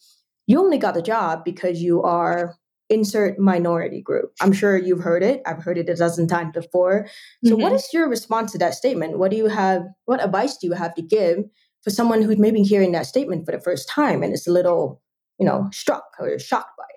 you 0.46 0.60
only 0.60 0.78
got 0.78 0.94
the 0.94 1.02
job 1.02 1.44
because 1.44 1.80
you 1.80 2.02
are 2.02 2.56
insert 2.90 3.38
minority 3.38 4.02
group. 4.02 4.32
I'm 4.40 4.52
sure 4.52 4.76
you've 4.76 5.00
heard 5.00 5.22
it. 5.22 5.40
I've 5.46 5.62
heard 5.62 5.78
it 5.78 5.88
a 5.88 5.94
dozen 5.94 6.28
times 6.28 6.52
before. 6.52 7.08
So 7.44 7.52
mm-hmm. 7.52 7.62
what 7.62 7.72
is 7.72 7.88
your 7.92 8.08
response 8.08 8.52
to 8.52 8.58
that 8.58 8.74
statement? 8.74 9.18
What 9.18 9.30
do 9.30 9.36
you 9.38 9.46
have 9.46 9.82
what 10.04 10.22
advice 10.22 10.58
do 10.58 10.66
you 10.66 10.74
have 10.74 10.94
to 10.96 11.02
give 11.02 11.38
for 11.82 11.90
someone 11.90 12.20
who's 12.20 12.38
maybe 12.38 12.62
hearing 12.62 12.92
that 12.92 13.06
statement 13.06 13.46
for 13.46 13.52
the 13.52 13.60
first 13.60 13.88
time 13.88 14.22
and 14.22 14.34
is 14.34 14.46
a 14.46 14.52
little, 14.52 15.00
you 15.38 15.46
know, 15.46 15.68
struck 15.72 16.04
or 16.20 16.38
shocked 16.38 16.76
by 16.76 16.84
it? 16.84 16.91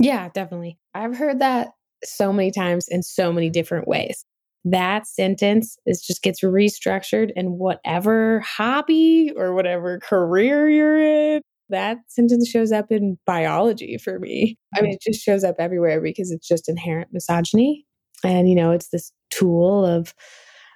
Yeah, 0.00 0.28
definitely. 0.32 0.78
I've 0.94 1.16
heard 1.16 1.40
that 1.40 1.68
so 2.04 2.32
many 2.32 2.50
times 2.50 2.88
in 2.88 3.02
so 3.02 3.32
many 3.32 3.50
different 3.50 3.86
ways. 3.86 4.24
That 4.64 5.06
sentence 5.06 5.76
is 5.86 6.02
just 6.02 6.22
gets 6.22 6.42
restructured 6.42 7.30
in 7.36 7.58
whatever 7.58 8.40
hobby 8.40 9.32
or 9.36 9.54
whatever 9.54 9.98
career 10.00 10.68
you're 10.68 10.98
in 11.36 11.42
that 11.70 11.98
sentence 12.08 12.48
shows 12.48 12.72
up 12.72 12.90
in 12.90 13.16
biology 13.26 13.96
for 13.96 14.18
me. 14.18 14.58
I 14.76 14.80
mean, 14.82 14.92
it 14.92 15.00
just 15.02 15.24
shows 15.24 15.44
up 15.44 15.56
everywhere 15.58 16.00
because 16.00 16.30
it's 16.32 16.46
just 16.46 16.68
inherent 16.68 17.10
misogyny. 17.12 17.86
And, 18.24 18.48
you 18.48 18.56
know, 18.56 18.72
it's 18.72 18.88
this 18.88 19.12
tool 19.30 19.86
of 19.86 20.14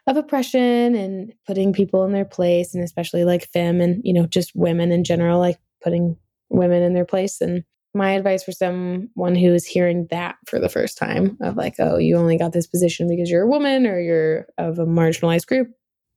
of 0.07 0.17
oppression 0.19 0.95
and 0.95 1.33
putting 1.47 1.73
people 1.73 2.05
in 2.05 2.13
their 2.13 2.27
place 2.27 2.75
and 2.75 2.85
especially 2.85 3.25
like 3.25 3.49
fem 3.55 3.81
and 3.81 4.03
you 4.05 4.13
know 4.13 4.27
just 4.27 4.53
women 4.55 4.93
in 4.93 5.03
general 5.03 5.39
like 5.39 5.59
putting 5.83 6.15
women 6.51 6.83
in 6.83 6.93
their 6.93 7.07
place 7.07 7.41
and 7.41 7.65
my 7.95 8.13
advice 8.13 8.43
for 8.43 8.53
someone 8.53 9.35
who 9.35 9.53
is 9.55 9.67
hearing 9.67 10.07
that 10.11 10.37
for 10.47 10.59
the 10.59 10.69
first 10.69 10.99
time 10.99 11.37
of 11.41 11.57
like 11.57 11.75
oh 11.79 11.97
you 11.97 12.17
only 12.17 12.37
got 12.37 12.53
this 12.53 12.67
position 12.67 13.09
because 13.09 13.31
you're 13.31 13.45
a 13.45 13.49
woman 13.49 13.87
or 13.87 14.01
you're 14.01 14.47
of 14.59 14.79
a 14.79 14.87
marginalized 14.87 15.47
group 15.47 15.69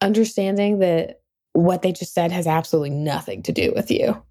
understanding 0.02 0.80
that 0.80 1.22
what 1.54 1.82
they 1.82 1.92
just 1.92 2.14
said 2.14 2.32
has 2.32 2.48
absolutely 2.48 2.90
nothing 2.90 3.42
to 3.44 3.52
do 3.52 3.72
with 3.76 3.90
you 3.90 4.22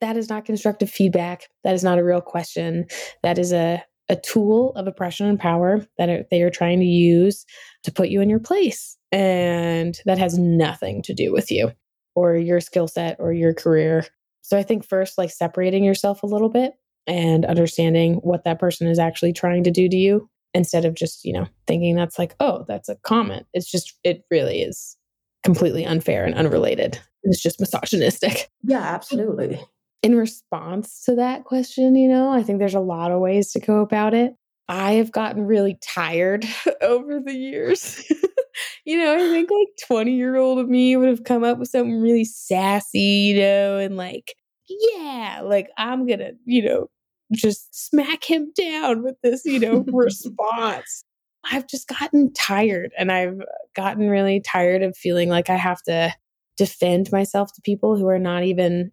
that 0.00 0.16
is 0.16 0.28
not 0.28 0.44
constructive 0.44 0.90
feedback. 0.90 1.48
That 1.64 1.74
is 1.74 1.84
not 1.84 1.98
a 1.98 2.04
real 2.04 2.20
question. 2.20 2.86
That 3.22 3.38
is 3.38 3.52
a, 3.52 3.82
a 4.08 4.16
tool 4.16 4.72
of 4.76 4.86
oppression 4.86 5.26
and 5.26 5.38
power 5.38 5.86
that 5.98 6.08
are, 6.08 6.24
they 6.30 6.42
are 6.42 6.50
trying 6.50 6.80
to 6.80 6.86
use 6.86 7.44
to 7.84 7.92
put 7.92 8.08
you 8.08 8.20
in 8.20 8.30
your 8.30 8.40
place. 8.40 8.96
And 9.10 9.98
that 10.04 10.18
has 10.18 10.38
nothing 10.38 11.02
to 11.02 11.14
do 11.14 11.32
with 11.32 11.50
you 11.50 11.72
or 12.14 12.36
your 12.36 12.60
skill 12.60 12.88
set 12.88 13.16
or 13.18 13.32
your 13.32 13.54
career. 13.54 14.06
So 14.42 14.56
I 14.58 14.62
think 14.62 14.86
first, 14.86 15.18
like 15.18 15.30
separating 15.30 15.82
yourself 15.82 16.22
a 16.22 16.26
little 16.26 16.48
bit 16.48 16.74
and 17.06 17.44
understanding 17.44 18.14
what 18.16 18.44
that 18.44 18.58
person 18.58 18.86
is 18.86 18.98
actually 18.98 19.32
trying 19.32 19.64
to 19.64 19.70
do 19.70 19.88
to 19.88 19.96
you 19.96 20.28
instead 20.54 20.84
of 20.84 20.94
just, 20.94 21.24
you 21.24 21.32
know, 21.32 21.46
thinking 21.66 21.94
that's 21.94 22.18
like, 22.18 22.34
oh, 22.40 22.64
that's 22.66 22.88
a 22.88 22.96
comment. 22.96 23.46
It's 23.52 23.70
just, 23.70 23.94
it 24.04 24.24
really 24.30 24.62
is 24.62 24.96
completely 25.44 25.84
unfair 25.84 26.24
and 26.24 26.34
unrelated. 26.34 26.98
It's 27.22 27.42
just 27.42 27.60
misogynistic. 27.60 28.48
Yeah, 28.62 28.80
absolutely 28.80 29.60
in 30.06 30.14
response 30.14 31.02
to 31.04 31.16
that 31.16 31.44
question, 31.44 31.96
you 31.96 32.08
know, 32.08 32.30
I 32.30 32.44
think 32.44 32.60
there's 32.60 32.74
a 32.74 32.80
lot 32.80 33.10
of 33.10 33.20
ways 33.20 33.50
to 33.52 33.58
go 33.58 33.80
about 33.80 34.14
it. 34.14 34.34
I 34.68 34.92
have 34.92 35.10
gotten 35.10 35.46
really 35.46 35.78
tired 35.82 36.46
over 36.80 37.18
the 37.18 37.34
years. 37.34 38.04
you 38.84 38.98
know, 38.98 39.14
I 39.14 39.18
think 39.18 39.50
like 39.50 39.68
20 39.86 40.12
year 40.12 40.36
old 40.36 40.60
of 40.60 40.68
me 40.68 40.96
would 40.96 41.08
have 41.08 41.24
come 41.24 41.42
up 41.42 41.58
with 41.58 41.70
something 41.70 42.00
really 42.00 42.24
sassy, 42.24 43.00
you 43.00 43.40
know, 43.40 43.78
and 43.78 43.96
like, 43.96 44.34
yeah, 44.68 45.40
like 45.42 45.70
I'm 45.76 46.06
gonna, 46.06 46.32
you 46.44 46.62
know, 46.62 46.88
just 47.32 47.88
smack 47.88 48.24
him 48.24 48.52
down 48.56 49.02
with 49.02 49.16
this, 49.22 49.44
you 49.44 49.58
know, 49.58 49.84
response. 49.92 51.04
I've 51.50 51.66
just 51.66 51.88
gotten 51.88 52.32
tired 52.32 52.92
and 52.98 53.12
I've 53.12 53.40
gotten 53.74 54.08
really 54.08 54.40
tired 54.40 54.82
of 54.82 54.96
feeling 54.96 55.28
like 55.28 55.48
I 55.48 55.56
have 55.56 55.82
to 55.82 56.12
defend 56.56 57.12
myself 57.12 57.52
to 57.54 57.62
people 57.62 57.96
who 57.96 58.08
are 58.08 58.18
not 58.18 58.44
even 58.44 58.90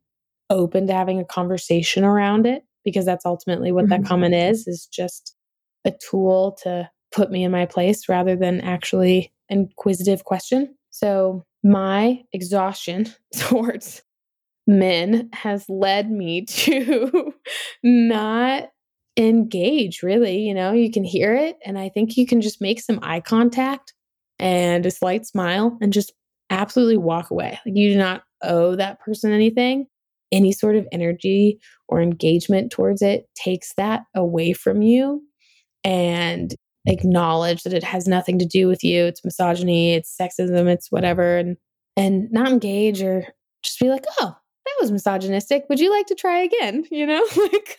open 0.49 0.87
to 0.87 0.93
having 0.93 1.19
a 1.19 1.25
conversation 1.25 2.03
around 2.03 2.45
it 2.45 2.63
because 2.83 3.05
that's 3.05 3.25
ultimately 3.25 3.71
what 3.71 3.85
mm-hmm. 3.85 4.01
that 4.01 4.07
comment 4.07 4.35
is 4.35 4.67
is 4.67 4.85
just 4.85 5.35
a 5.85 5.91
tool 6.09 6.57
to 6.63 6.89
put 7.11 7.31
me 7.31 7.43
in 7.43 7.51
my 7.51 7.65
place 7.65 8.09
rather 8.09 8.35
than 8.35 8.61
actually 8.61 9.31
inquisitive 9.49 10.25
question 10.25 10.75
so 10.89 11.43
my 11.63 12.21
exhaustion 12.33 13.11
towards 13.37 14.02
men 14.67 15.29
has 15.33 15.65
led 15.69 16.09
me 16.09 16.45
to 16.45 17.33
not 17.83 18.69
engage 19.15 20.01
really 20.01 20.39
you 20.39 20.55
know 20.55 20.71
you 20.71 20.89
can 20.89 21.03
hear 21.03 21.35
it 21.35 21.55
and 21.63 21.77
i 21.77 21.87
think 21.87 22.17
you 22.17 22.25
can 22.25 22.41
just 22.41 22.59
make 22.59 22.81
some 22.81 22.97
eye 23.03 23.19
contact 23.19 23.93
and 24.39 24.85
a 24.85 24.91
slight 24.91 25.25
smile 25.25 25.77
and 25.81 25.93
just 25.93 26.13
absolutely 26.49 26.97
walk 26.97 27.31
away. 27.31 27.59
Like 27.65 27.75
you 27.75 27.93
do 27.93 27.97
not 27.97 28.23
owe 28.41 28.75
that 28.75 28.99
person 28.99 29.31
anything. 29.31 29.87
Any 30.31 30.51
sort 30.51 30.75
of 30.75 30.87
energy 30.91 31.59
or 31.87 32.01
engagement 32.01 32.71
towards 32.71 33.01
it 33.01 33.25
takes 33.35 33.73
that 33.77 34.01
away 34.15 34.53
from 34.53 34.81
you 34.81 35.21
and 35.83 36.53
acknowledge 36.85 37.63
that 37.63 37.73
it 37.73 37.83
has 37.83 38.07
nothing 38.07 38.39
to 38.39 38.45
do 38.45 38.67
with 38.67 38.83
you. 38.83 39.05
It's 39.05 39.23
misogyny 39.23 39.93
it's 39.93 40.15
sexism 40.19 40.67
it's 40.67 40.91
whatever 40.91 41.37
and 41.37 41.57
and 41.95 42.31
not 42.31 42.49
engage 42.49 43.01
or 43.01 43.25
just 43.63 43.79
be 43.79 43.89
like 43.89 44.05
oh 44.19 44.35
that 44.73 44.83
was 44.83 44.91
misogynistic 44.91 45.63
would 45.69 45.79
you 45.79 45.89
like 45.89 46.05
to 46.05 46.15
try 46.15 46.39
again 46.39 46.85
you 46.91 47.05
know 47.05 47.25
like 47.37 47.77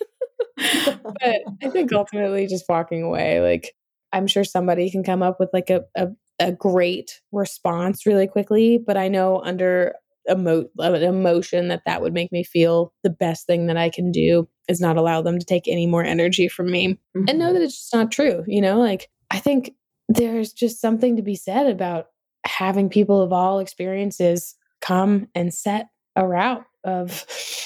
but 0.57 1.40
i 1.62 1.68
think 1.68 1.92
ultimately 1.92 2.46
just 2.46 2.64
walking 2.68 3.02
away 3.02 3.40
like 3.40 3.72
i'm 4.12 4.26
sure 4.26 4.44
somebody 4.44 4.90
can 4.90 5.02
come 5.02 5.22
up 5.22 5.38
with 5.40 5.50
like 5.52 5.70
a, 5.70 5.83
a, 5.96 6.09
a 6.38 6.52
great 6.52 7.20
response 7.33 8.07
really 8.07 8.26
quickly 8.26 8.78
but 8.78 8.96
i 8.96 9.09
know 9.09 9.40
under 9.42 9.94
emo- 10.30 10.68
an 10.78 11.02
emotion 11.02 11.68
that 11.68 11.83
that 11.87 12.02
would 12.02 12.12
make 12.12 12.33
me 12.33 12.42
feel 12.42 12.92
the 13.02 13.11
best 13.11 13.46
thing 13.46 13.66
that 13.66 13.76
I 13.76 13.90
can 13.90 14.11
do 14.11 14.48
is 14.68 14.80
not 14.80 14.96
allow 14.96 15.22
them 15.22 15.38
to 15.38 15.44
take 15.44 15.68
any 15.68 15.87
more 15.87 16.04
energy 16.04 16.48
from 16.48 16.70
me 16.70 16.88
mm-hmm. 16.88 17.24
and 17.28 17.38
know 17.38 17.46
mm-hmm. 17.46 17.54
that 17.54 17.62
it's 17.62 17.76
just 17.76 17.94
not 17.94 18.11
true. 18.11 18.44
You 18.46 18.61
know, 18.61 18.78
like 18.78 19.09
I 19.30 19.38
think 19.38 19.72
there's 20.09 20.52
just 20.52 20.80
something 20.80 21.16
to 21.16 21.22
be 21.22 21.35
said 21.37 21.66
about 21.66 22.07
having 22.46 22.88
people 22.88 23.22
of 23.22 23.33
all 23.33 23.59
experiences 23.59 24.54
come 24.80 25.28
and 25.35 25.52
set 25.52 25.88
a 26.16 26.26
route 26.26 26.64
of 26.84 27.10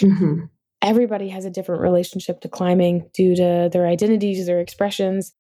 mm-hmm. 0.01 0.45
everybody 0.83 1.29
has 1.29 1.45
a 1.45 1.51
different 1.51 1.83
relationship 1.83 2.41
to 2.41 2.49
climbing 2.49 3.11
due 3.15 3.35
to 3.37 3.69
their 3.73 3.87
identities, 3.87 4.47
their 4.47 4.61
expressions. 4.61 5.35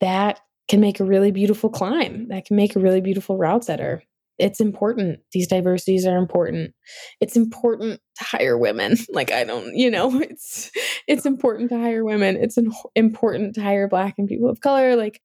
That 0.00 0.40
can 0.68 0.80
make 0.80 1.00
a 1.00 1.04
really 1.04 1.30
beautiful 1.30 1.70
climb. 1.70 2.28
That 2.28 2.44
can 2.44 2.56
make 2.56 2.76
a 2.76 2.80
really 2.80 3.00
beautiful 3.00 3.38
route 3.38 3.64
setter 3.64 4.02
it's 4.38 4.60
important 4.60 5.20
these 5.32 5.46
diversities 5.46 6.06
are 6.06 6.16
important 6.16 6.74
it's 7.20 7.36
important 7.36 8.00
to 8.16 8.24
hire 8.24 8.58
women 8.58 8.96
like 9.10 9.32
i 9.32 9.44
don't 9.44 9.74
you 9.74 9.90
know 9.90 10.20
it's 10.20 10.70
it's 11.06 11.26
important 11.26 11.70
to 11.70 11.78
hire 11.78 12.04
women 12.04 12.36
it's 12.36 12.58
important 12.94 13.54
to 13.54 13.62
hire 13.62 13.88
black 13.88 14.14
and 14.18 14.28
people 14.28 14.48
of 14.48 14.60
color 14.60 14.96
like 14.96 15.20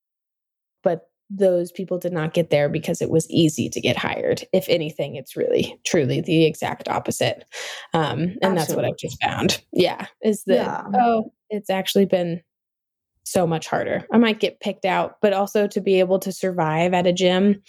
but 0.84 1.02
those 1.34 1.72
people 1.72 1.98
did 1.98 2.12
not 2.12 2.34
get 2.34 2.50
there 2.50 2.68
because 2.68 3.02
it 3.02 3.10
was 3.10 3.30
easy 3.30 3.70
to 3.70 3.80
get 3.80 3.96
hired 3.96 4.44
if 4.52 4.68
anything 4.68 5.16
it's 5.16 5.38
really 5.38 5.80
truly 5.86 6.20
the 6.20 6.46
exact 6.46 6.90
opposite 6.90 7.46
um 7.94 8.20
and 8.20 8.38
Absolutely. 8.42 8.56
that's 8.58 8.74
what 8.76 8.86
i've 8.86 8.98
just 8.98 9.22
found 9.22 9.64
yeah 9.72 10.08
is 10.22 10.44
that 10.46 10.56
yeah. 10.56 10.84
oh 10.94 11.32
it's 11.50 11.70
actually 11.70 12.06
been 12.06 12.42
so 13.24 13.46
much 13.46 13.68
harder. 13.68 14.06
I 14.12 14.18
might 14.18 14.40
get 14.40 14.60
picked 14.60 14.84
out, 14.84 15.18
but 15.22 15.32
also 15.32 15.68
to 15.68 15.80
be 15.80 16.00
able 16.00 16.20
to 16.20 16.32
survive 16.32 16.94
at 16.94 17.08
a 17.08 17.14
gym 17.14 17.62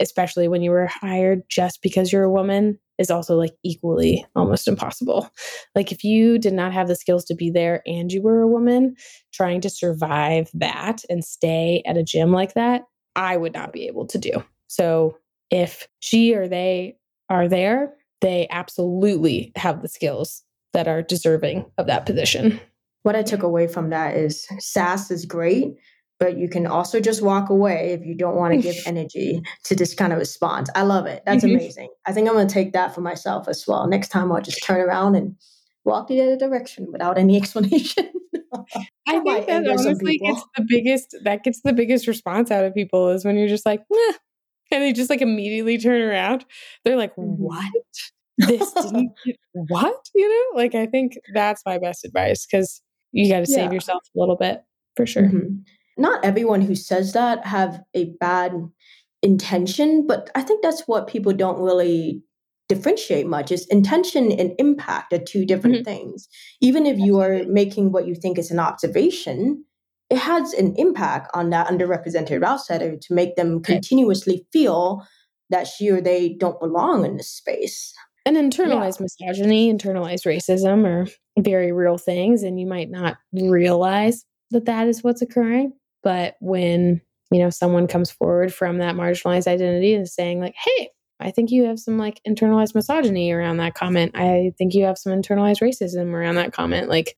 especially 0.00 0.48
when 0.48 0.62
you 0.62 0.70
were 0.70 0.86
hired 0.86 1.42
just 1.48 1.82
because 1.82 2.12
you're 2.12 2.24
a 2.24 2.30
woman 2.30 2.78
is 2.98 3.10
also 3.10 3.36
like 3.36 3.52
equally 3.62 4.26
almost 4.34 4.66
impossible. 4.66 5.30
Like 5.74 5.92
if 5.92 6.02
you 6.02 6.38
did 6.38 6.54
not 6.54 6.72
have 6.72 6.88
the 6.88 6.96
skills 6.96 7.24
to 7.26 7.34
be 7.34 7.50
there 7.50 7.82
and 7.86 8.10
you 8.10 8.22
were 8.22 8.40
a 8.40 8.48
woman 8.48 8.96
trying 9.32 9.60
to 9.60 9.70
survive 9.70 10.50
that 10.54 11.02
and 11.08 11.24
stay 11.24 11.82
at 11.86 11.96
a 11.96 12.02
gym 12.02 12.32
like 12.32 12.54
that, 12.54 12.82
I 13.16 13.36
would 13.36 13.52
not 13.52 13.72
be 13.72 13.86
able 13.86 14.06
to 14.08 14.18
do. 14.18 14.44
So 14.68 15.18
if 15.50 15.88
she 15.98 16.34
or 16.34 16.48
they 16.48 16.96
are 17.28 17.48
there, 17.48 17.94
they 18.20 18.46
absolutely 18.50 19.52
have 19.56 19.82
the 19.82 19.88
skills 19.88 20.42
that 20.72 20.86
are 20.86 21.02
deserving 21.02 21.64
of 21.78 21.86
that 21.86 22.06
position. 22.06 22.60
What 23.02 23.16
I 23.16 23.22
took 23.22 23.42
away 23.42 23.66
from 23.66 23.88
that 23.90 24.14
is 24.14 24.46
sass 24.58 25.10
is 25.10 25.24
great, 25.24 25.74
but 26.18 26.36
you 26.36 26.48
can 26.48 26.66
also 26.66 27.00
just 27.00 27.22
walk 27.22 27.48
away 27.48 27.92
if 27.92 28.04
you 28.04 28.14
don't 28.14 28.36
want 28.36 28.52
to 28.52 28.60
give 28.60 28.76
energy 28.84 29.42
to 29.64 29.74
this 29.74 29.94
kind 29.94 30.12
of 30.12 30.18
response. 30.18 30.68
I 30.74 30.82
love 30.82 31.06
it. 31.06 31.22
That's 31.24 31.42
mm-hmm. 31.42 31.56
amazing. 31.56 31.88
I 32.06 32.12
think 32.12 32.28
I'm 32.28 32.34
going 32.34 32.46
to 32.46 32.52
take 32.52 32.74
that 32.74 32.94
for 32.94 33.00
myself 33.00 33.48
as 33.48 33.64
well. 33.66 33.86
Next 33.86 34.08
time 34.08 34.30
I'll 34.30 34.42
just 34.42 34.62
turn 34.62 34.80
around 34.80 35.14
and 35.14 35.34
walk 35.84 36.08
the 36.08 36.20
other 36.20 36.36
direction 36.36 36.90
without 36.90 37.18
any 37.18 37.36
explanation. 37.40 38.10
I 39.06 39.20
think 39.20 39.46
that 39.46 39.66
honestly 39.66 40.18
gets 40.18 40.42
the 40.56 40.64
biggest 40.68 41.16
that 41.24 41.44
gets 41.44 41.60
the 41.62 41.72
biggest 41.72 42.06
response 42.06 42.50
out 42.50 42.64
of 42.64 42.74
people 42.74 43.10
is 43.10 43.24
when 43.24 43.36
you're 43.36 43.48
just 43.48 43.66
like, 43.66 43.82
nah, 43.90 44.12
and 44.70 44.82
they 44.82 44.92
just 44.92 45.10
like 45.10 45.22
immediately 45.22 45.78
turn 45.78 46.00
around. 46.00 46.44
They're 46.84 46.96
like, 46.96 47.14
mm-hmm. 47.16 47.42
what? 47.42 47.72
This 48.38 48.72
didn't 48.72 49.12
what? 49.52 49.96
You 50.14 50.28
know, 50.28 50.58
like 50.58 50.74
I 50.74 50.86
think 50.86 51.18
that's 51.34 51.62
my 51.66 51.78
best 51.78 52.04
advice 52.04 52.46
because 52.46 52.80
you 53.12 53.28
got 53.28 53.44
to 53.44 53.50
yeah. 53.50 53.56
save 53.56 53.72
yourself 53.72 54.02
a 54.14 54.18
little 54.18 54.36
bit 54.36 54.62
for 54.96 55.06
sure. 55.06 55.24
Mm-hmm. 55.24 55.62
Not 55.96 56.24
everyone 56.24 56.62
who 56.62 56.74
says 56.74 57.12
that 57.12 57.44
have 57.46 57.82
a 57.94 58.12
bad 58.20 58.54
intention, 59.22 60.06
but 60.06 60.30
I 60.34 60.42
think 60.42 60.62
that's 60.62 60.82
what 60.86 61.08
people 61.08 61.32
don't 61.32 61.60
really 61.60 62.22
differentiate 62.70 63.26
much 63.26 63.50
is 63.50 63.66
intention 63.66 64.30
and 64.30 64.52
impact 64.58 65.12
are 65.12 65.18
two 65.18 65.44
different 65.44 65.76
mm-hmm. 65.76 65.84
things. 65.84 66.28
Even 66.60 66.86
if 66.86 66.98
you 66.98 67.20
are 67.20 67.42
making 67.48 67.90
what 67.90 68.06
you 68.06 68.14
think 68.14 68.38
is 68.38 68.52
an 68.52 68.60
observation, 68.60 69.64
it 70.08 70.18
has 70.18 70.52
an 70.52 70.74
impact 70.76 71.28
on 71.34 71.50
that 71.50 71.66
underrepresented 71.66 72.44
outsider 72.44 72.96
to 72.96 73.14
make 73.14 73.34
them 73.34 73.60
continuously 73.62 74.46
feel 74.52 75.04
that 75.50 75.66
she 75.66 75.90
or 75.90 76.00
they 76.00 76.36
don't 76.38 76.60
belong 76.60 77.04
in 77.04 77.16
this 77.16 77.28
space. 77.28 77.92
And 78.24 78.36
internalized 78.36 79.00
yeah. 79.00 79.26
misogyny, 79.26 79.72
internalized 79.72 80.26
racism 80.26 80.86
are 80.86 81.06
very 81.42 81.72
real 81.72 81.98
things, 81.98 82.44
and 82.44 82.60
you 82.60 82.66
might 82.66 82.90
not 82.90 83.16
realize 83.32 84.24
that 84.52 84.66
that 84.66 84.86
is 84.86 85.02
what's 85.02 85.22
occurring. 85.22 85.72
But 86.04 86.36
when 86.40 87.00
you 87.32 87.40
know 87.40 87.50
someone 87.50 87.88
comes 87.88 88.10
forward 88.10 88.54
from 88.54 88.78
that 88.78 88.94
marginalized 88.94 89.48
identity 89.48 89.94
and 89.94 90.08
saying 90.08 90.40
like, 90.40 90.54
"Hey, 90.64 90.90
I 91.20 91.30
think 91.30 91.50
you 91.50 91.64
have 91.64 91.78
some 91.78 91.98
like 91.98 92.20
internalized 92.26 92.74
misogyny 92.74 93.32
around 93.32 93.58
that 93.58 93.74
comment. 93.74 94.12
I 94.14 94.52
think 94.58 94.74
you 94.74 94.84
have 94.84 94.98
some 94.98 95.12
internalized 95.12 95.60
racism 95.62 96.12
around 96.12 96.36
that 96.36 96.52
comment. 96.52 96.88
Like, 96.88 97.16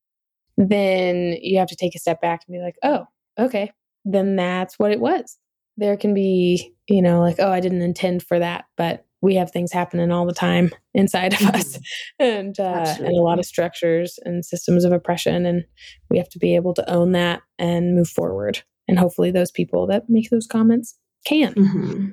then 0.57 1.37
you 1.41 1.59
have 1.59 1.69
to 1.69 1.75
take 1.75 1.95
a 1.95 1.99
step 1.99 2.21
back 2.21 2.41
and 2.47 2.53
be 2.53 2.61
like, 2.61 2.75
oh, 2.83 3.05
okay, 3.39 3.71
then 4.05 4.35
that's 4.35 4.77
what 4.77 4.91
it 4.91 4.99
was. 4.99 5.37
There 5.77 5.97
can 5.97 6.13
be, 6.13 6.73
you 6.87 7.01
know, 7.01 7.19
like, 7.21 7.37
oh, 7.39 7.51
I 7.51 7.59
didn't 7.59 7.81
intend 7.81 8.23
for 8.23 8.37
that, 8.37 8.65
but 8.77 9.05
we 9.23 9.35
have 9.35 9.51
things 9.51 9.71
happening 9.71 10.11
all 10.11 10.25
the 10.25 10.33
time 10.33 10.69
inside 10.93 11.33
of 11.33 11.39
mm-hmm. 11.39 11.55
us 11.55 11.79
and 12.19 12.59
uh, 12.59 12.95
and 12.99 13.07
a 13.07 13.21
lot 13.21 13.39
of 13.39 13.45
structures 13.45 14.19
and 14.23 14.45
systems 14.45 14.83
of 14.83 14.91
oppression 14.91 15.45
and 15.45 15.63
we 16.11 16.17
have 16.17 16.29
to 16.29 16.39
be 16.39 16.55
able 16.55 16.73
to 16.73 16.87
own 16.91 17.13
that 17.13 17.41
and 17.57 17.95
move 17.95 18.09
forward 18.09 18.61
and 18.87 18.99
hopefully 18.99 19.31
those 19.31 19.49
people 19.49 19.87
that 19.87 20.03
make 20.09 20.29
those 20.29 20.45
comments 20.45 20.99
can 21.25 21.53
mm-hmm. 21.53 22.09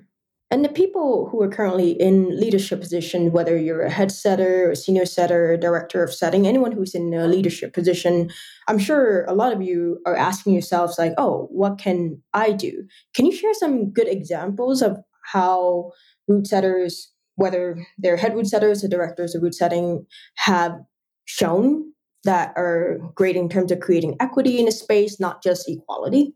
And 0.53 0.65
the 0.65 0.69
people 0.69 1.29
who 1.31 1.41
are 1.43 1.49
currently 1.49 1.93
in 1.93 2.39
leadership 2.39 2.81
position, 2.81 3.31
whether 3.31 3.57
you're 3.57 3.83
a 3.83 3.91
head 3.91 4.11
setter, 4.11 4.73
a 4.73 4.77
senior 4.77 5.07
setter, 5.07 5.57
director 5.57 6.03
of 6.03 6.13
setting, 6.13 6.45
anyone 6.45 6.73
who's 6.73 6.93
in 6.93 7.15
a 7.15 7.29
leadership 7.29 7.73
position, 7.73 8.31
I'm 8.67 8.79
sure 8.79 9.25
a 9.27 9.33
lot 9.33 9.53
of 9.53 9.63
you 9.63 10.01
are 10.07 10.17
asking 10.17 10.55
yourselves, 10.55 10.99
like, 10.99 11.13
oh, 11.19 11.47
what 11.53 11.79
can 11.79 12.21
I 12.35 12.51
do? 12.51 12.83
Can 13.15 13.27
you 13.27 13.33
share 13.33 13.55
some 13.55 13.93
good 13.93 14.09
examples 14.09 14.83
of 14.83 14.97
how 15.33 15.93
route 16.27 16.49
setters, 16.49 17.13
whether 17.37 17.79
they're 17.99 18.17
head 18.17 18.35
route 18.35 18.49
setters 18.49 18.83
or 18.83 18.89
directors 18.89 19.37
of 19.37 19.43
route 19.43 19.55
setting, 19.55 20.05
have 20.35 20.77
shown 21.27 21.93
that 22.25 22.53
are 22.57 22.99
great 23.15 23.37
in 23.37 23.49
terms 23.49 23.71
of 23.71 23.79
creating 23.79 24.17
equity 24.19 24.59
in 24.59 24.67
a 24.67 24.73
space, 24.73 25.21
not 25.21 25.45
just 25.45 25.69
equality? 25.69 26.35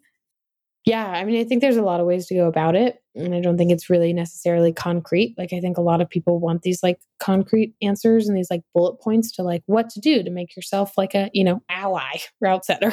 Yeah, 0.85 1.07
I 1.07 1.25
mean, 1.25 1.41
I 1.41 1.45
think 1.45 1.63
there's 1.63 1.79
a 1.79 1.83
lot 1.83 2.01
of 2.01 2.07
ways 2.07 2.27
to 2.27 2.35
go 2.35 2.47
about 2.47 2.77
it. 2.77 2.99
And 3.15 3.35
I 3.35 3.41
don't 3.41 3.57
think 3.57 3.73
it's 3.73 3.89
really 3.89 4.13
necessarily 4.13 4.73
concrete. 4.73 5.35
Like, 5.39 5.53
I 5.55 5.61
think 5.61 5.79
a 5.79 5.83
lot 5.83 6.03
of 6.03 6.11
people 6.11 6.41
want 6.41 6.63
these 6.63 6.83
like 6.83 7.01
concrete 7.19 7.75
answers 7.81 8.29
and 8.29 8.37
these 8.37 8.51
like 8.51 8.61
bullet 8.75 9.01
points 9.01 9.33
to 9.33 9.43
like 9.43 9.63
what 9.67 9.89
to 9.91 10.01
do 10.01 10.23
to 10.23 10.31
make 10.31 10.55
yourself 10.55 10.93
like 10.99 11.15
a, 11.15 11.31
you 11.33 11.43
know, 11.45 11.63
ally 11.71 12.19
route 12.41 12.67
setter. 12.67 12.93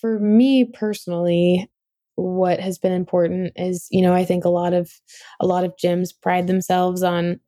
For 0.00 0.18
me 0.18 0.64
personally, 0.64 1.70
what 2.16 2.58
has 2.58 2.78
been 2.78 2.92
important 2.92 3.52
is, 3.54 3.86
you 3.90 4.02
know, 4.02 4.14
I 4.14 4.24
think 4.24 4.44
a 4.44 4.48
lot 4.48 4.72
of 4.72 4.90
a 5.40 5.46
lot 5.46 5.64
of 5.64 5.74
gyms 5.76 6.10
pride 6.20 6.46
themselves 6.46 7.02
on 7.02 7.38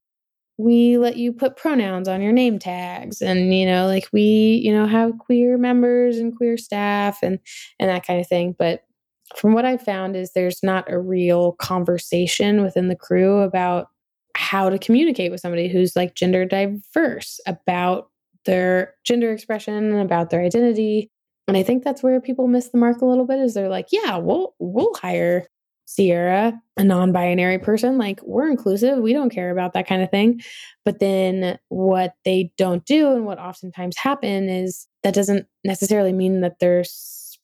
we 0.58 0.98
let 0.98 1.16
you 1.16 1.32
put 1.32 1.56
pronouns 1.56 2.08
on 2.08 2.20
your 2.22 2.32
name 2.32 2.58
tags 2.58 3.22
and 3.22 3.54
you 3.54 3.64
know 3.66 3.86
like 3.86 4.06
we 4.12 4.60
you 4.62 4.72
know 4.72 4.86
have 4.86 5.18
queer 5.18 5.56
members 5.56 6.18
and 6.18 6.36
queer 6.36 6.56
staff 6.58 7.18
and 7.22 7.38
and 7.80 7.88
that 7.88 8.06
kind 8.06 8.20
of 8.20 8.28
thing 8.28 8.54
but 8.58 8.82
from 9.36 9.52
what 9.52 9.64
I've 9.64 9.82
found 9.82 10.16
is 10.16 10.32
there's 10.32 10.62
not 10.62 10.90
a 10.90 10.98
real 10.98 11.52
conversation 11.52 12.62
within 12.62 12.88
the 12.88 12.96
crew 12.96 13.40
about 13.40 13.88
how 14.34 14.70
to 14.70 14.78
communicate 14.78 15.30
with 15.30 15.40
somebody 15.40 15.68
who's 15.68 15.94
like 15.96 16.14
gender 16.14 16.44
diverse 16.44 17.40
about 17.46 18.08
their 18.44 18.94
gender 19.04 19.32
expression 19.32 19.74
and 19.74 20.00
about 20.00 20.30
their 20.30 20.42
identity. 20.42 21.10
And 21.48 21.56
i 21.56 21.62
think 21.62 21.82
that's 21.82 22.02
where 22.02 22.20
people 22.20 22.46
miss 22.46 22.68
the 22.68 22.78
mark 22.78 23.02
a 23.02 23.04
little 23.04 23.26
bit 23.26 23.40
is 23.40 23.52
they're 23.52 23.68
like 23.68 23.88
yeah 23.90 24.16
we'll 24.16 24.54
we'll 24.58 24.94
hire 24.94 25.46
sierra 25.86 26.58
a 26.76 26.84
non-binary 26.84 27.58
person 27.58 27.98
like 27.98 28.20
we're 28.22 28.48
inclusive 28.48 28.98
we 28.98 29.12
don't 29.12 29.30
care 29.30 29.50
about 29.50 29.74
that 29.74 29.86
kind 29.86 30.02
of 30.02 30.10
thing. 30.10 30.40
But 30.84 31.00
then 31.00 31.58
what 31.68 32.14
they 32.24 32.52
don't 32.56 32.84
do 32.84 33.12
and 33.12 33.26
what 33.26 33.38
oftentimes 33.38 33.96
happen 33.96 34.48
is 34.48 34.86
that 35.02 35.14
doesn't 35.14 35.46
necessarily 35.64 36.12
mean 36.12 36.40
that 36.40 36.58
there's 36.60 36.90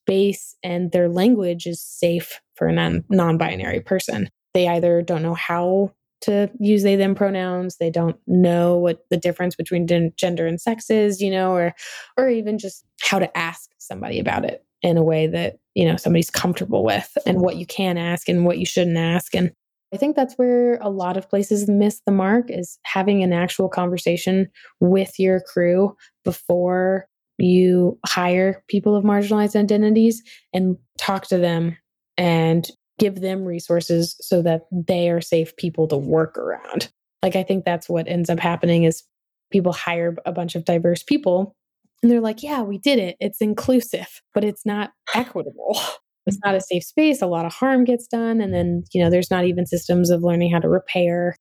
space 0.08 0.56
and 0.62 0.90
their 0.90 1.08
language 1.08 1.66
is 1.66 1.82
safe 1.82 2.40
for 2.54 2.66
a 2.66 3.02
non 3.10 3.38
binary 3.38 3.80
person. 3.80 4.30
They 4.54 4.66
either 4.68 5.02
don't 5.02 5.22
know 5.22 5.34
how 5.34 5.92
to 6.22 6.50
use 6.58 6.82
they 6.82 6.96
them 6.96 7.14
pronouns 7.14 7.76
they 7.76 7.90
don't 7.90 8.16
know 8.26 8.76
what 8.76 9.04
the 9.08 9.16
difference 9.16 9.54
between 9.54 9.86
gender 10.16 10.48
and 10.48 10.60
sex 10.60 10.90
is 10.90 11.20
you 11.20 11.30
know 11.30 11.52
or 11.52 11.72
or 12.16 12.28
even 12.28 12.58
just 12.58 12.84
how 13.00 13.20
to 13.20 13.38
ask 13.38 13.70
somebody 13.78 14.18
about 14.18 14.44
it 14.44 14.64
in 14.82 14.96
a 14.96 15.02
way 15.02 15.28
that 15.28 15.58
you 15.74 15.84
know 15.84 15.96
somebody's 15.96 16.28
comfortable 16.28 16.82
with 16.82 17.16
and 17.24 17.40
what 17.40 17.54
you 17.54 17.64
can 17.64 17.96
ask 17.96 18.28
and 18.28 18.44
what 18.44 18.58
you 18.58 18.66
shouldn't 18.66 18.96
ask 18.96 19.32
and 19.32 19.52
i 19.94 19.96
think 19.96 20.16
that's 20.16 20.34
where 20.34 20.78
a 20.78 20.88
lot 20.88 21.16
of 21.16 21.30
places 21.30 21.68
miss 21.68 22.02
the 22.04 22.10
mark 22.10 22.46
is 22.48 22.80
having 22.82 23.22
an 23.22 23.32
actual 23.32 23.68
conversation 23.68 24.48
with 24.80 25.20
your 25.20 25.38
crew 25.38 25.96
before 26.24 27.07
you 27.38 27.98
hire 28.06 28.62
people 28.68 28.96
of 28.96 29.04
marginalized 29.04 29.56
identities 29.56 30.22
and 30.52 30.76
talk 30.98 31.26
to 31.28 31.38
them 31.38 31.76
and 32.16 32.70
give 32.98 33.20
them 33.20 33.44
resources 33.44 34.16
so 34.20 34.42
that 34.42 34.62
they 34.72 35.08
are 35.08 35.20
safe 35.20 35.56
people 35.56 35.86
to 35.88 35.96
work 35.96 36.36
around. 36.36 36.90
Like 37.22 37.36
I 37.36 37.42
think 37.44 37.64
that's 37.64 37.88
what 37.88 38.08
ends 38.08 38.28
up 38.28 38.40
happening 38.40 38.84
is 38.84 39.04
people 39.50 39.72
hire 39.72 40.16
a 40.26 40.32
bunch 40.32 40.54
of 40.54 40.64
diverse 40.64 41.02
people 41.02 41.54
and 42.02 42.12
they're 42.12 42.20
like, 42.20 42.42
"Yeah, 42.42 42.62
we 42.62 42.78
did 42.78 42.98
it. 42.98 43.16
It's 43.18 43.40
inclusive, 43.40 44.20
but 44.34 44.44
it's 44.44 44.64
not 44.64 44.92
equitable." 45.14 45.78
It's 46.26 46.38
not 46.44 46.54
a 46.54 46.60
safe 46.60 46.84
space. 46.84 47.22
A 47.22 47.26
lot 47.26 47.46
of 47.46 47.54
harm 47.54 47.84
gets 47.84 48.06
done 48.06 48.42
and 48.42 48.52
then, 48.52 48.84
you 48.92 49.02
know, 49.02 49.08
there's 49.08 49.30
not 49.30 49.46
even 49.46 49.64
systems 49.64 50.10
of 50.10 50.22
learning 50.22 50.52
how 50.52 50.58
to 50.58 50.68
repair. 50.68 51.34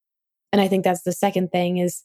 And 0.53 0.61
I 0.61 0.69
think 0.69 0.85
that's 0.85 1.03
the 1.03 1.11
second 1.11 1.49
thing 1.51 1.77
is 1.77 2.01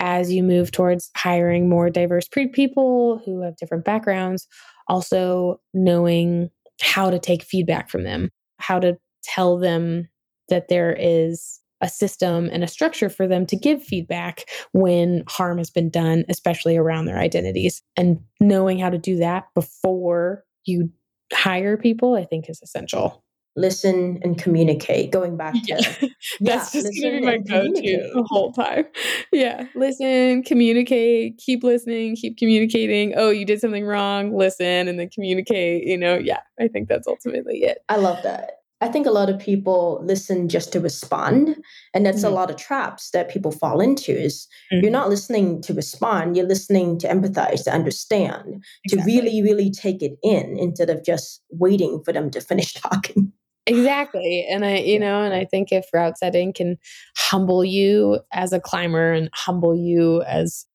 as 0.00 0.32
you 0.32 0.42
move 0.42 0.70
towards 0.70 1.10
hiring 1.16 1.68
more 1.68 1.90
diverse 1.90 2.28
people 2.28 3.20
who 3.24 3.42
have 3.42 3.56
different 3.56 3.84
backgrounds, 3.84 4.46
also 4.86 5.60
knowing 5.74 6.50
how 6.80 7.10
to 7.10 7.18
take 7.18 7.42
feedback 7.42 7.90
from 7.90 8.04
them, 8.04 8.30
how 8.58 8.78
to 8.78 8.96
tell 9.22 9.58
them 9.58 10.08
that 10.48 10.68
there 10.68 10.96
is 10.98 11.60
a 11.80 11.88
system 11.88 12.48
and 12.52 12.64
a 12.64 12.68
structure 12.68 13.08
for 13.08 13.26
them 13.28 13.46
to 13.46 13.56
give 13.56 13.82
feedback 13.82 14.44
when 14.72 15.22
harm 15.28 15.58
has 15.58 15.70
been 15.70 15.90
done, 15.90 16.24
especially 16.28 16.76
around 16.76 17.04
their 17.04 17.18
identities. 17.18 17.82
And 17.96 18.18
knowing 18.40 18.78
how 18.78 18.90
to 18.90 18.98
do 18.98 19.16
that 19.18 19.46
before 19.54 20.44
you 20.64 20.90
hire 21.32 21.76
people, 21.76 22.14
I 22.14 22.24
think 22.24 22.48
is 22.48 22.60
essential 22.62 23.24
listen 23.56 24.18
and 24.22 24.38
communicate 24.38 25.10
going 25.10 25.36
back 25.36 25.54
to 25.54 25.60
yeah. 25.66 25.76
that's 26.40 26.74
yeah, 26.74 26.82
just 26.82 27.02
gonna 27.02 27.18
be 27.18 27.26
my 27.26 27.38
go-to 27.38 28.10
the 28.14 28.24
whole 28.28 28.52
time 28.52 28.84
yeah 29.32 29.66
listen 29.74 30.42
communicate 30.42 31.36
keep 31.38 31.62
listening 31.62 32.14
keep 32.14 32.36
communicating 32.36 33.14
oh 33.16 33.30
you 33.30 33.44
did 33.44 33.60
something 33.60 33.84
wrong 33.84 34.36
listen 34.36 34.88
and 34.88 34.98
then 34.98 35.08
communicate 35.10 35.84
you 35.84 35.98
know 35.98 36.16
yeah 36.16 36.40
i 36.60 36.68
think 36.68 36.88
that's 36.88 37.08
ultimately 37.08 37.58
it 37.58 37.78
i 37.88 37.96
love 37.96 38.22
that 38.22 38.58
I 38.80 38.88
think 38.88 39.06
a 39.06 39.10
lot 39.10 39.28
of 39.28 39.40
people 39.40 40.00
listen 40.04 40.48
just 40.48 40.72
to 40.72 40.80
respond. 40.80 41.56
And 41.94 42.06
that's 42.06 42.18
mm-hmm. 42.18 42.26
a 42.26 42.30
lot 42.30 42.50
of 42.50 42.56
traps 42.56 43.10
that 43.10 43.28
people 43.28 43.50
fall 43.50 43.80
into 43.80 44.12
is 44.12 44.46
mm-hmm. 44.72 44.82
you're 44.82 44.92
not 44.92 45.08
listening 45.08 45.60
to 45.62 45.74
respond, 45.74 46.36
you're 46.36 46.46
listening 46.46 46.98
to 47.00 47.08
empathize, 47.08 47.64
to 47.64 47.72
understand, 47.72 48.62
exactly. 48.84 49.12
to 49.12 49.20
really, 49.20 49.42
really 49.42 49.70
take 49.70 50.02
it 50.02 50.12
in 50.22 50.56
instead 50.58 50.90
of 50.90 51.04
just 51.04 51.42
waiting 51.50 52.02
for 52.04 52.12
them 52.12 52.30
to 52.30 52.40
finish 52.48 52.74
talking. 52.74 53.32
Exactly. 53.68 54.46
And 54.50 54.64
I, 54.64 54.78
you 54.78 54.98
know, 54.98 55.22
and 55.22 55.34
I 55.34 55.44
think 55.44 55.72
if 55.72 55.86
route 55.92 56.18
setting 56.18 56.52
can 56.52 56.78
humble 57.16 57.64
you 57.64 58.20
as 58.32 58.52
a 58.52 58.60
climber 58.60 59.12
and 59.12 59.30
humble 59.34 59.76
you 59.76 60.22
as 60.22 60.66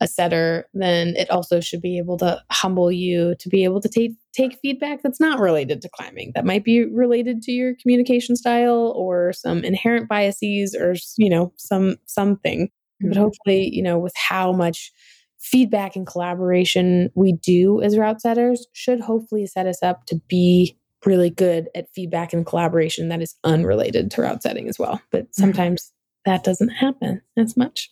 a 0.00 0.06
setter, 0.06 0.68
then 0.74 1.16
it 1.16 1.30
also 1.30 1.60
should 1.60 1.80
be 1.80 1.98
able 1.98 2.18
to 2.18 2.42
humble 2.50 2.92
you 2.92 3.34
to 3.38 3.48
be 3.48 3.64
able 3.64 3.80
to 3.80 3.88
take 3.88 4.12
take 4.34 4.58
feedback 4.60 5.02
that's 5.02 5.20
not 5.20 5.40
related 5.40 5.80
to 5.80 5.88
climbing, 5.88 6.32
that 6.34 6.44
might 6.44 6.64
be 6.64 6.84
related 6.84 7.40
to 7.42 7.52
your 7.52 7.74
communication 7.80 8.36
style 8.36 8.92
or 8.94 9.32
some 9.32 9.64
inherent 9.64 10.08
biases 10.08 10.74
or 10.74 10.94
you 11.16 11.30
know 11.30 11.52
some 11.56 11.96
something. 12.06 12.68
Mm-hmm. 13.02 13.08
But 13.08 13.18
hopefully, 13.18 13.70
you 13.72 13.82
know, 13.82 13.98
with 13.98 14.14
how 14.16 14.52
much 14.52 14.92
feedback 15.38 15.96
and 15.96 16.06
collaboration 16.06 17.10
we 17.14 17.32
do 17.32 17.80
as 17.80 17.96
route 17.96 18.20
setters 18.20 18.66
should 18.72 19.00
hopefully 19.00 19.46
set 19.46 19.66
us 19.66 19.82
up 19.82 20.04
to 20.06 20.20
be 20.28 20.76
really 21.06 21.30
good 21.30 21.68
at 21.74 21.88
feedback 21.94 22.32
and 22.32 22.44
collaboration 22.44 23.08
that 23.08 23.22
is 23.22 23.36
unrelated 23.44 24.10
to 24.10 24.22
route 24.22 24.42
setting 24.42 24.68
as 24.68 24.78
well. 24.78 25.00
But 25.10 25.34
sometimes 25.34 25.92
that 26.24 26.44
doesn't 26.44 26.70
happen 26.70 27.22
as 27.36 27.56
much. 27.56 27.88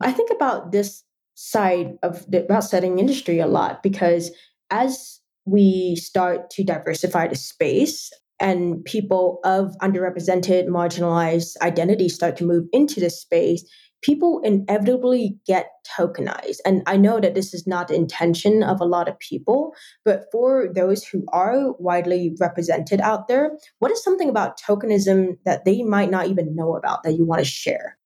I 0.00 0.12
think 0.12 0.30
about 0.30 0.72
this 0.72 1.04
side 1.34 1.96
of 2.02 2.30
the 2.30 2.46
route 2.48 2.64
setting 2.64 2.98
industry 2.98 3.40
a 3.40 3.46
lot 3.46 3.82
because 3.82 4.30
as 4.70 5.20
we 5.44 5.96
start 5.96 6.50
to 6.50 6.64
diversify 6.64 7.26
the 7.26 7.36
space 7.36 8.10
and 8.38 8.84
people 8.84 9.40
of 9.44 9.74
underrepresented, 9.82 10.66
marginalized 10.68 11.56
identities 11.62 12.14
start 12.14 12.36
to 12.36 12.44
move 12.44 12.66
into 12.72 13.00
the 13.00 13.10
space, 13.10 13.64
people 14.02 14.40
inevitably 14.44 15.38
get 15.46 15.70
tokenized. 15.98 16.58
And 16.64 16.82
I 16.86 16.96
know 16.96 17.20
that 17.20 17.34
this 17.34 17.54
is 17.54 17.66
not 17.66 17.88
the 17.88 17.94
intention 17.94 18.62
of 18.62 18.80
a 18.80 18.84
lot 18.84 19.08
of 19.08 19.18
people, 19.18 19.74
but 20.04 20.26
for 20.30 20.68
those 20.74 21.04
who 21.04 21.24
are 21.32 21.72
widely 21.78 22.36
represented 22.38 23.00
out 23.00 23.28
there, 23.28 23.52
what 23.78 23.90
is 23.90 24.02
something 24.02 24.28
about 24.28 24.60
tokenism 24.60 25.38
that 25.44 25.64
they 25.64 25.82
might 25.82 26.10
not 26.10 26.26
even 26.26 26.54
know 26.54 26.74
about 26.76 27.02
that 27.04 27.14
you 27.14 27.24
want 27.24 27.38
to 27.38 27.44
share? 27.44 27.96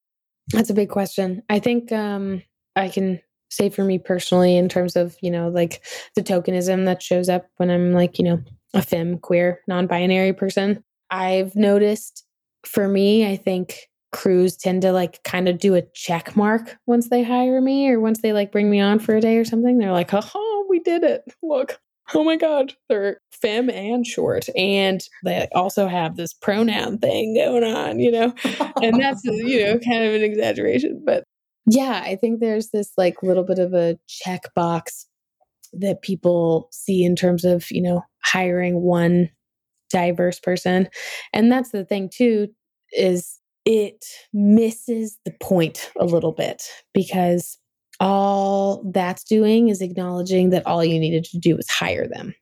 That's 0.53 0.71
a 0.71 0.75
big 0.75 0.91
question. 0.91 1.43
I 1.49 1.59
think 1.59 1.91
um, 1.91 2.43
I 2.77 2.89
can 2.89 3.21
say 3.51 3.71
for 3.71 3.85
me 3.85 3.99
personally, 3.99 4.57
in 4.57 4.69
terms 4.69 4.97
of, 4.97 5.17
you 5.23 5.31
know, 5.31 5.49
like 5.49 5.85
the 6.15 6.23
tokenism 6.23 6.85
that 6.85 7.03
shows 7.03 7.29
up 7.29 7.47
when 7.57 7.71
I'm 7.71 7.93
like, 7.93 8.19
you 8.19 8.25
know, 8.25 8.43
a 8.75 8.83
femme, 8.83 9.19
queer, 9.19 9.61
non 9.67 9.87
binary 9.87 10.33
person, 10.33 10.85
I've 11.11 11.57
noticed 11.57 12.25
for 12.65 12.89
me, 12.89 13.27
I 13.27 13.37
think 13.37 13.89
crews 14.17 14.57
tend 14.57 14.81
to 14.81 14.93
like 14.93 15.23
kind 15.25 15.47
of 15.47 15.59
do 15.59 15.75
a 15.75 15.83
check 15.95 16.35
mark 16.35 16.77
once 16.87 17.11
they 17.11 17.23
hire 17.23 17.61
me 17.61 17.89
or 17.91 18.01
once 18.01 18.23
they 18.23 18.33
like 18.33 18.51
bring 18.51 18.71
me 18.71 18.81
on 18.81 18.99
for 18.99 19.15
a 19.15 19.21
day 19.21 19.37
or 19.37 19.45
something. 19.45 19.77
They're 19.77 19.93
like, 19.93 20.11
oh, 20.13 20.67
we 20.71 20.81
did 20.81 21.05
it. 21.05 21.23
Look, 21.43 21.79
oh 22.15 22.25
my 22.25 22.37
God, 22.37 22.73
they're 22.89 23.21
femme 23.31 23.69
and 23.69 24.07
short. 24.07 24.47
And 24.57 25.03
they 25.23 25.49
also 25.55 25.87
have 25.87 26.17
this 26.17 26.33
pronoun 26.33 26.99
thing 26.99 27.35
going 27.35 27.63
on, 27.63 28.01
you 28.01 28.11
know? 28.11 28.35
and 28.83 28.99
that's, 28.99 29.23
you 29.25 29.63
know, 29.63 29.79
kind 29.79 30.03
of 30.03 30.15
an 30.15 30.23
exaggeration. 30.23 31.03
But 31.05 31.25
yeah, 31.67 32.03
I 32.03 32.17
think 32.17 32.41
there's 32.41 32.71
this 32.71 32.93
like 32.97 33.23
little 33.23 33.45
bit 33.45 33.59
of 33.59 33.75
a 33.75 33.99
checkbox 34.09 35.05
that 35.75 36.01
people 36.01 36.71
see 36.73 37.05
in 37.05 37.17
terms 37.17 37.45
of, 37.45 37.71
you 37.71 37.83
know, 37.83 38.03
hiring 38.25 38.81
one 38.81 39.29
diverse 39.91 40.41
person. 40.41 40.89
And 41.35 41.53
that's 41.53 41.71
the 41.71 41.85
thing 41.85 42.09
too, 42.11 42.49
is 42.93 43.41
it 43.67 44.05
misses 44.33 45.19
the 45.27 45.35
point 45.41 45.91
a 46.01 46.07
little 46.07 46.33
bit 46.33 46.63
because 46.95 47.59
all 47.99 48.89
that's 48.93 49.25
doing 49.25 49.69
is 49.69 49.83
acknowledging 49.83 50.51
that 50.51 50.67
all 50.67 50.85
you 50.85 50.99
needed 50.99 51.25
to 51.25 51.39
do 51.39 51.57
was 51.57 51.69
hire 51.69 52.07
them. 52.07 52.35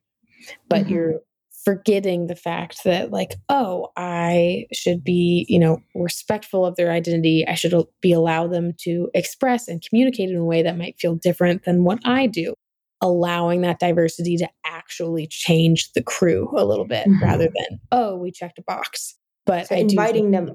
But 0.69 0.83
mm-hmm. 0.83 0.93
you're 0.93 1.21
forgetting 1.65 2.27
the 2.27 2.37
fact 2.37 2.85
that 2.85 3.11
like 3.11 3.37
oh 3.49 3.89
i 3.97 4.67
should 4.71 5.03
be 5.03 5.47
you 5.49 5.59
know 5.59 5.79
respectful 5.95 6.67
of 6.67 6.77
their 6.77 6.91
identity 6.91 7.43
i 7.49 7.55
should 7.55 7.73
be 8.03 8.13
allow 8.13 8.47
them 8.47 8.73
to 8.79 9.09
express 9.15 9.67
and 9.67 9.83
communicate 9.89 10.29
in 10.29 10.37
a 10.37 10.45
way 10.45 10.63
that 10.63 10.77
might 10.77 10.99
feel 10.99 11.15
different 11.15 11.65
than 11.65 11.83
what 11.83 11.99
i 12.05 12.27
do 12.27 12.53
allowing 13.01 13.63
that 13.63 13.79
diversity 13.79 14.37
to 14.37 14.47
actually 14.67 15.27
change 15.27 15.91
the 15.95 16.03
crew 16.03 16.51
a 16.55 16.67
little 16.67 16.87
bit 16.87 17.07
mm-hmm. 17.07 17.25
rather 17.25 17.47
than 17.47 17.81
oh 17.93 18.15
we 18.15 18.31
checked 18.31 18.59
a 18.59 18.63
box 18.63 19.17
but 19.47 19.69
so 19.69 19.75
inviting 19.75 20.33
them 20.33 20.55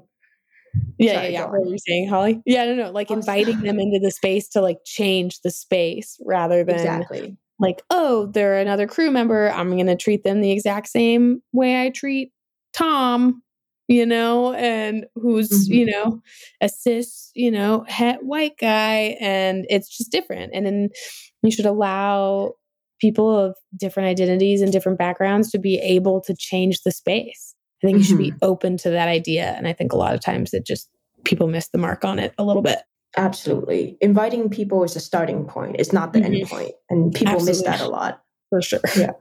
yeah, 0.97 1.13
Sorry, 1.13 1.25
yeah, 1.25 1.31
yeah. 1.31 1.45
What 1.45 1.61
were 1.61 1.67
you 1.67 1.77
saying, 1.77 2.09
Holly? 2.09 2.41
Yeah, 2.45 2.65
no, 2.65 2.75
no. 2.75 2.91
Like 2.91 3.11
inviting 3.11 3.61
them 3.61 3.79
into 3.79 3.99
the 3.99 4.11
space 4.11 4.47
to 4.49 4.61
like 4.61 4.79
change 4.85 5.41
the 5.41 5.51
space 5.51 6.17
rather 6.25 6.63
than 6.63 6.75
exactly 6.75 7.37
like, 7.59 7.81
oh, 7.89 8.27
they're 8.27 8.57
another 8.57 8.87
crew 8.87 9.11
member. 9.11 9.51
I'm 9.51 9.71
going 9.71 9.87
to 9.87 9.97
treat 9.97 10.23
them 10.23 10.41
the 10.41 10.51
exact 10.51 10.87
same 10.87 11.41
way 11.51 11.81
I 11.81 11.89
treat 11.89 12.31
Tom, 12.73 13.43
you 13.87 14.05
know, 14.05 14.53
and 14.53 15.05
who's, 15.15 15.49
mm-hmm. 15.49 15.73
you 15.73 15.85
know, 15.87 16.21
a 16.61 16.69
cis, 16.69 17.31
you 17.35 17.51
know, 17.51 17.85
het 17.87 18.23
white 18.23 18.57
guy. 18.59 19.17
And 19.19 19.65
it's 19.69 19.95
just 19.95 20.11
different. 20.11 20.53
And 20.53 20.65
then 20.65 20.89
you 21.43 21.51
should 21.51 21.65
allow 21.65 22.53
people 23.01 23.37
of 23.37 23.55
different 23.77 24.07
identities 24.07 24.61
and 24.61 24.71
different 24.71 24.97
backgrounds 24.97 25.51
to 25.51 25.59
be 25.59 25.77
able 25.79 26.21
to 26.21 26.35
change 26.37 26.81
the 26.83 26.91
space. 26.91 27.55
I 27.81 27.87
think 27.87 27.95
mm-hmm. 27.95 27.99
you 27.99 28.03
should 28.03 28.17
be 28.17 28.31
mm-hmm. 28.31 28.37
open 28.41 28.77
to 28.77 28.89
that 28.91 29.07
idea. 29.07 29.53
And 29.57 29.67
I 29.67 29.73
think 29.73 29.93
a 29.93 29.97
lot 29.97 30.13
of 30.13 30.21
times 30.21 30.53
it 30.53 30.65
just 30.65 30.89
people 31.23 31.47
miss 31.47 31.69
the 31.69 31.77
mark 31.77 32.03
on 32.05 32.19
it 32.19 32.33
a 32.37 32.43
little 32.43 32.61
bit. 32.61 32.79
Absolutely. 33.17 33.97
Inviting 34.01 34.49
people 34.49 34.83
is 34.83 34.95
a 34.95 34.99
starting 34.99 35.45
point. 35.45 35.77
It's 35.79 35.93
not 35.93 36.13
the 36.13 36.19
mm-hmm. 36.19 36.33
end 36.33 36.49
point. 36.49 36.71
And 36.89 37.13
people 37.13 37.35
Absolutely. 37.35 37.51
miss 37.51 37.63
that 37.63 37.81
a 37.81 37.89
lot. 37.89 38.21
For 38.49 38.61
sure. 38.61 38.81
Yeah. 38.95 39.11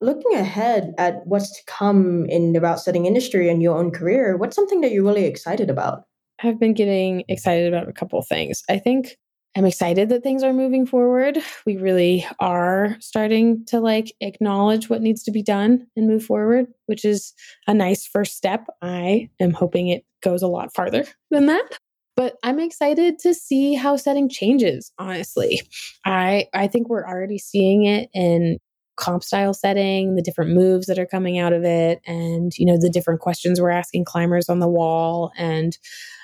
Looking 0.00 0.34
ahead 0.34 0.92
at 0.98 1.26
what's 1.26 1.50
to 1.56 1.62
come 1.66 2.26
in 2.26 2.52
the 2.52 2.60
route 2.60 2.80
setting 2.80 3.06
industry 3.06 3.48
and 3.48 3.62
your 3.62 3.78
own 3.78 3.90
career, 3.90 4.36
what's 4.36 4.56
something 4.56 4.80
that 4.82 4.92
you're 4.92 5.04
really 5.04 5.24
excited 5.24 5.70
about? 5.70 6.04
I've 6.42 6.58
been 6.58 6.74
getting 6.74 7.24
excited 7.28 7.72
about 7.72 7.88
a 7.88 7.92
couple 7.92 8.18
of 8.18 8.26
things. 8.26 8.62
I 8.68 8.78
think 8.78 9.16
I'm 9.56 9.66
excited 9.66 10.08
that 10.08 10.22
things 10.22 10.42
are 10.42 10.52
moving 10.52 10.84
forward. 10.84 11.38
We 11.64 11.76
really 11.76 12.26
are 12.40 12.96
starting 13.00 13.64
to 13.66 13.78
like 13.78 14.12
acknowledge 14.20 14.90
what 14.90 15.00
needs 15.00 15.22
to 15.24 15.30
be 15.30 15.42
done 15.42 15.86
and 15.96 16.08
move 16.08 16.24
forward, 16.24 16.66
which 16.86 17.04
is 17.04 17.32
a 17.68 17.74
nice 17.74 18.06
first 18.06 18.36
step. 18.36 18.66
I 18.82 19.30
am 19.40 19.52
hoping 19.52 19.88
it 19.88 20.04
goes 20.22 20.42
a 20.42 20.48
lot 20.48 20.74
farther 20.74 21.04
than 21.30 21.46
that. 21.46 21.78
But 22.16 22.36
I'm 22.42 22.60
excited 22.60 23.18
to 23.20 23.34
see 23.34 23.74
how 23.74 23.96
setting 23.96 24.28
changes, 24.28 24.92
honestly. 24.98 25.62
I 26.04 26.46
I 26.52 26.66
think 26.66 26.88
we're 26.88 27.06
already 27.06 27.38
seeing 27.38 27.84
it 27.84 28.08
in 28.12 28.58
comp 28.96 29.24
style 29.24 29.54
setting, 29.54 30.14
the 30.14 30.22
different 30.22 30.52
moves 30.52 30.86
that 30.86 30.98
are 30.98 31.06
coming 31.06 31.38
out 31.38 31.52
of 31.52 31.64
it 31.64 32.00
and 32.06 32.56
you 32.56 32.66
know 32.66 32.78
the 32.78 32.90
different 32.90 33.20
questions 33.20 33.60
we're 33.60 33.70
asking 33.70 34.04
climbers 34.04 34.48
on 34.48 34.60
the 34.60 34.68
wall 34.68 35.32
and 35.36 35.76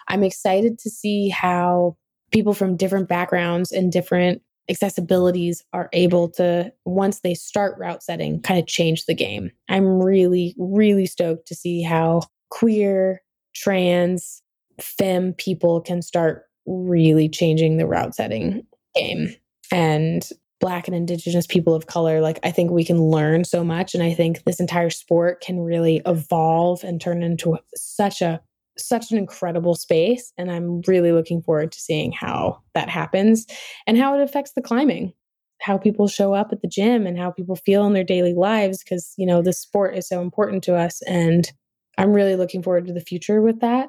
I'm 0.09 0.23
excited 0.23 0.79
to 0.81 0.91
see 0.91 1.29
how 1.29 1.97
people 2.31 2.55
from 2.55 2.77
different 2.77 3.09
backgrounds 3.09 3.73
and 3.73 3.93
different 3.93 4.43
accessibilities 4.71 5.63
are 5.73 5.89
able 5.93 6.29
to 6.29 6.73
once 6.85 7.21
they 7.21 7.35
start 7.35 7.79
route 7.79 8.03
setting 8.03 8.41
kind 8.41 8.61
of 8.61 8.67
change 8.67 9.07
the 9.07 9.15
game. 9.15 9.51
I'm 9.69 10.01
really 10.01 10.55
really 10.59 11.07
stoked 11.07 11.49
to 11.49 11.55
see 11.55 11.83
how 11.83 12.23
queer 12.51 13.23
trans 13.55 14.43
femme 14.81 15.33
people 15.35 15.81
can 15.81 16.03
start 16.03 16.45
really 16.67 17.29
changing 17.29 17.77
the 17.77 17.87
route 17.87 18.15
setting 18.15 18.65
game. 18.95 19.35
And 19.73 20.29
black 20.61 20.87
and 20.87 20.95
indigenous 20.95 21.47
people 21.47 21.75
of 21.75 21.87
color 21.87 22.21
like 22.21 22.39
i 22.43 22.51
think 22.51 22.71
we 22.71 22.85
can 22.85 23.01
learn 23.01 23.45
so 23.45 23.65
much 23.65 23.95
and 23.95 24.03
i 24.03 24.13
think 24.13 24.45
this 24.45 24.61
entire 24.61 24.91
sport 24.91 25.41
can 25.41 25.59
really 25.59 26.03
evolve 26.05 26.85
and 26.85 27.01
turn 27.01 27.23
into 27.23 27.57
such 27.75 28.21
a 28.21 28.41
such 28.79 29.11
an 29.11 29.19
incredible 29.19 29.75
space. 29.75 30.33
And 30.39 30.51
I'm 30.51 30.81
really 30.87 31.13
looking 31.13 31.43
forward 31.43 31.73
to 31.73 31.81
seeing 31.81 32.13
how 32.13 32.61
that 32.75 32.89
happens 32.89 33.47
and 33.87 33.97
how 33.97 34.19
it 34.19 34.23
affects 34.23 34.53
the 34.53 34.63
climbing, 34.63 35.13
how 35.61 35.79
people 35.79 36.09
show 36.09 36.33
up 36.33 36.49
at 36.53 36.63
the 36.63 36.69
gym 36.69 37.07
and 37.07 37.19
how 37.19 37.31
people 37.31 37.57
feel 37.57 37.87
in 37.87 37.93
their 37.93 38.05
daily 38.05 38.35
lives. 38.35 38.83
Cause, 38.83 39.13
you 39.17 39.27
know, 39.27 39.43
the 39.43 39.53
sport 39.53 39.97
is 39.97 40.09
so 40.09 40.21
important 40.21 40.65
to 40.65 40.77
us. 40.77 41.03
And 41.03 41.51
I'm 41.99 42.13
really 42.13 42.37
looking 42.37 42.63
forward 42.63 42.87
to 42.87 42.93
the 42.93 43.01
future 43.01 43.43
with 43.43 43.61
that. 43.61 43.89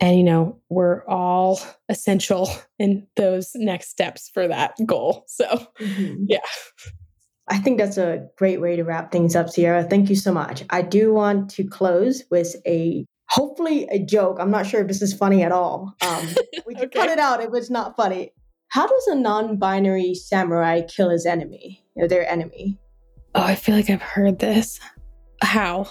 And, 0.00 0.16
you 0.16 0.22
know, 0.22 0.60
we're 0.68 1.04
all 1.06 1.60
essential 1.88 2.50
in 2.78 3.06
those 3.16 3.50
next 3.54 3.88
steps 3.88 4.30
for 4.32 4.46
that 4.48 4.74
goal. 4.86 5.24
So, 5.26 5.46
mm-hmm. 5.80 6.24
yeah. 6.28 6.38
I 7.50 7.58
think 7.58 7.78
that's 7.78 7.96
a 7.96 8.26
great 8.36 8.60
way 8.60 8.76
to 8.76 8.84
wrap 8.84 9.10
things 9.10 9.34
up, 9.34 9.48
Sierra. 9.48 9.82
Thank 9.82 10.10
you 10.10 10.16
so 10.16 10.32
much. 10.32 10.64
I 10.70 10.82
do 10.82 11.14
want 11.14 11.48
to 11.52 11.64
close 11.64 12.22
with 12.30 12.54
a 12.66 13.06
hopefully 13.28 13.86
a 13.90 13.98
joke. 13.98 14.38
I'm 14.40 14.50
not 14.50 14.66
sure 14.66 14.80
if 14.80 14.88
this 14.88 15.02
is 15.02 15.14
funny 15.14 15.42
at 15.42 15.52
all. 15.52 15.94
Um, 16.06 16.28
we 16.66 16.74
can 16.74 16.86
okay. 16.86 16.98
cut 16.98 17.08
it 17.10 17.18
out 17.18 17.42
if 17.42 17.50
it's 17.54 17.70
not 17.70 17.96
funny. 17.96 18.32
How 18.68 18.86
does 18.86 19.06
a 19.06 19.14
non-binary 19.14 20.14
samurai 20.14 20.82
kill 20.82 21.08
his 21.10 21.24
enemy, 21.24 21.82
or 21.96 22.06
their 22.06 22.28
enemy? 22.28 22.78
Oh, 23.34 23.42
I 23.42 23.54
feel 23.54 23.74
like 23.74 23.88
I've 23.88 24.02
heard 24.02 24.38
this. 24.38 24.78
How? 25.42 25.90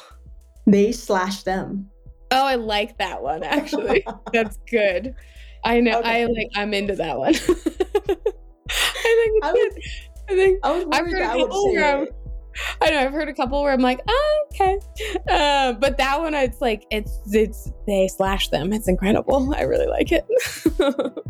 They 0.68 0.92
slash 0.92 1.44
them. 1.44 1.90
Oh, 2.30 2.46
I 2.46 2.56
like 2.56 2.98
that 2.98 3.24
one 3.24 3.44
actually. 3.44 4.06
That's 4.34 4.58
good. 4.70 5.16
I 5.64 5.80
know. 5.80 6.00
Okay. 6.00 6.24
I 6.24 6.26
like. 6.26 6.50
I'm 6.56 6.74
into 6.74 6.96
that 6.96 7.18
one. 7.18 7.34
I 7.36 7.40
think 7.40 8.20
it's 8.70 9.48
I 9.48 9.52
was, 9.52 9.74
good. 9.74 9.84
I 10.30 10.36
think 10.36 10.60
I 10.64 10.72
was 10.72 11.14
heard 11.14 11.22
a 11.22 11.26
couple 11.26 11.74
where 11.74 12.08
I 12.82 12.90
know 12.90 13.00
I've 13.00 13.12
heard 13.12 13.30
a 13.30 13.34
couple 13.34 13.62
where 13.62 13.74
I'm 13.74 13.82
like, 13.82 14.00
oh, 14.08 14.46
okay, 14.54 14.80
uh, 15.30 15.74
but 15.74 15.98
that 15.98 16.20
one 16.20 16.34
it's 16.34 16.62
like 16.62 16.86
it's 16.92 17.20
it's 17.28 17.72
they 17.86 18.08
slash 18.08 18.50
them. 18.50 18.74
It's 18.74 18.88
incredible. 18.88 19.54
I 19.56 19.62
really 19.62 19.88
like 19.88 20.12
it. 20.12 20.26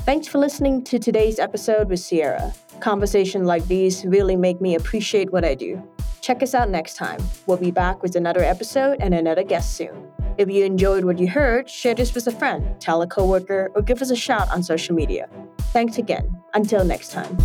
Thanks 0.00 0.26
for 0.26 0.38
listening 0.38 0.82
to 0.84 0.98
today's 0.98 1.38
episode 1.38 1.88
with 1.88 2.00
Sierra. 2.00 2.54
Conversations 2.80 3.46
like 3.46 3.66
these 3.66 4.04
really 4.06 4.34
make 4.34 4.60
me 4.60 4.74
appreciate 4.74 5.30
what 5.32 5.44
I 5.44 5.54
do. 5.54 5.82
Check 6.22 6.42
us 6.42 6.54
out 6.54 6.70
next 6.70 6.96
time. 6.96 7.20
We'll 7.46 7.58
be 7.58 7.70
back 7.70 8.02
with 8.02 8.16
another 8.16 8.42
episode 8.42 8.98
and 9.00 9.14
another 9.14 9.42
guest 9.42 9.76
soon. 9.76 10.10
If 10.38 10.48
you 10.48 10.64
enjoyed 10.64 11.04
what 11.04 11.18
you 11.18 11.28
heard, 11.28 11.68
share 11.68 11.94
this 11.94 12.14
with 12.14 12.26
a 12.26 12.32
friend, 12.32 12.80
tell 12.80 13.02
a 13.02 13.06
coworker, 13.06 13.70
or 13.74 13.82
give 13.82 14.00
us 14.00 14.10
a 14.10 14.16
shout 14.16 14.50
on 14.50 14.62
social 14.62 14.94
media. 14.94 15.28
Thanks 15.72 15.98
again. 15.98 16.40
Until 16.54 16.84
next 16.84 17.12
time. 17.12 17.36